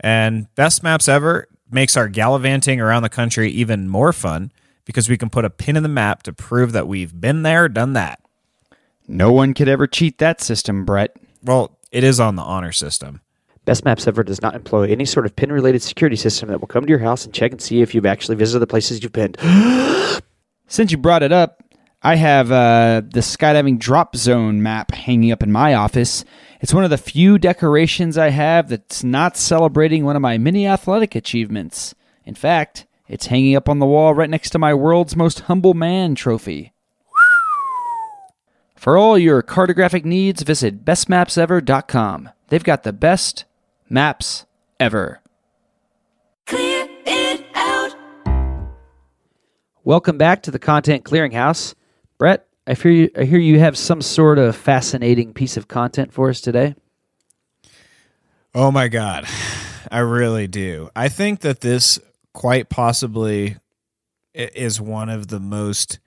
And 0.00 0.52
Best 0.56 0.82
Maps 0.82 1.06
Ever 1.06 1.46
makes 1.72 1.96
our 1.96 2.08
gallivanting 2.08 2.80
around 2.80 3.02
the 3.02 3.08
country 3.08 3.50
even 3.50 3.88
more 3.88 4.12
fun 4.12 4.52
because 4.84 5.08
we 5.08 5.16
can 5.16 5.30
put 5.30 5.44
a 5.44 5.50
pin 5.50 5.76
in 5.76 5.82
the 5.82 5.88
map 5.88 6.22
to 6.24 6.32
prove 6.32 6.72
that 6.72 6.88
we've 6.88 7.20
been 7.20 7.42
there, 7.42 7.68
done 7.68 7.92
that. 7.94 8.20
no 9.08 9.32
one 9.32 9.54
could 9.54 9.68
ever 9.68 9.86
cheat 9.86 10.18
that 10.18 10.40
system, 10.40 10.84
Brett. 10.84 11.16
Well, 11.42 11.76
it 11.90 12.04
is 12.04 12.20
on 12.20 12.36
the 12.36 12.42
honor 12.42 12.72
system. 12.72 13.20
Best 13.64 13.84
Maps 13.84 14.06
Ever 14.08 14.24
does 14.24 14.42
not 14.42 14.56
employ 14.56 14.90
any 14.90 15.04
sort 15.04 15.24
of 15.24 15.36
pin 15.36 15.52
related 15.52 15.82
security 15.82 16.16
system 16.16 16.48
that 16.48 16.60
will 16.60 16.66
come 16.66 16.84
to 16.84 16.90
your 16.90 16.98
house 16.98 17.24
and 17.24 17.32
check 17.32 17.52
and 17.52 17.62
see 17.62 17.80
if 17.80 17.94
you've 17.94 18.06
actually 18.06 18.34
visited 18.34 18.58
the 18.58 18.66
places 18.66 19.02
you've 19.02 19.12
pinned. 19.12 19.36
Since 20.66 20.90
you 20.90 20.98
brought 20.98 21.22
it 21.22 21.32
up, 21.32 21.62
I 22.02 22.16
have 22.16 22.50
uh, 22.50 23.02
the 23.04 23.20
skydiving 23.20 23.78
drop 23.78 24.16
zone 24.16 24.62
map 24.62 24.92
hanging 24.92 25.30
up 25.30 25.42
in 25.42 25.52
my 25.52 25.74
office. 25.74 26.24
It's 26.62 26.72
one 26.72 26.84
of 26.84 26.90
the 26.90 26.96
few 26.96 27.38
decorations 27.38 28.16
I 28.16 28.28
have 28.28 28.68
that's 28.68 29.02
not 29.02 29.36
celebrating 29.36 30.04
one 30.04 30.14
of 30.14 30.22
my 30.22 30.38
many 30.38 30.64
athletic 30.64 31.16
achievements. 31.16 31.92
In 32.24 32.36
fact, 32.36 32.86
it's 33.08 33.26
hanging 33.26 33.56
up 33.56 33.68
on 33.68 33.80
the 33.80 33.86
wall 33.86 34.14
right 34.14 34.30
next 34.30 34.50
to 34.50 34.60
my 34.60 34.72
world's 34.72 35.16
most 35.16 35.40
humble 35.40 35.74
man 35.74 36.14
trophy. 36.14 36.72
For 38.76 38.96
all 38.96 39.18
your 39.18 39.42
cartographic 39.42 40.04
needs, 40.04 40.44
visit 40.44 40.84
bestmapsever.com. 40.84 42.30
They've 42.46 42.62
got 42.62 42.84
the 42.84 42.92
best 42.92 43.44
maps 43.90 44.46
ever. 44.78 45.20
Clear 46.46 46.86
it 47.04 47.44
out. 47.56 47.96
Welcome 49.82 50.16
back 50.16 50.44
to 50.44 50.52
the 50.52 50.60
Content 50.60 51.02
Clearinghouse. 51.02 51.74
Brett, 52.18 52.46
I 52.66 52.74
hear 52.74 52.92
you 52.92 53.10
I 53.16 53.24
hear 53.24 53.38
you 53.38 53.58
have 53.58 53.76
some 53.76 54.00
sort 54.00 54.38
of 54.38 54.54
fascinating 54.54 55.34
piece 55.34 55.56
of 55.56 55.68
content 55.68 56.12
for 56.12 56.30
us 56.30 56.40
today. 56.40 56.74
Oh 58.54 58.70
my 58.70 58.88
God. 58.88 59.26
I 59.90 59.98
really 59.98 60.46
do. 60.46 60.88
I 60.96 61.08
think 61.08 61.40
that 61.40 61.60
this 61.60 61.98
quite 62.32 62.68
possibly 62.70 63.56
is 64.34 64.80
one 64.80 65.10
of 65.10 65.28
the 65.28 65.40
most 65.40 65.98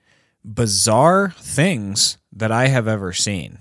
bizarre 0.44 1.34
things 1.38 2.18
that 2.32 2.50
I 2.50 2.66
have 2.68 2.88
ever 2.88 3.12
seen. 3.12 3.58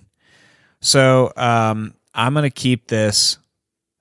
So 0.81 1.31
um, 1.35 1.93
I'm 2.13 2.33
going 2.33 2.43
to 2.43 2.49
keep 2.49 2.87
this 2.87 3.37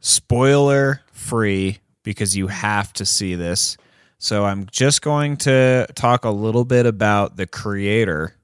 spoiler 0.00 1.02
free 1.12 1.78
because 2.04 2.36
you 2.36 2.46
have 2.46 2.92
to 2.94 3.04
see 3.04 3.34
this. 3.34 3.76
So 4.18 4.44
I'm 4.44 4.66
just 4.70 5.02
going 5.02 5.36
to 5.38 5.86
talk 5.94 6.24
a 6.24 6.30
little 6.30 6.64
bit 6.64 6.86
about 6.86 7.36
the 7.36 7.46
creator 7.46 8.34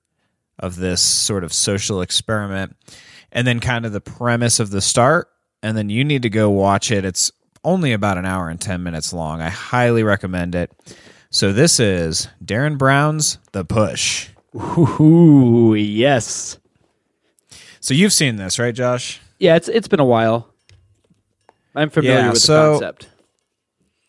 of 0.61 0.77
this 0.77 1.03
sort 1.03 1.43
of 1.43 1.53
social 1.53 2.01
experiment 2.03 2.77
and 3.33 3.47
then 3.47 3.59
kind 3.61 3.85
of 3.85 3.93
the 3.93 4.01
premise 4.01 4.61
of 4.61 4.71
the 4.71 4.81
start. 4.81 5.29
And 5.63 5.77
then 5.77 5.91
you 5.91 6.05
need 6.05 6.23
to 6.23 6.31
go 6.31 6.49
watch 6.51 6.91
it. 6.91 7.05
It's 7.05 7.33
only 7.65 7.93
about 7.93 8.17
an 8.19 8.25
hour 8.27 8.49
and 8.49 8.61
10 8.61 8.83
minutes 8.83 9.13
long. 9.13 9.41
I 9.41 9.49
highly 9.51 10.03
recommend 10.03 10.55
it. 10.55 10.71
So 11.31 11.53
this 11.53 11.79
is 11.81 12.29
Derren 12.45 12.79
Brown's 12.79 13.39
The 13.53 13.65
Push. 13.65 14.29
Ooh, 14.55 15.75
yes. 15.75 16.59
So 17.81 17.95
you've 17.95 18.13
seen 18.13 18.37
this, 18.37 18.59
right, 18.59 18.75
Josh? 18.75 19.21
Yeah, 19.39 19.57
it's 19.57 19.69
it's 19.69 19.89
been 19.89 20.01
a 20.01 20.05
while. 20.05 20.49
I'm 21.75 21.89
familiar 21.91 22.19
Yeah, 22.19 22.31
with 22.31 22.39
so- 22.39 22.65
the 22.65 22.71
concept. 22.81 23.09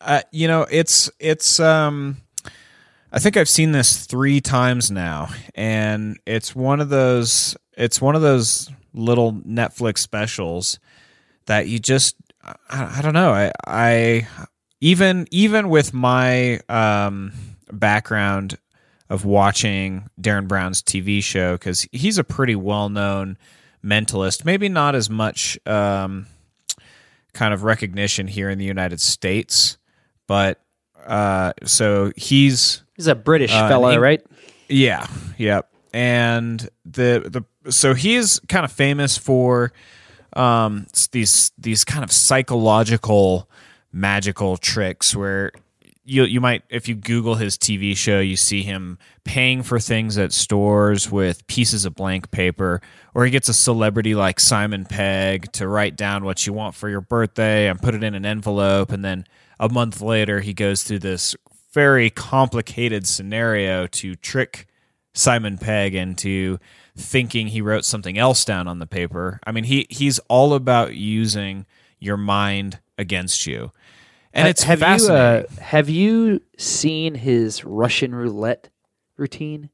Uh, 0.00 0.20
you 0.32 0.48
know, 0.48 0.66
it's 0.68 1.10
it's 1.20 1.60
um 1.60 2.16
I 3.14 3.18
think 3.18 3.36
I've 3.36 3.48
seen 3.48 3.72
this 3.72 4.06
three 4.06 4.40
times 4.40 4.90
now, 4.90 5.28
and 5.54 6.18
it's 6.26 6.56
one 6.56 6.80
of 6.80 6.88
those. 6.88 7.54
It's 7.76 8.00
one 8.00 8.16
of 8.16 8.22
those 8.22 8.70
little 8.94 9.34
Netflix 9.34 9.98
specials 9.98 10.78
that 11.46 11.68
you 11.68 11.78
just. 11.78 12.16
I, 12.42 12.98
I 12.98 13.02
don't 13.02 13.12
know. 13.12 13.32
I, 13.32 13.52
I 13.66 14.28
even 14.80 15.28
even 15.30 15.68
with 15.68 15.92
my 15.92 16.60
um, 16.70 17.32
background 17.70 18.58
of 19.10 19.26
watching 19.26 20.08
Derren 20.18 20.48
Brown's 20.48 20.82
TV 20.82 21.22
show 21.22 21.52
because 21.52 21.86
he's 21.92 22.16
a 22.16 22.24
pretty 22.24 22.56
well 22.56 22.88
known 22.88 23.36
mentalist. 23.84 24.46
Maybe 24.46 24.70
not 24.70 24.94
as 24.94 25.10
much 25.10 25.58
um, 25.66 26.26
kind 27.34 27.52
of 27.52 27.62
recognition 27.62 28.26
here 28.26 28.48
in 28.48 28.56
the 28.56 28.64
United 28.64 29.02
States, 29.02 29.76
but 30.26 30.62
uh, 31.04 31.52
so 31.64 32.10
he's 32.16 32.82
He's 33.02 33.08
a 33.08 33.14
British 33.16 33.52
Uh, 33.52 33.68
fella, 33.68 33.94
Eng- 33.94 34.00
right? 34.00 34.22
yeah, 34.68 35.06
yep. 35.38 35.68
And 35.92 36.68
the 36.84 37.44
the 37.64 37.70
so 37.72 37.94
he's 37.94 38.40
kind 38.48 38.64
of 38.64 38.70
famous 38.72 39.18
for 39.18 39.72
um 40.34 40.86
these 41.10 41.50
these 41.58 41.84
kind 41.84 42.02
of 42.04 42.10
psychological 42.12 43.48
magical 43.92 44.56
tricks 44.56 45.14
where 45.14 45.52
you 46.04 46.24
you 46.24 46.40
might 46.40 46.62
if 46.70 46.88
you 46.88 46.94
google 46.94 47.34
his 47.34 47.58
TV 47.58 47.94
show 47.96 48.20
you 48.20 48.36
see 48.36 48.62
him 48.62 48.98
paying 49.24 49.62
for 49.62 49.78
things 49.78 50.16
at 50.16 50.32
stores 50.32 51.10
with 51.12 51.46
pieces 51.46 51.84
of 51.84 51.94
blank 51.94 52.30
paper 52.30 52.80
or 53.14 53.24
he 53.26 53.30
gets 53.30 53.48
a 53.50 53.54
celebrity 53.54 54.14
like 54.14 54.40
Simon 54.40 54.84
Pegg 54.86 55.52
to 55.52 55.68
write 55.68 55.94
down 55.96 56.24
what 56.24 56.46
you 56.46 56.52
want 56.54 56.74
for 56.74 56.88
your 56.88 57.02
birthday 57.02 57.68
and 57.68 57.80
put 57.82 57.94
it 57.94 58.02
in 58.02 58.14
an 58.14 58.24
envelope 58.24 58.90
and 58.90 59.04
then 59.04 59.26
a 59.60 59.68
month 59.68 60.00
later 60.00 60.40
he 60.40 60.54
goes 60.54 60.82
through 60.82 61.00
this 61.00 61.36
very 61.72 62.10
complicated 62.10 63.06
scenario 63.06 63.86
to 63.86 64.14
trick 64.14 64.66
Simon 65.14 65.58
Pegg 65.58 65.94
into 65.94 66.58
thinking 66.96 67.48
he 67.48 67.60
wrote 67.60 67.84
something 67.84 68.18
else 68.18 68.44
down 68.44 68.68
on 68.68 68.78
the 68.78 68.86
paper. 68.86 69.40
I 69.46 69.52
mean, 69.52 69.64
he 69.64 69.86
he's 69.90 70.18
all 70.28 70.54
about 70.54 70.94
using 70.94 71.66
your 71.98 72.16
mind 72.16 72.80
against 72.98 73.46
you, 73.46 73.72
and 74.32 74.48
it's 74.48 74.62
have 74.64 74.80
you 74.80 74.84
fascinating. 74.84 75.46
uh, 75.58 75.62
have 75.62 75.88
you 75.88 76.40
seen 76.56 77.14
his 77.14 77.64
Russian 77.64 78.14
roulette 78.14 78.68
routine? 79.16 79.70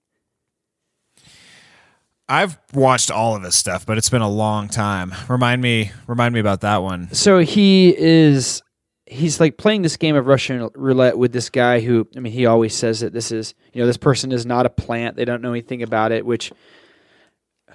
I've 2.30 2.59
watched 2.74 3.11
all 3.11 3.34
of 3.34 3.42
his 3.42 3.55
stuff, 3.55 3.86
but 3.86 3.96
it's 3.96 4.11
been 4.11 4.20
a 4.20 4.28
long 4.28 4.68
time. 4.68 5.14
Remind 5.28 5.62
me, 5.62 5.92
remind 6.07 6.34
me 6.34 6.40
about 6.40 6.61
that 6.61 6.82
one. 6.82 7.11
So 7.14 7.38
he 7.38 7.94
is 7.96 8.62
he's 9.11 9.40
like 9.40 9.56
playing 9.56 9.82
this 9.82 9.96
game 9.96 10.16
of 10.16 10.26
Russian 10.26 10.68
roulette 10.74 11.18
with 11.18 11.32
this 11.32 11.50
guy 11.50 11.80
who 11.80 12.06
I 12.16 12.20
mean 12.20 12.32
he 12.32 12.46
always 12.46 12.74
says 12.74 13.00
that 13.00 13.12
this 13.12 13.32
is 13.32 13.54
you 13.72 13.80
know 13.80 13.86
this 13.86 13.96
person 13.96 14.32
is 14.32 14.46
not 14.46 14.66
a 14.66 14.70
plant. 14.70 15.16
They 15.16 15.24
don't 15.24 15.42
know 15.42 15.52
anything 15.52 15.82
about 15.82 16.12
it 16.12 16.24
which 16.24 16.52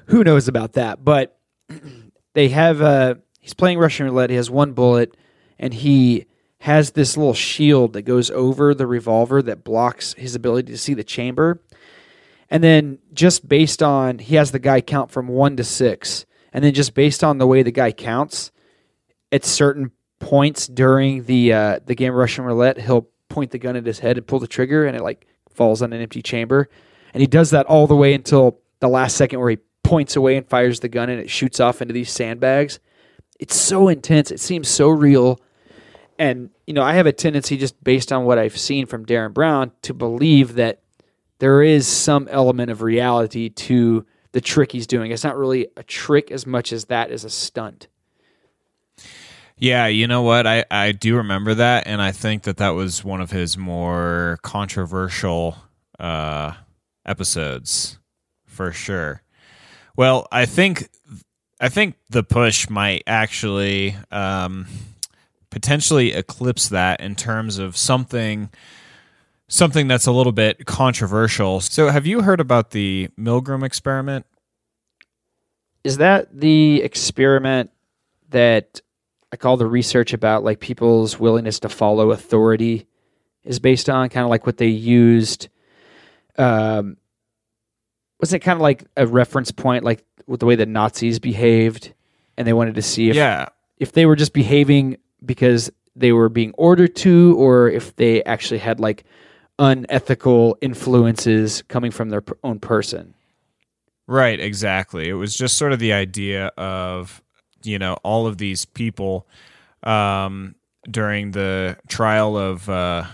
who 0.07 0.23
knows 0.23 0.47
about 0.47 0.73
that? 0.73 1.03
But 1.03 1.37
they 2.33 2.49
have 2.49 2.81
uh 2.81 3.15
he's 3.39 3.53
playing 3.53 3.79
Russian 3.79 4.05
roulette. 4.05 4.29
He 4.29 4.35
has 4.35 4.49
one 4.49 4.73
bullet 4.73 5.15
and 5.59 5.73
he 5.73 6.25
has 6.59 6.91
this 6.91 7.17
little 7.17 7.33
shield 7.33 7.93
that 7.93 8.03
goes 8.03 8.31
over 8.31 8.73
the 8.73 8.87
revolver 8.87 9.41
that 9.41 9.63
blocks 9.63 10.13
his 10.13 10.35
ability 10.35 10.71
to 10.71 10.77
see 10.77 10.93
the 10.93 11.03
chamber. 11.03 11.61
And 12.49 12.63
then 12.63 12.99
just 13.13 13.49
based 13.49 13.83
on 13.83 14.19
he 14.19 14.35
has 14.35 14.51
the 14.51 14.59
guy 14.59 14.81
count 14.81 15.11
from 15.11 15.27
1 15.27 15.57
to 15.57 15.63
6 15.63 16.25
and 16.53 16.63
then 16.63 16.73
just 16.73 16.93
based 16.93 17.23
on 17.23 17.37
the 17.37 17.47
way 17.47 17.63
the 17.63 17.71
guy 17.71 17.91
counts 17.91 18.51
at 19.31 19.43
certain 19.43 19.91
points 20.23 20.67
during 20.67 21.25
the 21.25 21.51
uh, 21.51 21.79
the 21.85 21.95
game 21.95 22.13
Russian 22.13 22.45
roulette, 22.45 22.79
he'll 22.79 23.09
point 23.27 23.51
the 23.51 23.59
gun 23.59 23.75
at 23.75 23.85
his 23.85 23.99
head 23.99 24.17
and 24.17 24.25
pull 24.25 24.39
the 24.39 24.47
trigger, 24.47 24.85
and 24.85 24.95
it 24.95 25.03
like 25.03 25.27
falls 25.53 25.81
on 25.81 25.91
an 25.91 26.01
empty 26.01 26.21
chamber. 26.21 26.69
And 27.13 27.19
he 27.19 27.27
does 27.27 27.49
that 27.49 27.65
all 27.65 27.87
the 27.87 27.95
way 27.95 28.13
until 28.13 28.59
the 28.79 28.87
last 28.87 29.17
second, 29.17 29.41
where 29.41 29.49
he 29.49 29.57
points 29.83 30.15
away 30.15 30.37
and 30.37 30.47
fires 30.47 30.79
the 30.79 30.87
gun, 30.87 31.09
and 31.09 31.19
it 31.19 31.29
shoots 31.29 31.59
off 31.59 31.81
into 31.81 31.93
these 31.93 32.09
sandbags. 32.09 32.79
It's 33.37 33.55
so 33.55 33.89
intense. 33.89 34.31
It 34.31 34.39
seems 34.39 34.69
so 34.69 34.87
real. 34.87 35.41
And 36.17 36.51
you 36.65 36.73
know, 36.73 36.83
I 36.83 36.93
have 36.93 37.05
a 37.05 37.11
tendency, 37.11 37.57
just 37.57 37.83
based 37.83 38.13
on 38.13 38.23
what 38.23 38.39
I've 38.39 38.57
seen 38.57 38.85
from 38.85 39.05
Derren 39.05 39.33
Brown, 39.33 39.73
to 39.81 39.93
believe 39.93 40.55
that 40.55 40.83
there 41.39 41.61
is 41.61 41.85
some 41.85 42.29
element 42.29 42.71
of 42.71 42.81
reality 42.81 43.49
to 43.49 44.05
the 44.31 44.39
trick 44.39 44.71
he's 44.71 44.87
doing. 44.87 45.11
It's 45.11 45.25
not 45.25 45.35
really 45.35 45.67
a 45.75 45.83
trick 45.83 46.31
as 46.31 46.47
much 46.47 46.71
as 46.71 46.85
that 46.85 47.11
is 47.11 47.25
a 47.25 47.29
stunt. 47.29 47.89
Yeah, 49.57 49.87
you 49.87 50.07
know 50.07 50.23
what? 50.23 50.45
I, 50.47 50.65
I 50.69 50.91
do 50.91 51.17
remember 51.17 51.53
that, 51.55 51.87
and 51.87 52.01
I 52.01 52.11
think 52.11 52.43
that 52.43 52.57
that 52.57 52.71
was 52.71 53.03
one 53.03 53.21
of 53.21 53.31
his 53.31 53.57
more 53.57 54.39
controversial 54.41 55.57
uh, 55.99 56.53
episodes, 57.05 57.99
for 58.45 58.71
sure. 58.71 59.21
Well, 59.95 60.27
I 60.31 60.45
think 60.45 60.89
I 61.59 61.69
think 61.69 61.95
the 62.09 62.23
push 62.23 62.69
might 62.69 63.03
actually 63.07 63.95
um, 64.11 64.67
potentially 65.49 66.13
eclipse 66.13 66.69
that 66.69 66.99
in 66.99 67.15
terms 67.15 67.59
of 67.59 67.77
something 67.77 68.49
something 69.47 69.87
that's 69.87 70.07
a 70.07 70.11
little 70.11 70.31
bit 70.31 70.65
controversial. 70.65 71.61
So, 71.61 71.89
have 71.89 72.07
you 72.07 72.23
heard 72.23 72.39
about 72.39 72.71
the 72.71 73.09
Milgram 73.17 73.63
experiment? 73.63 74.25
is 75.83 75.97
that 75.97 76.27
the 76.39 76.81
experiment 76.81 77.69
that 78.29 78.81
like 79.33 79.45
all 79.45 79.57
the 79.57 79.65
research 79.65 80.13
about 80.13 80.43
like 80.43 80.59
people's 80.59 81.19
willingness 81.19 81.59
to 81.59 81.67
follow 81.67 82.11
authority 82.11 82.85
is 83.43 83.57
based 83.57 83.89
on 83.89 84.07
kind 84.09 84.23
of 84.23 84.29
like 84.29 84.45
what 84.45 84.57
they 84.57 84.67
used 84.67 85.49
um 86.37 86.97
wasn't 88.19 88.39
it 88.39 88.45
kind 88.45 88.55
of 88.55 88.61
like 88.61 88.85
a 88.95 89.07
reference 89.07 89.49
point 89.49 89.83
like 89.83 90.05
with 90.27 90.39
the 90.39 90.45
way 90.45 90.53
the 90.53 90.67
nazis 90.67 91.17
behaved 91.17 91.95
and 92.37 92.47
they 92.47 92.53
wanted 92.53 92.75
to 92.75 92.81
see 92.83 93.09
if 93.09 93.15
yeah, 93.15 93.49
if 93.79 93.93
they 93.93 94.05
were 94.05 94.15
just 94.15 94.33
behaving 94.33 94.97
because 95.25 95.71
they 95.95 96.11
were 96.11 96.29
being 96.29 96.53
ordered 96.55 96.95
to 96.95 97.35
or 97.39 97.67
if 97.67 97.95
they 97.95 98.23
actually 98.25 98.59
had 98.59 98.79
like 98.79 99.03
unethical 99.57 100.55
influences 100.61 101.63
coming 101.69 101.89
from 101.89 102.09
their 102.09 102.23
own 102.43 102.59
person 102.59 103.15
Right, 104.05 104.37
exactly. 104.37 105.07
It 105.07 105.13
was 105.13 105.33
just 105.33 105.57
sort 105.57 105.71
of 105.71 105.79
the 105.79 105.93
idea 105.93 106.47
of, 106.57 107.22
you 107.63 107.79
know, 107.79 107.97
all 108.03 108.27
of 108.27 108.37
these 108.37 108.65
people 108.65 109.27
um, 109.83 110.55
during 110.89 111.31
the 111.31 111.77
trial 111.87 112.37
of 112.37 112.69
uh, 112.69 113.05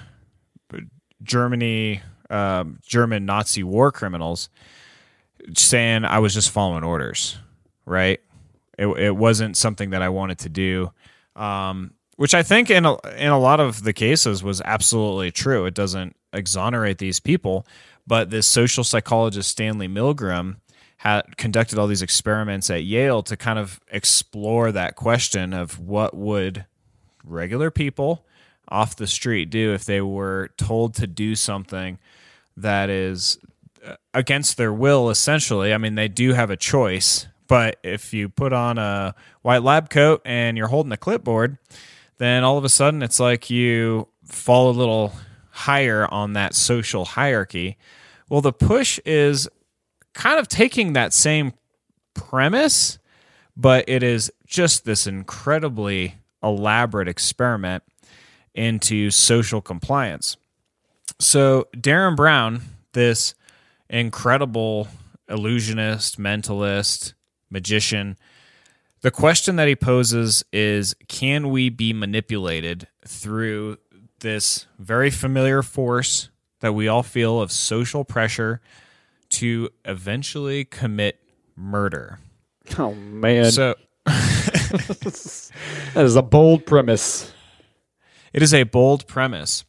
Germany, 1.24 2.02
um, 2.30 2.80
German 2.86 3.26
Nazi 3.26 3.64
war 3.64 3.92
criminals, 3.92 4.50
saying 5.56 6.06
I 6.06 6.20
was 6.20 6.34
just 6.34 6.52
following 6.52 6.84
orders, 6.84 7.38
right? 7.86 8.20
It, 8.78 8.88
it 8.88 9.16
wasn't 9.16 9.58
something 9.58 9.90
that 9.92 10.02
I 10.02 10.10
wanted 10.10 10.40
to 10.40 10.50
do, 10.50 10.92
um, 11.36 11.92
which 12.16 12.34
I 12.34 12.44
think 12.44 12.70
in 12.70 12.86
a, 12.86 12.96
in 13.18 13.30
a 13.30 13.40
lot 13.40 13.60
of 13.60 13.84
the 13.84 13.94
cases 13.94 14.44
was 14.44 14.62
absolutely 14.62 15.32
true. 15.32 15.66
It 15.66 15.74
doesn't 15.74 16.16
exonerate 16.34 16.98
these 16.98 17.20
people, 17.20 17.66
but 18.08 18.30
this 18.30 18.48
social 18.48 18.84
psychologist 18.84 19.50
Stanley 19.50 19.88
Milgram 19.88 20.58
had 21.00 21.38
conducted 21.38 21.80
all 21.80 21.88
these 21.88 22.02
experiments 22.02 22.70
at 22.70 22.84
Yale 22.84 23.24
to 23.24 23.38
kind 23.38 23.58
of 23.58 23.80
explore 23.90 24.70
that 24.74 24.98
question 24.98 25.54
of 25.54 25.80
what 25.80 26.14
would 26.14 26.66
regular 27.24 27.72
people 27.72 28.26
off 28.68 28.98
the 28.98 29.08
street 29.08 29.50
do 29.50 29.74
if 29.74 29.86
they 29.86 30.02
were 30.02 30.50
told 30.58 30.94
to 30.94 31.08
do 31.08 31.36
something 31.36 31.98
that 32.58 32.90
is 32.90 33.40
uh, 33.86 33.96
against 34.14 34.58
their 34.58 34.74
will 34.74 35.10
essentially. 35.10 35.74
I 35.74 35.78
mean 35.78 35.96
they 35.96 36.10
do 36.10 36.34
have 36.34 36.50
a 36.50 36.58
choice 36.58 37.28
but 37.48 37.78
if 37.82 38.14
you 38.14 38.28
put 38.28 38.52
on 38.52 38.78
a 38.78 39.16
white 39.42 39.64
lab 39.64 39.90
coat 39.90 40.22
and 40.26 40.58
you're 40.58 40.68
holding 40.68 40.92
a 40.92 40.98
clipboard 40.98 41.58
then 42.18 42.44
all 42.44 42.58
of 42.58 42.66
a 42.66 42.70
sudden 42.70 43.02
it's 43.02 43.22
like 43.22 43.50
you 43.50 44.10
fall 44.26 44.70
a 44.70 44.76
little 44.76 45.14
higher 45.52 46.06
on 46.14 46.34
that 46.34 46.56
social 46.56 47.06
hierarchy. 47.06 47.78
Well 48.28 48.42
the 48.42 48.52
push 48.52 49.00
is 49.06 49.48
kind 50.14 50.40
of 50.40 50.48
taking 50.48 50.94
that 50.94 51.14
same 51.14 51.54
premise 52.14 53.00
but 53.60 53.84
it 53.90 54.02
is 54.04 54.32
just 54.48 54.86
this 54.86 55.06
incredibly 55.06 56.16
elaborate 56.42 57.10
experiment 57.10 57.84
into 58.54 59.12
social 59.12 59.60
compliance. 59.60 60.38
So, 61.20 61.68
Derren 61.76 62.16
Brown, 62.16 62.62
this 62.94 63.36
incredible 63.90 64.88
illusionist, 65.28 66.18
mentalist, 66.18 67.14
magician, 67.50 68.18
the 69.02 69.12
question 69.12 69.58
that 69.58 69.68
he 69.68 69.76
poses 69.76 70.46
is 70.54 70.96
can 71.10 71.50
we 71.50 71.70
be 71.70 71.92
manipulated 71.92 72.88
through 73.06 73.78
this 74.22 74.68
very 74.78 75.10
familiar 75.10 75.62
force 75.62 76.30
that 76.62 76.74
we 76.74 76.88
all 76.88 77.04
feel 77.04 77.42
of 77.42 77.52
social 77.52 78.06
pressure 78.06 78.62
to 79.30 79.70
eventually 79.86 80.66
commit 80.66 81.20
murder? 81.56 82.20
oh 82.78 82.94
man 82.94 83.52
So, 83.52 83.76
that 84.06 85.52
is 85.96 86.16
a 86.16 86.22
bold 86.22 86.66
premise 86.66 87.32
It 88.34 88.42
is 88.44 88.54
a 88.54 88.64
bold 88.64 89.08
premise. 89.08 89.66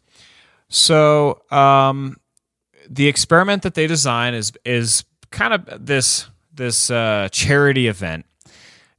So, 0.68 1.42
um, 1.50 2.16
the 2.88 3.08
experiment 3.08 3.62
that 3.62 3.74
they 3.74 3.86
design 3.86 4.34
is 4.34 4.52
is 4.64 5.04
kind 5.30 5.54
of 5.54 5.86
this 5.86 6.28
this 6.52 6.90
uh, 6.90 7.28
charity 7.32 7.88
event. 7.88 8.26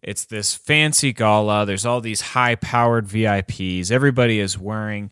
It's 0.01 0.26
this 0.26 0.55
fancy 0.55 1.14
gala. 1.14 1.66
There's 1.66 1.86
all 1.86 2.01
these 2.01 2.22
high 2.22 2.55
powered 2.55 3.05
VIPs. 3.05 3.91
Everybody 3.91 4.39
is 4.39 4.57
wearing 4.57 5.12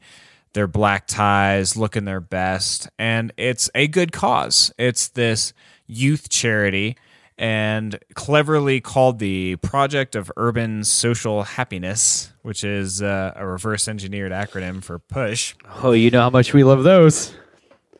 their 0.53 0.67
black 0.67 1.07
ties, 1.07 1.77
looking 1.77 2.05
their 2.05 2.19
best, 2.19 2.89
and 2.97 3.31
it's 3.37 3.69
a 3.75 3.87
good 3.87 4.11
cause. 4.11 4.73
It's 4.77 5.07
this 5.09 5.53
youth 5.87 6.29
charity 6.29 6.97
and 7.37 7.97
cleverly 8.15 8.81
called 8.81 9.19
the 9.19 9.55
Project 9.57 10.15
of 10.15 10.29
Urban 10.35 10.83
Social 10.83 11.43
Happiness, 11.43 12.33
which 12.41 12.65
is 12.65 13.01
uh, 13.01 13.33
a 13.35 13.47
reverse 13.47 13.87
engineered 13.87 14.33
acronym 14.33 14.83
for 14.83 14.99
PUSH. 14.99 15.55
Oh, 15.81 15.93
you 15.93 16.11
know 16.11 16.21
how 16.21 16.29
much 16.29 16.53
we 16.53 16.65
love 16.65 16.83
those. 16.83 17.33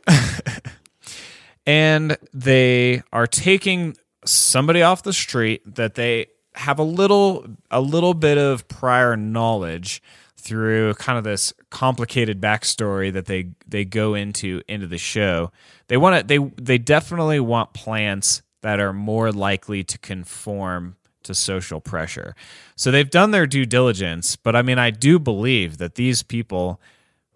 and 1.65 2.17
they 2.33 3.01
are 3.13 3.27
taking 3.27 3.95
somebody 4.25 4.81
off 4.81 5.03
the 5.03 5.13
street 5.13 5.61
that 5.75 5.95
they 5.95 6.27
have 6.55 6.77
a 6.77 6.83
little 6.83 7.45
a 7.71 7.79
little 7.79 8.13
bit 8.13 8.37
of 8.37 8.67
prior 8.67 9.15
knowledge 9.15 10.01
through 10.39 10.93
kind 10.95 11.17
of 11.17 11.23
this 11.23 11.53
complicated 11.69 12.39
backstory 12.39 13.11
that 13.11 13.25
they 13.25 13.49
they 13.67 13.85
go 13.85 14.13
into 14.15 14.61
into 14.67 14.87
the 14.87 14.97
show. 14.97 15.51
They 15.87 15.97
want 15.97 16.21
to 16.21 16.25
they 16.25 16.37
they 16.61 16.77
definitely 16.77 17.39
want 17.39 17.73
plants 17.73 18.41
that 18.61 18.79
are 18.79 18.93
more 18.93 19.31
likely 19.31 19.83
to 19.83 19.97
conform 19.97 20.95
to 21.23 21.35
social 21.35 21.81
pressure. 21.81 22.35
So 22.75 22.89
they've 22.89 23.09
done 23.09 23.31
their 23.31 23.45
due 23.45 23.65
diligence, 23.65 24.35
but 24.35 24.55
I 24.55 24.61
mean 24.61 24.79
I 24.79 24.91
do 24.91 25.19
believe 25.19 25.77
that 25.77 25.95
these 25.95 26.23
people 26.23 26.79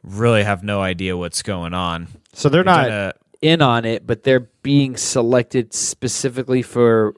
really 0.02 0.44
have 0.44 0.64
no 0.64 0.82
idea 0.82 1.18
what's 1.18 1.42
going 1.42 1.74
on. 1.74 2.08
So 2.34 2.50
they're 2.50 2.64
They've 2.64 2.90
not 2.90 3.18
in 3.42 3.62
on 3.62 3.84
it, 3.84 4.08
but 4.08 4.24
they're 4.24 4.48
being 4.62 4.96
selected 4.96 5.74
specifically 5.74 6.62
for 6.62 7.16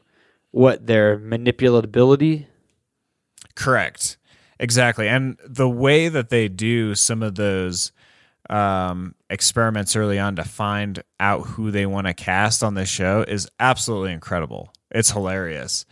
what 0.50 0.88
their 0.88 1.20
manipulability. 1.20 2.48
Correct. 3.54 4.18
Exactly. 4.60 5.08
And 5.08 5.38
the 5.46 5.70
way 5.70 6.08
that 6.08 6.30
they 6.30 6.48
do 6.48 6.96
some 6.96 7.22
of 7.22 7.36
those 7.36 7.92
um, 8.50 9.16
experiments 9.30 9.96
early 9.96 10.20
on 10.20 10.36
to 10.36 10.44
find 10.44 11.04
out 11.20 11.42
who 11.42 11.72
they 11.72 11.86
want 11.86 12.08
to 12.08 12.14
cast 12.14 12.64
on 12.64 12.76
this 12.76 12.90
show 12.90 13.24
is 13.28 13.50
absolutely 13.60 14.14
incredible. 14.14 14.72
It's 14.92 15.12
hilarious. 15.12 15.86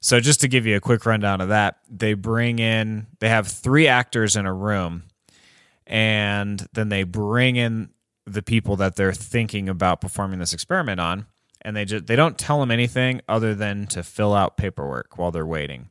So, 0.00 0.18
just 0.18 0.40
to 0.40 0.48
give 0.48 0.66
you 0.66 0.76
a 0.76 0.80
quick 0.80 1.04
rundown 1.04 1.42
of 1.42 1.50
that, 1.50 1.76
they 1.90 2.14
bring 2.14 2.58
in, 2.58 3.06
they 3.18 3.28
have 3.28 3.46
three 3.46 3.86
actors 3.86 4.34
in 4.34 4.46
a 4.46 4.52
room, 4.52 5.04
and 5.86 6.66
then 6.72 6.88
they 6.88 7.02
bring 7.02 7.56
in 7.56 7.90
the 8.26 8.42
people 8.42 8.76
that 8.76 8.96
they're 8.96 9.12
thinking 9.12 9.68
about 9.68 10.00
performing 10.00 10.38
this 10.38 10.54
experiment 10.54 11.00
on, 11.00 11.26
and 11.60 11.76
they 11.76 11.84
just 11.84 12.06
they 12.06 12.16
don't 12.16 12.38
tell 12.38 12.60
them 12.60 12.70
anything 12.70 13.20
other 13.28 13.54
than 13.54 13.86
to 13.88 14.02
fill 14.02 14.32
out 14.32 14.56
paperwork 14.56 15.18
while 15.18 15.30
they're 15.30 15.46
waiting. 15.46 15.90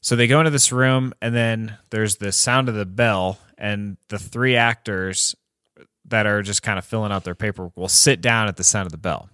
So 0.00 0.16
they 0.16 0.26
go 0.26 0.40
into 0.40 0.50
this 0.50 0.72
room, 0.72 1.12
and 1.20 1.34
then 1.34 1.76
there's 1.90 2.16
the 2.16 2.32
sound 2.32 2.68
of 2.68 2.74
the 2.74 2.86
bell, 2.86 3.38
and 3.58 3.96
the 4.08 4.18
three 4.18 4.56
actors 4.56 5.34
that 6.06 6.26
are 6.26 6.42
just 6.42 6.62
kind 6.62 6.78
of 6.78 6.84
filling 6.84 7.12
out 7.12 7.24
their 7.24 7.34
paperwork 7.34 7.76
will 7.76 7.88
sit 7.88 8.20
down 8.20 8.48
at 8.48 8.56
the 8.56 8.64
sound 8.64 8.86
of 8.86 8.92
the 8.92 8.98
bell. 8.98 9.28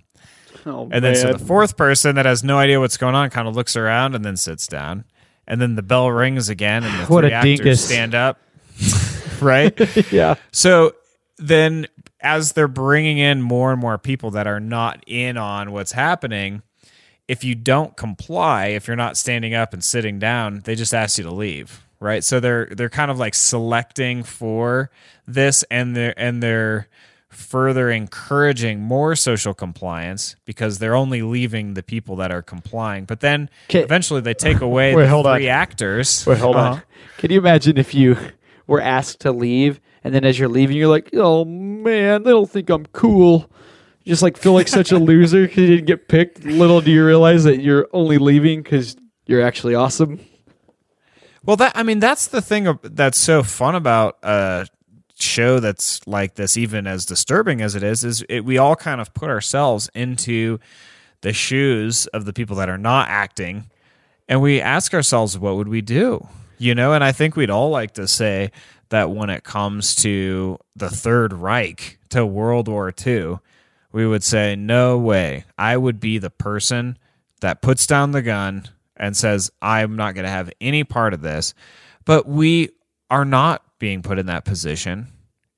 Oh, 0.67 0.89
And 0.91 1.05
then 1.05 1.15
so 1.15 1.33
the 1.33 1.39
fourth 1.39 1.77
person 1.77 2.17
that 2.17 2.27
has 2.27 2.43
no 2.43 2.59
idea 2.59 2.81
what's 2.81 2.97
going 2.97 3.15
on 3.15 3.31
kind 3.31 3.47
of 3.47 3.55
looks 3.55 3.77
around 3.77 4.15
and 4.17 4.25
then 4.25 4.37
sits 4.37 4.67
down. 4.67 5.05
And 5.47 5.61
then 5.61 5.77
the 5.77 5.83
bell 5.83 6.11
rings 6.11 6.49
again, 6.49 6.83
and 6.83 6.93
the 7.01 7.07
What 7.07 7.23
three 7.23 7.31
a 7.31 7.35
actors 7.35 7.59
dingus. 7.59 7.85
stand 7.85 8.15
up. 8.17 8.41
right? 9.41 9.73
yeah. 10.13 10.35
So 10.51 10.95
then, 11.39 11.87
as 12.21 12.53
they're 12.53 12.67
bringing 12.67 13.19
in 13.19 13.41
more 13.43 13.71
and 13.71 13.81
more 13.81 13.97
people 13.97 14.33
that 14.33 14.47
are 14.49 14.59
not 14.61 15.05
in 15.07 15.37
on 15.37 15.71
what's 15.71 15.93
happening, 15.93 16.63
if 17.29 17.43
you 17.45 17.55
don't 17.55 17.97
comply, 17.97 18.67
if 18.67 18.87
you're 18.87 18.97
not 18.97 19.17
standing 19.17 19.55
up 19.55 19.73
and 19.73 19.83
sitting 19.83 20.19
down, 20.19 20.61
they 20.65 20.75
just 20.75 20.95
ask 20.95 21.19
you 21.19 21.25
to 21.25 21.31
leave, 21.33 21.85
right? 22.01 22.23
So 22.23 22.39
they're 22.41 22.67
they're 22.67 22.89
kind 22.89 23.11
of 23.11 23.19
like 23.19 23.35
selecting 23.35 24.23
for 24.23 24.91
this, 25.27 25.65
and 25.71 25.97
they're 25.97 26.15
and 26.19 26.43
they're 26.43 26.89
further 27.29 27.91
encouraging 27.91 28.81
more 28.81 29.15
social 29.15 29.53
compliance 29.53 30.37
because 30.47 30.79
they're 30.79 30.95
only 30.95 31.21
leaving 31.21 31.75
the 31.75 31.83
people 31.83 32.17
that 32.17 32.31
are 32.31 32.41
complying. 32.41 33.05
But 33.05 33.21
then 33.21 33.51
Okay. 33.69 33.83
eventually 33.83 34.21
they 34.23 34.33
take 34.33 34.61
away 34.63 34.95
Wait, 34.95 35.03
the 35.03 35.09
hold 35.09 35.27
on. 35.27 35.37
three 35.37 35.49
actors. 35.49 36.25
Wait, 36.27 36.39
hold 36.39 36.57
Uh-huh. 36.57 36.75
on. 36.77 36.83
Can 37.19 37.31
you 37.33 37.39
imagine 37.39 37.77
if 37.77 37.93
you 37.95 38.17
were 38.67 38.81
asked 38.81 39.21
to 39.21 39.33
leave, 39.33 39.81
and 40.03 40.15
then 40.15 40.25
as 40.25 40.39
you're 40.39 40.49
leaving, 40.49 40.77
you're 40.77 40.89
like, 40.89 41.11
"Oh 41.13 41.45
man, 41.45 42.23
they 42.23 42.31
don't 42.31 42.49
think 42.51 42.71
I'm 42.71 42.87
cool." 42.87 43.51
Just 44.07 44.23
like 44.23 44.37
feel 44.37 44.53
like 44.53 44.69
such 44.69 44.93
a 44.93 44.99
loser 44.99 45.43
because 45.43 45.59
you 45.59 45.67
didn't 45.69 45.87
get 45.87 46.09
picked. 46.09 46.45
Little 46.45 46.81
do 46.81 46.93
you 46.93 47.05
realize 47.05 47.45
that 47.45 47.61
you're 47.61 47.89
only 47.93 48.19
leaving 48.19 48.63
because 48.63 48.97
you're 49.27 49.43
actually 49.43 49.75
awesome. 49.75 50.21
Well, 51.45 51.57
that 51.57 51.73
I 51.77 51.83
mean, 51.83 51.99
that's 51.99 52.29
the 52.29 52.41
thing 52.41 52.79
that's 52.83 53.19
so 53.19 53.43
fun 53.43 53.75
about 53.75 54.19
a 54.23 54.67
show 55.19 55.61
that's 55.61 56.07
like 56.07 56.35
this, 56.35 56.57
even 56.57 56.87
as 56.87 57.05
disturbing 57.05 57.61
as 57.61 57.75
it 57.75 57.83
is. 57.83 58.05
Is 58.05 58.25
it, 58.29 58.45
we 58.45 58.59
all 58.59 58.77
kind 58.77 59.01
of 59.01 59.13
put 59.15 59.29
ourselves 59.29 59.91
into 59.95 60.59
the 61.23 61.33
shoes 61.33 62.07
of 62.09 62.25
the 62.25 62.33
people 62.33 62.57
that 62.57 62.69
are 62.69 62.79
not 62.79 63.09
acting, 63.09 63.71
and 64.29 64.41
we 64.41 64.61
ask 64.61 64.95
ourselves, 64.95 65.39
what 65.39 65.57
would 65.57 65.69
we 65.69 65.81
do? 65.81 66.27
You 66.59 66.75
know, 66.75 66.93
and 66.93 67.03
I 67.03 67.13
think 67.13 67.37
we'd 67.37 67.51
all 67.51 67.71
like 67.71 67.93
to 67.95 68.07
say 68.07 68.51
that 68.89 69.11
when 69.11 69.31
it 69.31 69.45
comes 69.45 69.95
to 69.97 70.59
the 70.75 70.89
Third 70.89 71.33
Reich, 71.33 71.99
to 72.11 72.25
World 72.25 72.69
War 72.69 72.93
II, 73.05 73.39
we 73.97 74.07
would 74.07 74.23
say, 74.23 74.55
no 74.55 74.99
way. 74.99 75.45
I 75.57 75.75
would 75.79 75.99
be 76.01 76.19
the 76.19 76.29
person 76.29 76.99
that 77.41 77.63
puts 77.63 77.87
down 77.87 78.11
the 78.11 78.21
gun 78.21 78.69
and 78.95 79.17
says, 79.17 79.51
I'm 79.63 79.97
not 79.97 80.15
going 80.15 80.27
to 80.27 80.31
have 80.31 80.51
any 80.61 80.85
part 80.85 81.15
of 81.15 81.23
this. 81.23 81.55
But 82.05 82.29
we 82.29 82.71
are 83.11 83.25
not 83.25 83.63
being 83.79 84.03
put 84.03 84.19
in 84.19 84.27
that 84.27 84.45
position. 84.45 85.07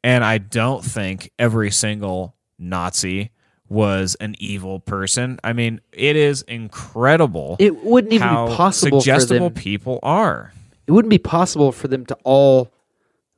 And 0.04 0.22
I 0.24 0.38
don't 0.38 0.84
think 0.84 1.32
every 1.36 1.72
single 1.72 2.36
Nazi 2.60 3.30
was 3.68 4.14
an 4.20 4.36
evil 4.38 4.78
person. 4.78 5.40
I 5.42 5.52
mean, 5.52 5.80
it 5.92 6.14
is 6.14 6.42
incredible 6.42 7.56
It 7.58 7.84
wouldn't 7.84 8.12
even 8.12 8.26
how 8.28 8.46
be 8.46 8.54
possible 8.54 9.00
for 9.00 9.02
suggestible 9.04 9.50
them. 9.50 9.54
people 9.54 9.98
are. 10.04 10.52
It 10.86 10.92
wouldn't 10.92 11.10
be 11.10 11.18
possible 11.18 11.72
for 11.72 11.88
them 11.88 12.06
to 12.06 12.16
all 12.22 12.70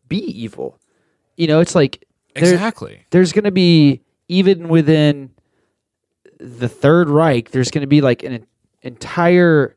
be 0.09 0.19
evil. 0.19 0.79
You 1.39 1.47
know, 1.47 1.61
it's 1.61 1.75
like 1.75 2.07
there- 2.35 2.53
Exactly. 2.53 3.07
there's 3.11 3.33
going 3.33 3.45
to 3.45 3.51
be 3.51 4.03
even 4.31 4.69
within 4.69 5.31
the 6.39 6.69
Third 6.69 7.11
Reich, 7.11 7.51
there's 7.51 7.73
going 7.73 7.83
to 7.83 7.89
be 7.89 8.01
like 8.01 8.23
an 8.23 8.47
entire 8.83 9.77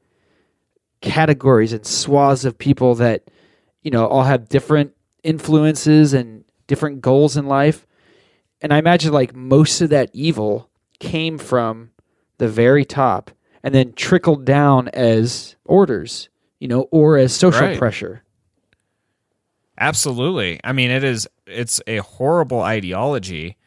categories 1.02 1.74
and 1.74 1.86
swaths 1.86 2.46
of 2.46 2.58
people 2.58 2.94
that 2.96 3.30
you 3.82 3.90
know 3.92 4.06
all 4.06 4.24
have 4.24 4.48
different 4.48 4.94
influences 5.24 6.14
and 6.14 6.46
different 6.68 7.02
goals 7.02 7.36
in 7.36 7.48
life. 7.48 7.88
And 8.62 8.72
I 8.72 8.78
imagine 8.78 9.12
like 9.12 9.36
most 9.36 9.82
of 9.82 9.90
that 9.90 10.12
evil 10.14 10.70
came 11.00 11.38
from 11.40 11.90
the 12.38 12.48
very 12.48 12.86
top 12.86 13.32
and 13.64 13.74
then 13.74 13.94
trickled 13.94 14.46
down 14.46 14.88
as 14.90 15.56
orders, 15.66 16.30
you 16.60 16.68
know, 16.68 16.82
or 16.92 17.18
as 17.18 17.34
social 17.34 17.66
Right. 17.66 17.78
pressure. 17.78 18.24
Absolutely. 19.80 20.60
I 20.64 20.74
mean, 20.74 20.92
it 20.92 21.04
is 21.04 21.28
it's 21.48 21.82
a 21.88 21.98
horrible 21.98 22.62
ideology 22.62 23.58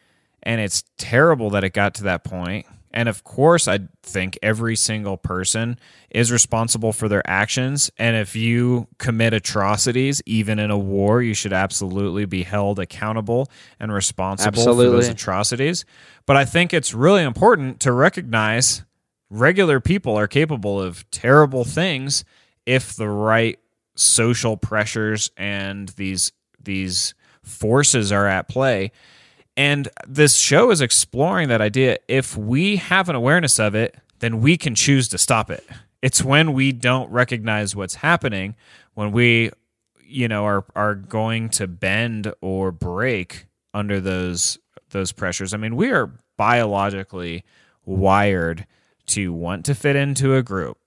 and 0.46 0.60
it's 0.60 0.84
terrible 0.96 1.50
that 1.50 1.64
it 1.64 1.70
got 1.70 1.94
to 1.96 2.04
that 2.04 2.22
point. 2.22 2.66
And 2.92 3.08
of 3.10 3.24
course, 3.24 3.66
I 3.66 3.80
think 4.04 4.38
every 4.42 4.76
single 4.76 5.18
person 5.18 5.78
is 6.08 6.30
responsible 6.30 6.92
for 6.92 7.08
their 7.08 7.28
actions. 7.28 7.90
And 7.98 8.16
if 8.16 8.36
you 8.36 8.86
commit 8.98 9.34
atrocities, 9.34 10.22
even 10.24 10.58
in 10.60 10.70
a 10.70 10.78
war, 10.78 11.20
you 11.20 11.34
should 11.34 11.52
absolutely 11.52 12.24
be 12.26 12.44
held 12.44 12.78
accountable 12.78 13.50
and 13.80 13.92
responsible 13.92 14.62
for 14.62 14.74
those 14.74 15.08
atrocities. 15.08 15.84
But 16.26 16.36
I 16.36 16.44
think 16.44 16.72
it's 16.72 16.94
really 16.94 17.24
important 17.24 17.80
to 17.80 17.92
recognize 17.92 18.84
regular 19.28 19.80
people 19.80 20.16
are 20.16 20.28
capable 20.28 20.80
of 20.80 21.10
terrible 21.10 21.64
things 21.64 22.24
if 22.64 22.94
the 22.94 23.08
right 23.08 23.58
social 23.96 24.56
pressures 24.56 25.30
and 25.36 25.88
these 25.90 26.30
these 26.62 27.14
forces 27.42 28.12
are 28.12 28.26
at 28.26 28.48
play 28.48 28.92
and 29.56 29.88
this 30.06 30.36
show 30.36 30.70
is 30.70 30.80
exploring 30.80 31.48
that 31.48 31.60
idea 31.60 31.98
if 32.08 32.36
we 32.36 32.76
have 32.76 33.08
an 33.08 33.16
awareness 33.16 33.58
of 33.58 33.74
it 33.74 33.96
then 34.18 34.40
we 34.40 34.56
can 34.56 34.74
choose 34.74 35.08
to 35.08 35.18
stop 35.18 35.50
it 35.50 35.64
it's 36.02 36.22
when 36.22 36.52
we 36.52 36.72
don't 36.72 37.10
recognize 37.10 37.74
what's 37.74 37.96
happening 37.96 38.54
when 38.94 39.12
we 39.12 39.50
you 40.02 40.28
know 40.28 40.44
are 40.44 40.64
are 40.74 40.94
going 40.94 41.48
to 41.48 41.66
bend 41.66 42.32
or 42.40 42.70
break 42.70 43.46
under 43.74 44.00
those 44.00 44.58
those 44.90 45.12
pressures 45.12 45.52
i 45.52 45.56
mean 45.56 45.76
we 45.76 45.90
are 45.90 46.12
biologically 46.36 47.44
wired 47.84 48.66
to 49.06 49.32
want 49.32 49.64
to 49.64 49.74
fit 49.74 49.96
into 49.96 50.34
a 50.34 50.42
group 50.42 50.78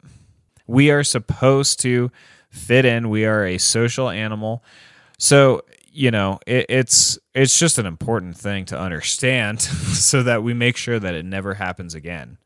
we 0.68 0.92
are 0.92 1.04
supposed 1.04 1.80
to 1.80 2.12
fit 2.50 2.86
in. 2.86 3.10
We 3.10 3.26
are 3.26 3.46
a 3.46 3.58
social 3.58 4.10
animal. 4.10 4.64
So, 5.18 5.64
you 6.00 6.12
know, 6.12 6.40
it, 6.48 6.66
it's 6.70 7.20
it's 7.36 7.60
just 7.60 7.78
an 7.78 7.86
important 7.86 8.38
thing 8.38 8.64
to 8.66 8.80
understand 8.80 9.62
so 9.62 10.24
that 10.24 10.44
we 10.44 10.54
make 10.54 10.78
sure 10.78 10.98
that 10.98 11.14
it 11.14 11.26
never 11.26 11.56
happens 11.56 11.94
again. 11.94 12.38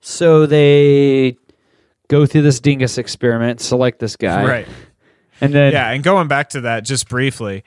So 0.00 0.46
they 0.46 1.36
go 2.08 2.24
through 2.24 2.42
this 2.42 2.60
dingus 2.60 2.96
experiment, 2.96 3.60
select 3.60 3.98
this 3.98 4.16
guy, 4.16 4.46
Right. 4.46 4.68
and 5.42 5.52
then 5.52 5.72
Yeah, 5.72 5.90
and 5.90 6.02
going 6.02 6.28
back 6.28 6.48
to 6.50 6.62
that 6.62 6.84
just 6.86 7.08
briefly. 7.10 7.62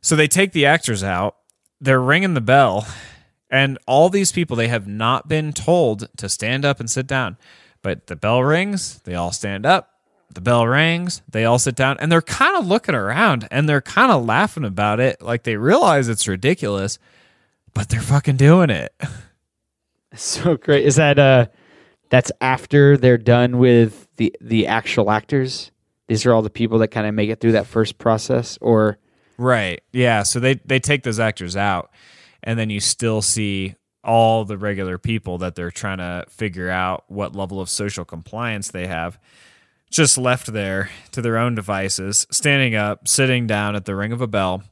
So 0.00 0.16
they 0.16 0.26
take 0.26 0.50
the 0.52 0.66
actors 0.66 1.04
out, 1.04 1.36
they're 1.80 2.00
ringing 2.00 2.34
the 2.34 2.40
bell, 2.40 2.86
and 3.50 3.78
all 3.86 4.08
these 4.08 4.32
people 4.32 4.56
they 4.56 4.68
have 4.68 4.88
not 4.88 5.28
been 5.28 5.52
told 5.52 6.08
to 6.16 6.28
stand 6.28 6.64
up 6.64 6.80
and 6.80 6.90
sit 6.90 7.06
down. 7.06 7.36
But 7.82 8.08
the 8.08 8.16
bell 8.16 8.42
rings, 8.42 8.98
they 9.04 9.14
all 9.14 9.30
stand 9.30 9.64
up. 9.64 9.90
The 10.36 10.42
bell 10.42 10.66
rings, 10.66 11.22
they 11.26 11.46
all 11.46 11.58
sit 11.58 11.74
down, 11.74 11.96
and 11.98 12.12
they're 12.12 12.20
kind 12.20 12.58
of 12.58 12.66
looking 12.66 12.94
around 12.94 13.48
and 13.50 13.66
they're 13.66 13.80
kind 13.80 14.12
of 14.12 14.26
laughing 14.26 14.66
about 14.66 15.00
it. 15.00 15.22
Like 15.22 15.44
they 15.44 15.56
realize 15.56 16.10
it's 16.10 16.28
ridiculous, 16.28 16.98
but 17.72 17.88
they're 17.88 18.02
fucking 18.02 18.36
doing 18.36 18.68
it. 18.68 18.94
so 20.14 20.58
great. 20.58 20.84
Is 20.84 20.96
that 20.96 21.18
uh, 21.18 21.46
that's 22.10 22.30
after 22.42 22.98
they're 22.98 23.16
done 23.16 23.56
with 23.56 24.08
the 24.16 24.30
the 24.42 24.66
actual 24.66 25.10
actors? 25.10 25.70
These 26.06 26.26
are 26.26 26.34
all 26.34 26.42
the 26.42 26.50
people 26.50 26.80
that 26.80 26.88
kind 26.88 27.06
of 27.06 27.14
make 27.14 27.30
it 27.30 27.40
through 27.40 27.52
that 27.52 27.66
first 27.66 27.96
process, 27.96 28.58
or 28.60 28.98
Right. 29.38 29.80
Yeah. 29.90 30.22
So 30.22 30.38
they 30.38 30.56
they 30.66 30.80
take 30.80 31.02
those 31.02 31.18
actors 31.18 31.56
out, 31.56 31.90
and 32.42 32.58
then 32.58 32.68
you 32.68 32.80
still 32.80 33.22
see 33.22 33.74
all 34.04 34.44
the 34.44 34.58
regular 34.58 34.98
people 34.98 35.38
that 35.38 35.54
they're 35.54 35.70
trying 35.70 35.96
to 35.96 36.26
figure 36.28 36.68
out 36.68 37.04
what 37.08 37.34
level 37.34 37.58
of 37.58 37.70
social 37.70 38.04
compliance 38.04 38.70
they 38.70 38.86
have, 38.86 39.18
just 39.90 40.18
left 40.18 40.52
there 40.52 40.90
to 41.12 41.22
their 41.22 41.36
own 41.36 41.54
devices, 41.54 42.26
standing 42.30 42.74
up, 42.74 43.08
sitting 43.08 43.46
down 43.46 43.76
at 43.76 43.84
the 43.84 43.94
ring 43.94 44.12
of 44.12 44.20
a 44.20 44.26
bell. 44.26 44.62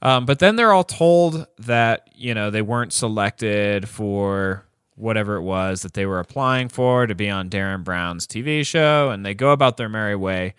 Um, 0.00 0.26
but 0.26 0.38
then 0.38 0.56
they're 0.56 0.72
all 0.72 0.84
told 0.84 1.46
that 1.58 2.08
you 2.14 2.34
know 2.34 2.50
they 2.50 2.62
weren't 2.62 2.92
selected 2.92 3.88
for 3.88 4.64
whatever 4.94 5.36
it 5.36 5.42
was 5.42 5.82
that 5.82 5.94
they 5.94 6.06
were 6.06 6.18
applying 6.18 6.68
for 6.68 7.06
to 7.06 7.14
be 7.14 7.30
on 7.30 7.48
Derren 7.48 7.84
Brown's 7.84 8.26
TV 8.26 8.66
show, 8.66 9.10
and 9.10 9.24
they 9.24 9.34
go 9.34 9.50
about 9.50 9.76
their 9.76 9.88
merry 9.88 10.16
way. 10.16 10.54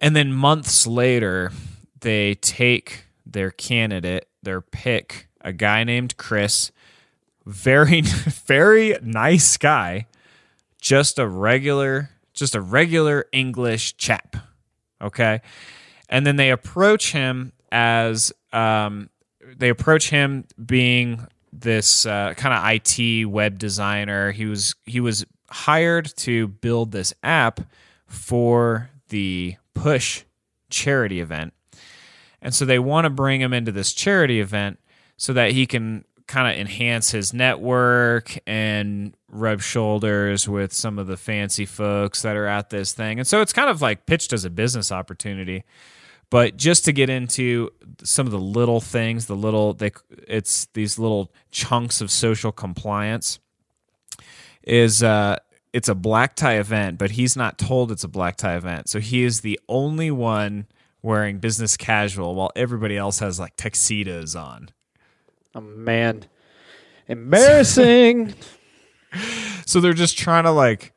And 0.00 0.16
then 0.16 0.32
months 0.32 0.86
later, 0.86 1.52
they 2.00 2.36
take 2.36 3.04
their 3.26 3.50
candidate, 3.50 4.28
their 4.42 4.60
pick, 4.60 5.28
a 5.42 5.52
guy 5.52 5.84
named 5.84 6.16
Chris, 6.16 6.72
very 7.44 8.00
very 8.46 8.96
nice 9.02 9.56
guy, 9.56 10.06
just 10.80 11.18
a 11.18 11.26
regular 11.26 12.10
just 12.40 12.56
a 12.56 12.60
regular 12.60 13.26
English 13.32 13.96
chap. 13.96 14.36
Okay? 15.00 15.40
And 16.08 16.26
then 16.26 16.34
they 16.36 16.50
approach 16.50 17.12
him 17.12 17.52
as 17.70 18.32
um 18.52 19.08
they 19.56 19.68
approach 19.68 20.10
him 20.10 20.44
being 20.64 21.26
this 21.52 22.06
uh, 22.06 22.34
kind 22.36 22.54
of 22.54 22.90
IT 22.98 23.26
web 23.26 23.58
designer. 23.58 24.32
He 24.32 24.46
was 24.46 24.74
he 24.84 25.00
was 25.00 25.24
hired 25.50 26.14
to 26.18 26.48
build 26.48 26.92
this 26.92 27.14
app 27.22 27.60
for 28.06 28.90
the 29.08 29.56
Push 29.74 30.24
charity 30.68 31.20
event. 31.20 31.52
And 32.42 32.54
so 32.54 32.64
they 32.64 32.78
want 32.78 33.04
to 33.04 33.10
bring 33.10 33.40
him 33.40 33.52
into 33.52 33.72
this 33.72 33.92
charity 33.92 34.40
event 34.40 34.78
so 35.16 35.32
that 35.32 35.52
he 35.52 35.66
can 35.66 36.04
kind 36.26 36.52
of 36.52 36.60
enhance 36.60 37.10
his 37.10 37.34
network 37.34 38.38
and 38.46 39.14
rub 39.30 39.62
shoulders 39.62 40.48
with 40.48 40.72
some 40.72 40.98
of 40.98 41.06
the 41.06 41.16
fancy 41.16 41.64
folks 41.64 42.22
that 42.22 42.36
are 42.36 42.46
at 42.46 42.70
this 42.70 42.92
thing. 42.92 43.18
And 43.18 43.26
so 43.26 43.40
it's 43.40 43.52
kind 43.52 43.70
of 43.70 43.80
like 43.80 44.06
pitched 44.06 44.32
as 44.32 44.44
a 44.44 44.50
business 44.50 44.90
opportunity. 44.90 45.64
But 46.30 46.56
just 46.56 46.84
to 46.84 46.92
get 46.92 47.10
into 47.10 47.70
some 48.04 48.26
of 48.26 48.32
the 48.32 48.38
little 48.38 48.80
things, 48.80 49.26
the 49.26 49.36
little 49.36 49.74
they 49.74 49.90
it's 50.28 50.66
these 50.74 50.98
little 50.98 51.32
chunks 51.50 52.00
of 52.00 52.10
social 52.10 52.52
compliance 52.52 53.40
is 54.62 55.02
uh 55.02 55.36
it's 55.72 55.88
a 55.88 55.94
black 55.94 56.34
tie 56.34 56.58
event, 56.58 56.98
but 56.98 57.12
he's 57.12 57.36
not 57.36 57.58
told 57.58 57.92
it's 57.92 58.04
a 58.04 58.08
black 58.08 58.36
tie 58.36 58.56
event. 58.56 58.88
So 58.88 58.98
he 58.98 59.22
is 59.22 59.40
the 59.40 59.58
only 59.68 60.10
one 60.10 60.66
wearing 61.02 61.38
business 61.38 61.76
casual 61.76 62.34
while 62.34 62.50
everybody 62.54 62.96
else 62.96 63.20
has 63.20 63.38
like 63.38 63.56
tuxedos 63.56 64.34
on. 64.36 64.70
oh 65.54 65.60
man, 65.60 66.24
embarrassing. 67.08 68.34
So 69.66 69.80
they're 69.80 69.92
just 69.92 70.18
trying 70.18 70.44
to 70.44 70.50
like 70.50 70.92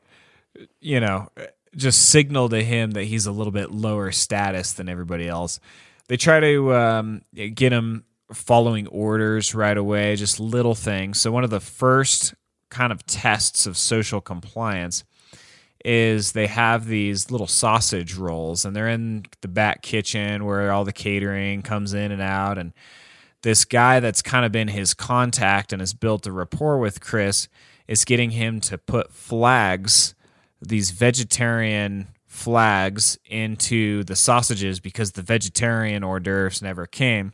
you 0.80 1.00
know, 1.00 1.28
just 1.76 2.10
signal 2.10 2.48
to 2.50 2.62
him 2.62 2.92
that 2.92 3.04
he's 3.04 3.26
a 3.26 3.32
little 3.32 3.52
bit 3.52 3.70
lower 3.70 4.12
status 4.12 4.72
than 4.72 4.88
everybody 4.88 5.28
else. 5.28 5.60
They 6.08 6.16
try 6.16 6.40
to 6.40 6.74
um, 6.74 7.22
get 7.32 7.72
him 7.72 8.04
following 8.32 8.86
orders 8.88 9.54
right 9.54 9.76
away, 9.76 10.16
just 10.16 10.38
little 10.40 10.74
things. 10.74 11.20
So 11.20 11.32
one 11.32 11.44
of 11.44 11.50
the 11.50 11.60
first 11.60 12.34
kind 12.68 12.92
of 12.92 13.04
tests 13.06 13.66
of 13.66 13.76
social 13.76 14.20
compliance 14.20 15.04
is 15.84 16.32
they 16.32 16.46
have 16.46 16.86
these 16.86 17.30
little 17.30 17.46
sausage 17.46 18.14
rolls 18.14 18.64
and 18.64 18.74
they're 18.74 18.88
in 18.88 19.24
the 19.42 19.48
back 19.48 19.82
kitchen 19.82 20.44
where 20.44 20.72
all 20.72 20.84
the 20.84 20.92
catering 20.92 21.62
comes 21.62 21.92
in 21.92 22.10
and 22.10 22.22
out 22.22 22.56
and 22.56 22.72
this 23.42 23.66
guy 23.66 24.00
that's 24.00 24.22
kind 24.22 24.46
of 24.46 24.52
been 24.52 24.68
his 24.68 24.94
contact 24.94 25.72
and 25.74 25.80
has 25.80 25.92
built 25.92 26.26
a 26.26 26.32
rapport 26.32 26.78
with 26.78 27.02
Chris 27.02 27.48
is 27.88 28.04
getting 28.04 28.30
him 28.30 28.60
to 28.60 28.78
put 28.78 29.12
flags, 29.12 30.14
these 30.60 30.90
vegetarian 30.90 32.08
flags 32.26 33.18
into 33.26 34.02
the 34.04 34.16
sausages 34.16 34.80
because 34.80 35.12
the 35.12 35.22
vegetarian 35.22 36.02
hors 36.02 36.20
d'oeuvres 36.20 36.62
never 36.62 36.86
came. 36.86 37.32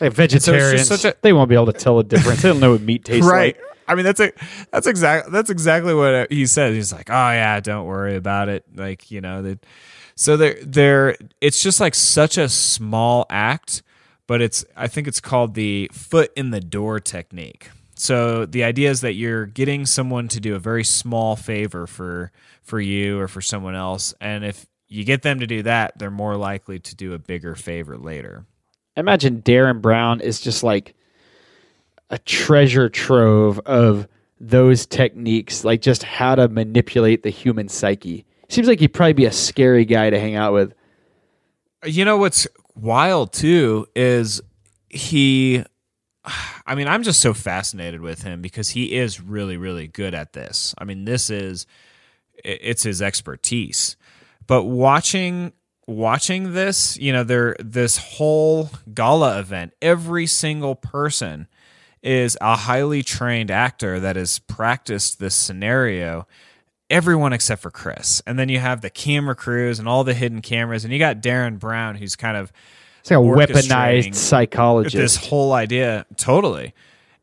Like 0.00 0.12
vegetarians, 0.12 0.88
such 0.88 1.04
a- 1.04 1.14
they 1.22 1.32
won't 1.32 1.48
be 1.48 1.54
able 1.54 1.66
to 1.66 1.72
tell 1.72 1.98
a 1.98 2.04
difference. 2.04 2.42
they 2.42 2.48
don't 2.48 2.60
know 2.60 2.72
what 2.72 2.80
meat 2.80 3.04
tastes 3.04 3.26
like. 3.26 3.32
Right. 3.32 3.56
I 3.86 3.94
mean, 3.96 4.04
that's 4.04 4.20
a 4.20 4.32
that's 4.72 4.86
exactly 4.86 5.32
that's 5.32 5.50
exactly 5.50 5.94
what 5.94 6.30
he 6.32 6.46
said. 6.46 6.72
He's 6.74 6.92
like, 6.92 7.10
"Oh 7.10 7.12
yeah, 7.12 7.58
don't 7.60 7.86
worry 7.86 8.14
about 8.16 8.48
it." 8.48 8.64
Like 8.74 9.10
you 9.10 9.20
know, 9.20 9.42
they, 9.42 9.58
so 10.14 10.36
they're 10.36 10.58
they're 10.62 11.16
it's 11.40 11.60
just 11.60 11.80
like 11.80 11.94
such 11.96 12.38
a 12.38 12.48
small 12.48 13.26
act, 13.30 13.82
but 14.28 14.40
it's 14.40 14.64
I 14.76 14.86
think 14.86 15.08
it's 15.08 15.20
called 15.20 15.54
the 15.54 15.90
foot 15.92 16.32
in 16.36 16.50
the 16.50 16.60
door 16.60 17.00
technique. 17.00 17.70
So 18.00 18.46
the 18.46 18.64
idea 18.64 18.88
is 18.88 19.02
that 19.02 19.12
you're 19.12 19.44
getting 19.44 19.84
someone 19.84 20.26
to 20.28 20.40
do 20.40 20.54
a 20.54 20.58
very 20.58 20.84
small 20.84 21.36
favor 21.36 21.86
for 21.86 22.32
for 22.62 22.80
you 22.80 23.20
or 23.20 23.28
for 23.28 23.42
someone 23.42 23.74
else, 23.74 24.14
and 24.22 24.42
if 24.42 24.64
you 24.88 25.04
get 25.04 25.20
them 25.20 25.40
to 25.40 25.46
do 25.46 25.62
that, 25.64 25.98
they're 25.98 26.10
more 26.10 26.34
likely 26.36 26.78
to 26.78 26.96
do 26.96 27.12
a 27.12 27.18
bigger 27.18 27.54
favor 27.54 27.98
later. 27.98 28.46
Imagine 28.96 29.42
Derren 29.42 29.82
Brown 29.82 30.22
is 30.22 30.40
just 30.40 30.62
like 30.62 30.94
a 32.08 32.16
treasure 32.16 32.88
trove 32.88 33.58
of 33.66 34.08
those 34.40 34.86
techniques, 34.86 35.62
like 35.62 35.82
just 35.82 36.02
how 36.02 36.34
to 36.34 36.48
manipulate 36.48 37.22
the 37.22 37.28
human 37.28 37.68
psyche. 37.68 38.24
Seems 38.48 38.66
like 38.66 38.80
he'd 38.80 38.94
probably 38.94 39.12
be 39.12 39.26
a 39.26 39.32
scary 39.32 39.84
guy 39.84 40.08
to 40.08 40.18
hang 40.18 40.36
out 40.36 40.54
with. 40.54 40.72
You 41.84 42.06
know 42.06 42.16
what's 42.16 42.46
wild 42.74 43.34
too 43.34 43.88
is 43.94 44.40
he 44.88 45.64
I 46.70 46.76
mean, 46.76 46.86
I'm 46.86 47.02
just 47.02 47.20
so 47.20 47.34
fascinated 47.34 48.00
with 48.00 48.22
him 48.22 48.40
because 48.40 48.68
he 48.70 48.94
is 48.94 49.20
really 49.20 49.56
really 49.56 49.88
good 49.88 50.14
at 50.14 50.34
this. 50.34 50.72
I 50.78 50.84
mean, 50.84 51.04
this 51.04 51.28
is 51.28 51.66
it's 52.44 52.84
his 52.84 53.02
expertise. 53.02 53.96
But 54.46 54.64
watching 54.64 55.52
watching 55.88 56.52
this, 56.52 56.96
you 56.96 57.12
know, 57.12 57.24
there 57.24 57.56
this 57.58 57.96
whole 57.96 58.70
gala 58.94 59.40
event, 59.40 59.72
every 59.82 60.26
single 60.26 60.76
person 60.76 61.48
is 62.04 62.38
a 62.40 62.54
highly 62.54 63.02
trained 63.02 63.50
actor 63.50 63.98
that 63.98 64.14
has 64.14 64.38
practiced 64.38 65.18
this 65.18 65.34
scenario 65.34 66.26
everyone 66.88 67.32
except 67.32 67.62
for 67.62 67.70
Chris. 67.70 68.22
And 68.26 68.38
then 68.38 68.48
you 68.48 68.58
have 68.58 68.80
the 68.80 68.90
camera 68.90 69.34
crews 69.34 69.78
and 69.78 69.88
all 69.88 70.04
the 70.04 70.14
hidden 70.14 70.40
cameras, 70.40 70.84
and 70.84 70.92
you 70.92 70.98
got 70.98 71.20
Derren 71.22 71.58
Brown, 71.58 71.96
who's 71.96 72.16
kind 72.16 72.36
of 72.36 72.52
It's 73.00 73.10
like 73.10 73.18
a 73.18 73.22
weaponized 73.22 74.14
psychologist. 74.14 74.96
this 74.96 75.16
whole 75.16 75.52
idea 75.52 76.06
totally. 76.16 76.74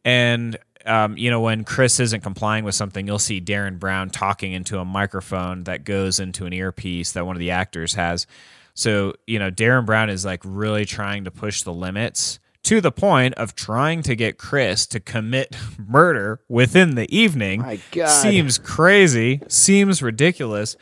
And 0.04 0.58
um, 0.86 1.18
you 1.18 1.30
know, 1.30 1.42
when 1.42 1.66
Chris 1.66 2.00
isn't 2.00 2.22
complying 2.22 2.64
with 2.64 2.74
something, 2.74 3.06
you'll 3.06 3.20
see 3.20 3.42
Derren 3.42 3.78
Brown 3.78 4.10
talking 4.10 4.54
into 4.54 4.80
a 4.80 4.86
microphone 4.86 5.66
that 5.66 5.84
goes 5.84 6.20
into 6.20 6.46
an 6.46 6.54
earpiece 6.54 7.12
that 7.12 7.26
one 7.26 7.36
of 7.36 7.40
the 7.40 7.52
actors 7.52 7.94
has. 7.96 8.26
So, 8.74 9.16
you 9.26 9.38
know, 9.38 9.52
Derren 9.52 9.86
Brown 9.86 10.10
is 10.10 10.24
like 10.24 10.42
really 10.46 10.86
trying 10.86 11.26
to 11.26 11.32
push 11.32 11.64
the 11.64 11.74
limits 11.74 12.40
to 12.64 12.80
the 12.80 12.92
point 12.92 13.34
of 13.36 13.56
trying 13.56 14.02
to 14.04 14.16
get 14.16 14.38
Chris 14.38 14.86
to 14.88 15.00
commit 15.00 15.56
murder 15.78 16.42
within 16.48 16.96
the 16.96 17.14
evening. 17.16 17.62
My 17.62 17.80
God. 17.92 18.08
Seems 18.08 18.58
crazy, 18.58 19.42
seems 19.48 20.02
ridiculous, 20.02 20.78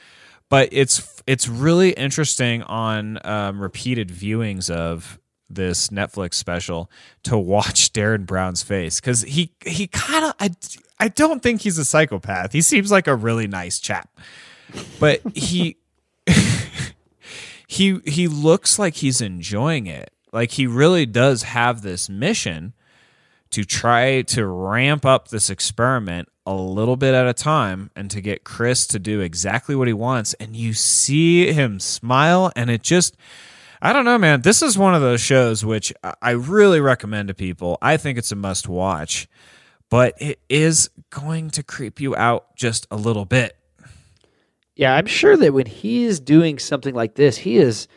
but 0.49 0.69
it's 0.71 1.14
it's 1.27 1.47
really 1.47 1.91
interesting 1.91 2.61
on 2.63 3.19
um, 3.25 3.59
repeated 3.59 4.09
viewings 4.09 4.69
of 4.69 5.19
this 5.49 5.89
Netflix 5.89 6.35
special 6.35 6.89
to 7.23 7.37
watch 7.37 7.93
Derren 7.93 8.25
Brown's 8.25 8.63
face 8.63 8.99
because 8.99 9.21
he 9.21 9.51
he 9.65 9.87
kind 9.87 10.25
of 10.25 10.33
I 10.39 10.49
I 10.99 11.07
don't 11.09 11.41
think 11.43 11.61
he's 11.61 11.77
a 11.77 11.85
psychopath. 11.85 12.51
He 12.51 12.61
seems 12.61 12.91
like 12.91 13.07
a 13.07 13.15
really 13.15 13.47
nice 13.47 13.79
chap, 13.79 14.09
but 14.99 15.21
he 15.35 15.77
he 17.67 17.99
he 18.05 18.27
looks 18.27 18.79
like 18.79 18.95
he's 18.95 19.21
enjoying 19.21 19.87
it 19.87 20.11
Like 20.31 20.51
he 20.51 20.67
really 20.67 21.05
does 21.05 21.43
have 21.43 21.81
this 21.81 22.09
mission 22.09 22.73
to 23.55 23.63
try 23.63 24.21
to 24.21 24.45
ramp 24.45 25.05
up 25.05 25.29
this 25.29 25.49
experiment 25.49 26.27
a 26.45 26.53
little 26.53 26.97
bit 26.97 27.13
at 27.13 27.25
a 27.25 27.33
time 27.33 27.89
and 27.95 28.11
to 28.11 28.19
get 28.19 28.43
Chris 28.43 28.85
to 28.87 28.99
do 28.99 29.21
exactly 29.21 29.77
what 29.77 29.87
he 29.87 29.93
wants. 29.93 30.33
And 30.41 30.57
you 30.57 30.73
see 30.73 31.53
him 31.53 31.79
smile, 31.79 32.51
and 32.57 32.69
it 32.69 32.83
just, 32.83 33.15
I 33.81 33.93
don't 33.93 34.03
know, 34.03 34.17
man. 34.17 34.41
This 34.41 34.61
is 34.61 34.77
one 34.77 34.93
of 34.93 34.99
those 35.01 35.21
shows 35.21 35.63
which 35.63 35.93
I- 36.21 36.31
really 36.31 36.81
recommend 36.81 37.29
to 37.29 37.33
people. 37.33 37.77
I 37.81 37.95
think 37.95 38.17
it's 38.17 38.33
a 38.33 38.35
must 38.35 38.67
watch, 38.67 39.29
but 39.89 40.15
it 40.19 40.41
is 40.49 40.89
going 41.11 41.49
to 41.51 41.63
creep 41.63 42.01
you 42.01 42.13
out 42.13 42.57
just 42.57 42.85
a 42.91 42.97
little 42.97 43.23
bit. 43.23 43.55
Yeah, 44.75 44.93
I'm 44.95 45.05
sure 45.05 45.37
that 45.37 45.53
when 45.53 45.67
he 45.67 46.03
is 46.03 46.19
doing 46.19 46.59
something 46.59 46.93
like 46.93 47.15
this, 47.15 47.37
he 47.37 47.55
is 47.55 47.87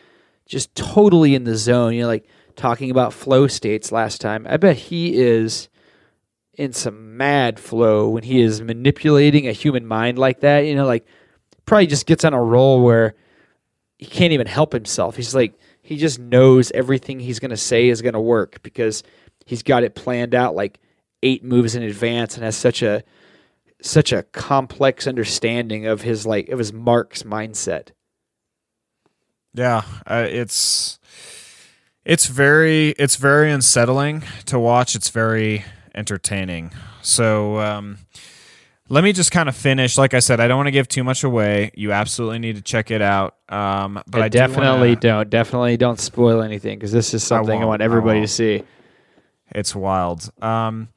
just 0.46 0.72
totally 0.76 1.34
in 1.34 1.42
the 1.42 1.56
zone. 1.56 1.94
You 1.94 2.02
know, 2.02 2.06
like 2.06 2.28
talking 2.58 2.90
about 2.90 3.14
flow 3.14 3.46
states 3.46 3.90
last 3.90 4.20
time. 4.20 4.46
I 4.48 4.58
bet 4.58 4.76
he 4.76 5.16
is 5.16 5.68
in 6.54 6.72
some 6.72 7.16
mad 7.16 7.58
flow 7.58 8.08
when 8.08 8.24
he 8.24 8.42
is 8.42 8.60
manipulating 8.60 9.46
a 9.46 9.52
human 9.52 9.86
mind 9.86 10.18
like 10.18 10.40
that. 10.40 10.60
You 10.60 10.74
know, 10.74 10.84
like 10.84 11.06
probably 11.64 11.86
just 11.86 12.06
gets 12.06 12.24
on 12.24 12.34
a 12.34 12.42
roll 12.42 12.82
where 12.82 13.14
he 13.96 14.06
can't 14.06 14.32
even 14.32 14.46
help 14.46 14.72
himself. 14.72 15.16
He's 15.16 15.34
like 15.34 15.54
he 15.80 15.96
just 15.96 16.18
knows 16.18 16.70
everything 16.72 17.20
he's 17.20 17.38
going 17.38 17.50
to 17.50 17.56
say 17.56 17.88
is 17.88 18.02
going 18.02 18.14
to 18.14 18.20
work 18.20 18.62
because 18.62 19.02
he's 19.46 19.62
got 19.62 19.84
it 19.84 19.94
planned 19.94 20.34
out 20.34 20.54
like 20.54 20.78
eight 21.22 21.42
moves 21.42 21.74
in 21.74 21.82
advance 21.82 22.34
and 22.34 22.44
has 22.44 22.56
such 22.56 22.82
a 22.82 23.02
such 23.80 24.12
a 24.12 24.24
complex 24.24 25.06
understanding 25.06 25.86
of 25.86 26.02
his 26.02 26.26
like 26.26 26.48
of 26.48 26.58
his 26.58 26.72
Mark's 26.72 27.22
mindset. 27.22 27.92
Yeah, 29.54 29.82
uh, 30.06 30.26
it's 30.28 30.97
it's 32.08 32.26
very 32.26 32.88
it's 32.92 33.16
very 33.16 33.52
unsettling 33.52 34.24
to 34.46 34.58
watch. 34.58 34.96
It's 34.96 35.10
very 35.10 35.64
entertaining. 35.94 36.72
So 37.02 37.58
um, 37.58 37.98
let 38.88 39.04
me 39.04 39.12
just 39.12 39.30
kind 39.30 39.48
of 39.48 39.54
finish. 39.54 39.98
Like 39.98 40.14
I 40.14 40.20
said, 40.20 40.40
I 40.40 40.48
don't 40.48 40.56
want 40.56 40.68
to 40.68 40.72
give 40.72 40.88
too 40.88 41.04
much 41.04 41.22
away. 41.22 41.70
You 41.74 41.92
absolutely 41.92 42.38
need 42.38 42.56
to 42.56 42.62
check 42.62 42.90
it 42.90 43.02
out. 43.02 43.36
Um, 43.50 44.02
but 44.06 44.22
I, 44.22 44.24
I, 44.24 44.28
do 44.30 44.38
definitely 44.38 44.88
wanna- 44.88 45.00
don't. 45.00 45.30
Definitely 45.30 45.76
don't 45.76 46.00
spoil 46.00 46.42
anything 46.42 46.78
because 46.78 46.92
this 46.92 47.12
is 47.12 47.22
something 47.22 47.52
I, 47.52 47.56
won't, 47.56 47.68
want 47.68 47.82
I 47.82 47.84
everybody 47.84 48.22
to 48.22 48.28
see. 48.28 48.62
It's 49.50 49.74
wild. 49.74 50.30
Um, 50.42 50.88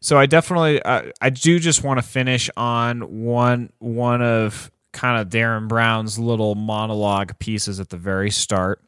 so 0.00 0.18
I 0.18 0.26
definitely, 0.26 0.82
uh, 0.82 1.12
I 1.20 1.30
do 1.30 1.58
just 1.60 1.84
want 1.84 1.98
to 1.98 2.06
finish 2.06 2.50
on 2.56 3.24
one 3.24 3.72
one 3.78 4.22
of 4.22 4.72
kind 4.92 5.20
of 5.20 5.28
Derren 5.28 5.68
Brown's 5.68 6.18
little 6.18 6.56
monologue 6.56 7.38
pieces 7.38 7.78
at 7.78 7.90
the 7.90 7.96
very 7.96 8.30
start. 8.32 8.82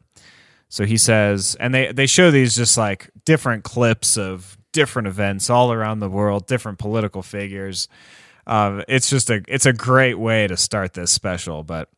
So 0.71 0.85
he 0.85 0.97
says, 0.97 1.57
and 1.59 1.75
they 1.75 1.91
they 1.91 2.07
show 2.07 2.31
these 2.31 2.55
just 2.55 2.77
like 2.77 3.09
different 3.25 3.65
clips 3.65 4.17
of 4.17 4.57
different 4.71 5.09
events 5.09 5.49
all 5.49 5.73
around 5.73 5.99
the 5.99 6.09
world, 6.09 6.47
different 6.47 6.79
political 6.79 7.21
figures. 7.21 7.89
Um, 8.47 8.81
it's 8.87 9.09
just 9.09 9.29
a 9.29 9.43
it's 9.49 9.65
a 9.65 9.73
great 9.73 10.17
way 10.17 10.47
to 10.47 10.55
start 10.55 10.93
this 10.93 11.11
special. 11.11 11.63
But 11.63 11.89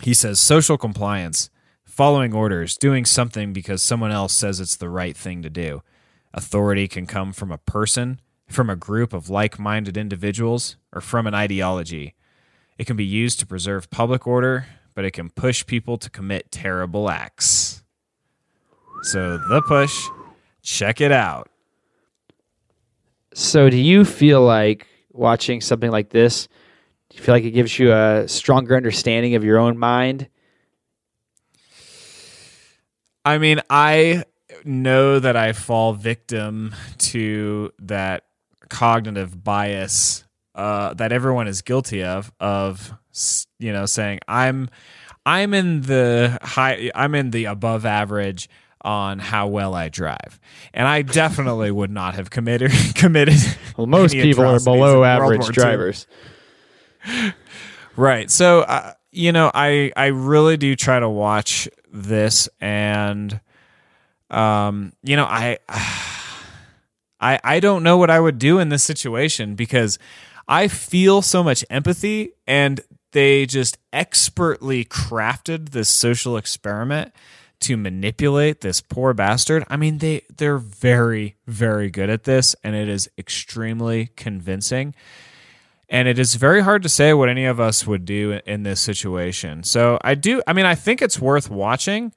he 0.00 0.14
says 0.14 0.40
social 0.40 0.78
compliance, 0.78 1.50
following 1.84 2.32
orders, 2.32 2.78
doing 2.78 3.04
something 3.04 3.52
because 3.52 3.82
someone 3.82 4.10
else 4.10 4.32
says 4.32 4.58
it's 4.58 4.76
the 4.76 4.88
right 4.88 5.14
thing 5.14 5.42
to 5.42 5.50
do. 5.50 5.82
Authority 6.32 6.88
can 6.88 7.06
come 7.06 7.34
from 7.34 7.52
a 7.52 7.58
person, 7.58 8.22
from 8.46 8.70
a 8.70 8.76
group 8.76 9.12
of 9.12 9.28
like 9.28 9.58
minded 9.58 9.98
individuals, 9.98 10.78
or 10.94 11.02
from 11.02 11.26
an 11.26 11.34
ideology. 11.34 12.14
It 12.78 12.86
can 12.86 12.96
be 12.96 13.04
used 13.04 13.38
to 13.40 13.46
preserve 13.46 13.90
public 13.90 14.26
order, 14.26 14.64
but 14.94 15.04
it 15.04 15.10
can 15.10 15.28
push 15.28 15.66
people 15.66 15.98
to 15.98 16.08
commit 16.08 16.50
terrible 16.50 17.10
acts. 17.10 17.82
So, 19.02 19.38
The 19.38 19.62
Push, 19.62 20.08
check 20.62 21.00
it 21.00 21.12
out. 21.12 21.48
So, 23.34 23.70
do 23.70 23.76
you 23.76 24.04
feel 24.04 24.42
like 24.42 24.86
watching 25.12 25.60
something 25.60 25.90
like 25.90 26.10
this? 26.10 26.48
Do 27.10 27.16
you 27.16 27.22
feel 27.22 27.34
like 27.34 27.44
it 27.44 27.52
gives 27.52 27.78
you 27.78 27.92
a 27.92 28.26
stronger 28.26 28.76
understanding 28.76 29.34
of 29.34 29.44
your 29.44 29.58
own 29.58 29.78
mind? 29.78 30.28
I 33.24 33.38
mean, 33.38 33.60
I 33.70 34.24
know 34.64 35.18
that 35.18 35.36
I 35.36 35.52
fall 35.52 35.92
victim 35.92 36.74
to 36.98 37.70
that 37.80 38.24
cognitive 38.68 39.42
bias 39.42 40.24
uh, 40.54 40.92
that 40.94 41.12
everyone 41.12 41.46
is 41.46 41.62
guilty 41.62 42.02
of 42.02 42.32
of 42.40 42.92
you 43.58 43.72
know 43.72 43.86
saying 43.86 44.18
I'm 44.26 44.68
I'm 45.24 45.54
in 45.54 45.82
the 45.82 46.38
high 46.42 46.90
I'm 46.94 47.14
in 47.14 47.30
the 47.30 47.46
above 47.46 47.86
average 47.86 48.48
on 48.88 49.18
how 49.18 49.46
well 49.48 49.74
I 49.74 49.90
drive. 49.90 50.40
And 50.72 50.88
I 50.88 51.02
definitely 51.02 51.70
would 51.70 51.90
not 51.90 52.14
have 52.14 52.30
committed 52.30 52.72
committed 52.94 53.36
Well, 53.76 53.86
most 53.86 54.14
people 54.14 54.44
are 54.46 54.58
below 54.58 55.04
average 55.04 55.46
II. 55.48 55.52
drivers. 55.52 56.06
Right. 57.96 58.30
So, 58.30 58.60
uh, 58.60 58.92
you 59.10 59.32
know, 59.32 59.50
I 59.52 59.90
I 59.96 60.06
really 60.06 60.56
do 60.56 60.76
try 60.76 61.00
to 61.00 61.08
watch 61.08 61.68
this, 61.92 62.48
and 62.60 63.40
um, 64.30 64.92
you 65.02 65.16
know, 65.16 65.24
I 65.24 65.58
I 67.20 67.40
I 67.42 67.58
don't 67.58 67.82
know 67.82 67.96
what 67.96 68.08
I 68.08 68.20
would 68.20 68.38
do 68.38 68.60
in 68.60 68.68
this 68.68 68.84
situation 68.84 69.56
because 69.56 69.98
I 70.46 70.68
feel 70.68 71.22
so 71.22 71.42
much 71.42 71.64
empathy, 71.70 72.34
and 72.46 72.80
they 73.10 73.46
just 73.46 73.78
expertly 73.92 74.84
crafted 74.84 75.70
this 75.70 75.88
social 75.88 76.36
experiment 76.36 77.12
to 77.60 77.76
manipulate 77.76 78.60
this 78.60 78.80
poor 78.80 79.14
bastard. 79.14 79.64
I 79.68 79.76
mean, 79.76 79.98
they 79.98 80.22
they're 80.36 80.58
very 80.58 81.36
very 81.46 81.90
good 81.90 82.10
at 82.10 82.24
this, 82.24 82.54
and 82.62 82.74
it 82.76 82.88
is 82.88 83.08
extremely 83.18 84.10
convincing 84.16 84.94
and 85.88 86.06
it 86.06 86.18
is 86.18 86.34
very 86.34 86.62
hard 86.62 86.82
to 86.82 86.88
say 86.88 87.14
what 87.14 87.28
any 87.28 87.46
of 87.46 87.58
us 87.58 87.86
would 87.86 88.04
do 88.04 88.40
in 88.44 88.62
this 88.62 88.80
situation. 88.80 89.62
So 89.62 89.98
I 90.02 90.14
do 90.14 90.42
I 90.46 90.52
mean 90.52 90.66
I 90.66 90.74
think 90.74 91.00
it's 91.00 91.18
worth 91.18 91.50
watching 91.50 92.12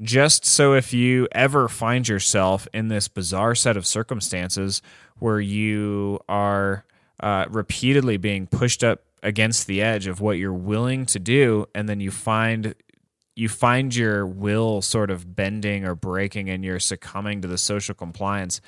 just 0.00 0.44
so 0.44 0.74
if 0.74 0.92
you 0.92 1.26
ever 1.32 1.68
find 1.68 2.06
yourself 2.06 2.68
in 2.72 2.88
this 2.88 3.08
bizarre 3.08 3.54
set 3.54 3.76
of 3.76 3.86
circumstances 3.86 4.82
where 5.18 5.40
you 5.40 6.20
are 6.28 6.84
uh, 7.18 7.46
repeatedly 7.48 8.18
being 8.18 8.46
pushed 8.46 8.84
up 8.84 9.02
against 9.22 9.66
the 9.66 9.80
edge 9.80 10.06
of 10.06 10.20
what 10.20 10.36
you're 10.36 10.52
willing 10.52 11.06
to 11.06 11.18
do 11.18 11.66
and 11.74 11.88
then 11.88 11.98
you 11.98 12.10
find 12.10 12.74
you 13.36 13.48
find 13.48 13.94
your 13.94 14.26
will 14.26 14.82
sort 14.82 15.10
of 15.10 15.36
bending 15.36 15.84
or 15.84 15.94
breaking 15.94 16.50
and 16.50 16.64
you're 16.64 16.80
succumbing 16.80 17.42
to 17.42 17.48
the 17.48 17.58
social 17.58 17.94
compliance 17.94 18.60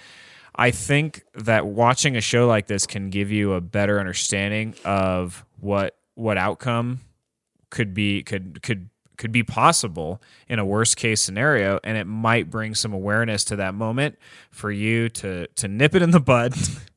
I 0.58 0.72
think 0.72 1.22
that 1.34 1.66
watching 1.66 2.16
a 2.16 2.20
show 2.20 2.48
like 2.48 2.66
this 2.66 2.84
can 2.84 3.10
give 3.10 3.30
you 3.30 3.52
a 3.52 3.60
better 3.60 4.00
understanding 4.00 4.74
of 4.84 5.44
what 5.60 5.96
what 6.14 6.36
outcome 6.36 6.98
could 7.70 7.94
be 7.94 8.24
could 8.24 8.60
could 8.60 8.90
could 9.16 9.30
be 9.30 9.44
possible 9.44 10.20
in 10.48 10.58
a 10.58 10.64
worst 10.64 10.96
case 10.96 11.20
scenario. 11.20 11.78
And 11.84 11.96
it 11.96 12.06
might 12.06 12.50
bring 12.50 12.74
some 12.74 12.92
awareness 12.92 13.44
to 13.44 13.56
that 13.56 13.74
moment 13.74 14.18
for 14.50 14.72
you 14.72 15.08
to 15.10 15.46
to 15.46 15.68
nip 15.68 15.94
it 15.94 16.02
in 16.02 16.10
the 16.10 16.20
bud 16.20 16.54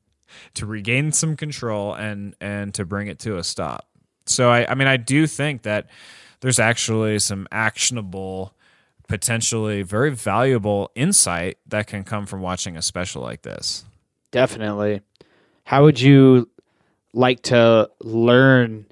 to 0.54 0.66
regain 0.66 1.12
some 1.12 1.36
control 1.36 1.94
and 1.94 2.34
and 2.40 2.74
to 2.74 2.84
bring 2.84 3.06
it 3.06 3.20
to 3.20 3.38
a 3.38 3.44
stop. 3.44 3.88
So 4.26 4.50
i 4.50 4.68
i 4.68 4.74
mean 4.74 4.88
i 4.88 4.96
do 4.96 5.28
think 5.28 5.62
that 5.62 5.88
there's 6.42 6.58
actually 6.58 7.18
some 7.20 7.48
actionable 7.50 8.52
potentially 9.08 9.82
very 9.82 10.10
valuable 10.10 10.90
insight 10.94 11.56
that 11.66 11.86
can 11.86 12.04
come 12.04 12.26
from 12.26 12.40
watching 12.40 12.76
a 12.76 12.82
special 12.82 13.22
like 13.22 13.42
this. 13.42 13.84
Definitely. 14.30 15.02
How 15.64 15.84
would 15.84 16.00
you 16.00 16.48
like 17.12 17.42
to 17.42 17.90
learn 18.00 18.86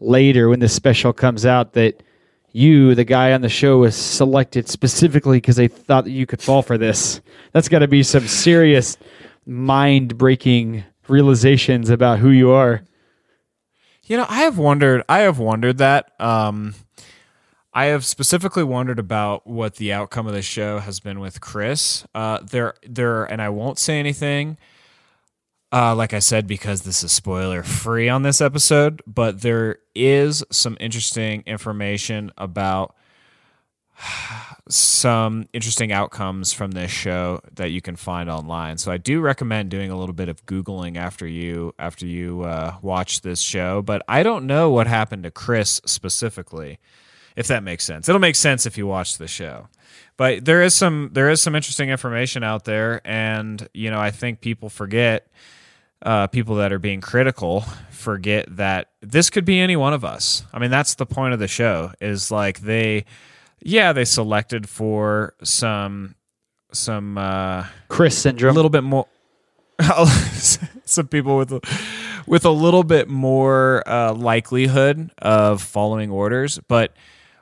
later 0.00 0.48
when 0.48 0.60
this 0.60 0.72
special 0.72 1.12
comes 1.12 1.44
out 1.44 1.74
that 1.74 2.02
you, 2.52 2.94
the 2.94 3.04
guy 3.04 3.32
on 3.32 3.40
the 3.40 3.48
show, 3.48 3.78
was 3.78 3.96
selected 3.96 4.68
specifically 4.68 5.38
because 5.38 5.56
they 5.56 5.68
thought 5.68 6.04
that 6.04 6.10
you 6.10 6.24
could 6.24 6.40
fall 6.40 6.62
for 6.62 6.78
this? 6.78 7.20
That's 7.52 7.68
got 7.68 7.80
to 7.80 7.88
be 7.88 8.02
some 8.02 8.28
serious 8.28 8.96
mind 9.44 10.16
breaking 10.16 10.84
realizations 11.08 11.90
about 11.90 12.20
who 12.20 12.30
you 12.30 12.50
are. 12.52 12.82
You 14.04 14.16
know, 14.18 14.26
I 14.28 14.42
have 14.42 14.56
wondered. 14.56 15.02
I 15.08 15.20
have 15.20 15.38
wondered 15.38 15.78
that. 15.78 16.12
Um, 16.20 16.74
I 17.76 17.86
have 17.86 18.04
specifically 18.04 18.62
wondered 18.62 19.00
about 19.00 19.48
what 19.48 19.76
the 19.76 19.92
outcome 19.92 20.28
of 20.28 20.32
the 20.32 20.42
show 20.42 20.78
has 20.78 21.00
been 21.00 21.18
with 21.18 21.40
Chris. 21.40 22.06
Uh, 22.14 22.38
there, 22.38 22.74
there, 22.86 23.24
and 23.24 23.42
I 23.42 23.48
won't 23.48 23.80
say 23.80 23.98
anything. 23.98 24.58
Uh, 25.72 25.92
like 25.96 26.14
I 26.14 26.20
said, 26.20 26.46
because 26.46 26.82
this 26.82 27.02
is 27.02 27.10
spoiler 27.10 27.64
free 27.64 28.08
on 28.08 28.22
this 28.22 28.40
episode, 28.40 29.02
but 29.08 29.40
there 29.40 29.78
is 29.92 30.44
some 30.52 30.76
interesting 30.78 31.42
information 31.46 32.30
about 32.38 32.94
some 34.68 35.46
interesting 35.52 35.90
outcomes 35.90 36.52
from 36.52 36.70
this 36.70 36.92
show 36.92 37.40
that 37.54 37.70
you 37.70 37.80
can 37.80 37.96
find 37.96 38.30
online. 38.30 38.78
So 38.78 38.92
I 38.92 38.98
do 38.98 39.20
recommend 39.20 39.70
doing 39.70 39.90
a 39.90 39.98
little 39.98 40.14
bit 40.14 40.28
of 40.28 40.46
googling 40.46 40.96
after 40.96 41.26
you 41.26 41.74
after 41.78 42.06
you 42.06 42.42
uh, 42.42 42.76
watch 42.80 43.22
this 43.22 43.40
show. 43.40 43.82
But 43.82 44.02
I 44.06 44.22
don't 44.22 44.46
know 44.46 44.70
what 44.70 44.86
happened 44.86 45.24
to 45.24 45.32
Chris 45.32 45.80
specifically. 45.86 46.78
If 47.36 47.48
that 47.48 47.62
makes 47.62 47.84
sense. 47.84 48.08
It'll 48.08 48.20
make 48.20 48.36
sense 48.36 48.66
if 48.66 48.78
you 48.78 48.86
watch 48.86 49.18
the 49.18 49.28
show. 49.28 49.68
But 50.16 50.44
there 50.44 50.62
is 50.62 50.74
some 50.74 51.10
there 51.12 51.28
is 51.28 51.42
some 51.42 51.54
interesting 51.54 51.88
information 51.90 52.44
out 52.44 52.64
there, 52.64 53.00
and 53.04 53.68
you 53.74 53.90
know 53.90 53.98
I 53.98 54.10
think 54.10 54.40
people 54.40 54.68
forget 54.68 55.26
uh, 56.02 56.26
people 56.28 56.56
that 56.56 56.72
are 56.72 56.78
being 56.78 57.00
critical 57.00 57.62
forget 57.90 58.46
that 58.56 58.90
this 59.00 59.30
could 59.30 59.44
be 59.44 59.58
any 59.58 59.76
one 59.76 59.92
of 59.92 60.04
us. 60.04 60.44
I 60.52 60.58
mean, 60.58 60.70
that's 60.70 60.94
the 60.94 61.06
point 61.06 61.32
of 61.32 61.40
the 61.40 61.48
show 61.48 61.92
is 62.00 62.30
like 62.30 62.60
they, 62.60 63.06
yeah, 63.60 63.92
they 63.92 64.04
selected 64.04 64.68
for 64.68 65.34
some 65.42 66.14
some 66.70 67.18
uh, 67.18 67.66
Chris 67.88 68.16
syndrome, 68.16 68.52
a 68.52 68.54
little 68.54 68.70
bit 68.70 68.84
more 68.84 69.06
some 70.84 71.08
people 71.08 71.36
with 71.36 71.52
a, 71.52 71.60
with 72.26 72.44
a 72.44 72.50
little 72.50 72.84
bit 72.84 73.08
more 73.08 73.82
uh, 73.88 74.12
likelihood 74.12 75.10
of 75.18 75.60
following 75.60 76.10
orders 76.10 76.60
but 76.68 76.94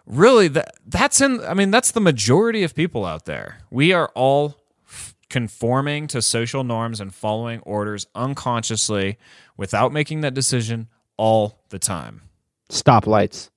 really 0.07 0.48
that 0.48 0.74
that's 0.86 1.20
in 1.20 1.40
i 1.44 1.55
mean 1.55 1.70
that's 1.70 1.92
the 1.92 2.00
majority 2.00 2.62
of 2.62 2.74
people 2.74 3.05
out 3.05 3.24
there 3.24 3.59
we 3.70 3.92
are 3.92 4.11
all 4.14 4.57
f- 4.88 5.14
conforming 5.30 6.07
to 6.09 6.20
social 6.20 6.64
norms 6.64 7.00
and 7.00 7.14
following 7.14 7.61
orders 7.61 8.07
unconsciously 8.14 9.16
without 9.57 9.92
making 9.92 10.20
that 10.22 10.34
decision 10.34 10.88
all 11.16 11.61
the 11.70 11.78
time 11.78 12.22
Stoplights. 12.68 13.50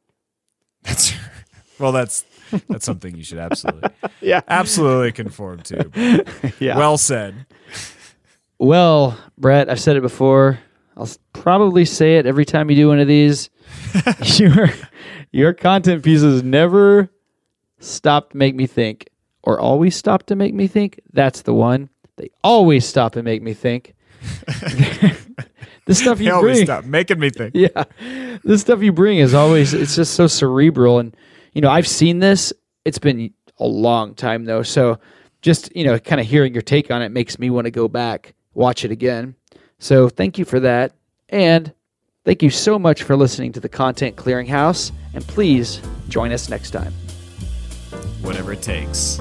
that's 0.82 1.12
well 1.78 1.92
that's 1.92 2.24
that's 2.68 2.84
something 2.84 3.14
you 3.16 3.22
should 3.24 3.38
absolutely 3.38 3.90
Yeah. 4.20 4.40
absolutely 4.48 5.12
conform 5.12 5.60
to 5.62 6.24
Yeah. 6.58 6.76
well 6.76 6.98
said 6.98 7.46
Well, 8.58 9.16
Brett, 9.38 9.70
I've 9.70 9.80
said 9.80 9.96
it 9.96 10.02
before. 10.02 10.58
I'll 10.96 11.08
probably 11.32 11.86
say 11.86 12.18
it 12.18 12.26
every 12.26 12.44
time 12.44 12.68
you 12.68 12.76
do 12.76 12.88
one 12.88 12.98
of 13.00 13.08
these. 13.08 13.48
your 14.36 14.68
your 15.32 15.52
content 15.52 16.02
pieces 16.02 16.42
never 16.42 17.10
stop 17.78 18.30
to 18.30 18.36
make 18.36 18.54
me 18.54 18.66
think, 18.66 19.08
or 19.42 19.60
always 19.60 19.96
stop 19.96 20.24
to 20.26 20.36
make 20.36 20.54
me 20.54 20.66
think. 20.66 21.00
That's 21.12 21.42
the 21.42 21.54
one. 21.54 21.88
They 22.16 22.30
always 22.44 22.86
stop 22.86 23.16
and 23.16 23.24
make 23.24 23.42
me 23.42 23.54
think. 23.54 23.94
the 25.86 25.94
stuff 25.94 26.18
They 26.18 26.24
you 26.24 26.34
always 26.34 26.58
bring, 26.58 26.66
stop 26.66 26.84
making 26.84 27.18
me 27.18 27.30
think 27.30 27.52
yeah, 27.54 27.84
the 28.44 28.58
stuff 28.58 28.82
you 28.82 28.92
bring 28.92 29.16
is 29.18 29.32
always 29.32 29.72
it's 29.72 29.96
just 29.96 30.14
so 30.14 30.26
cerebral, 30.26 30.98
and 30.98 31.16
you 31.54 31.60
know 31.62 31.70
I've 31.70 31.88
seen 31.88 32.18
this. 32.18 32.52
It's 32.84 32.98
been 32.98 33.32
a 33.58 33.66
long 33.66 34.14
time 34.14 34.44
though, 34.44 34.62
so 34.62 34.98
just 35.42 35.74
you 35.74 35.84
know, 35.84 35.98
kind 35.98 36.20
of 36.20 36.26
hearing 36.26 36.52
your 36.52 36.62
take 36.62 36.90
on 36.90 37.02
it 37.02 37.10
makes 37.10 37.38
me 37.38 37.48
want 37.50 37.64
to 37.64 37.70
go 37.70 37.88
back 37.88 38.34
watch 38.54 38.84
it 38.84 38.90
again. 38.90 39.34
So 39.78 40.08
thank 40.08 40.38
you 40.38 40.44
for 40.44 40.60
that, 40.60 40.92
and 41.28 41.72
thank 42.24 42.42
you 42.42 42.50
so 42.50 42.78
much 42.78 43.02
for 43.02 43.16
listening 43.16 43.52
to 43.52 43.60
the 43.60 43.68
Content 43.68 44.16
Clearinghouse. 44.16 44.92
And 45.14 45.26
please 45.26 45.80
join 46.08 46.32
us 46.32 46.48
next 46.48 46.70
time. 46.70 46.92
whatever 48.22 48.52
it 48.52 48.62
takes 48.62 49.20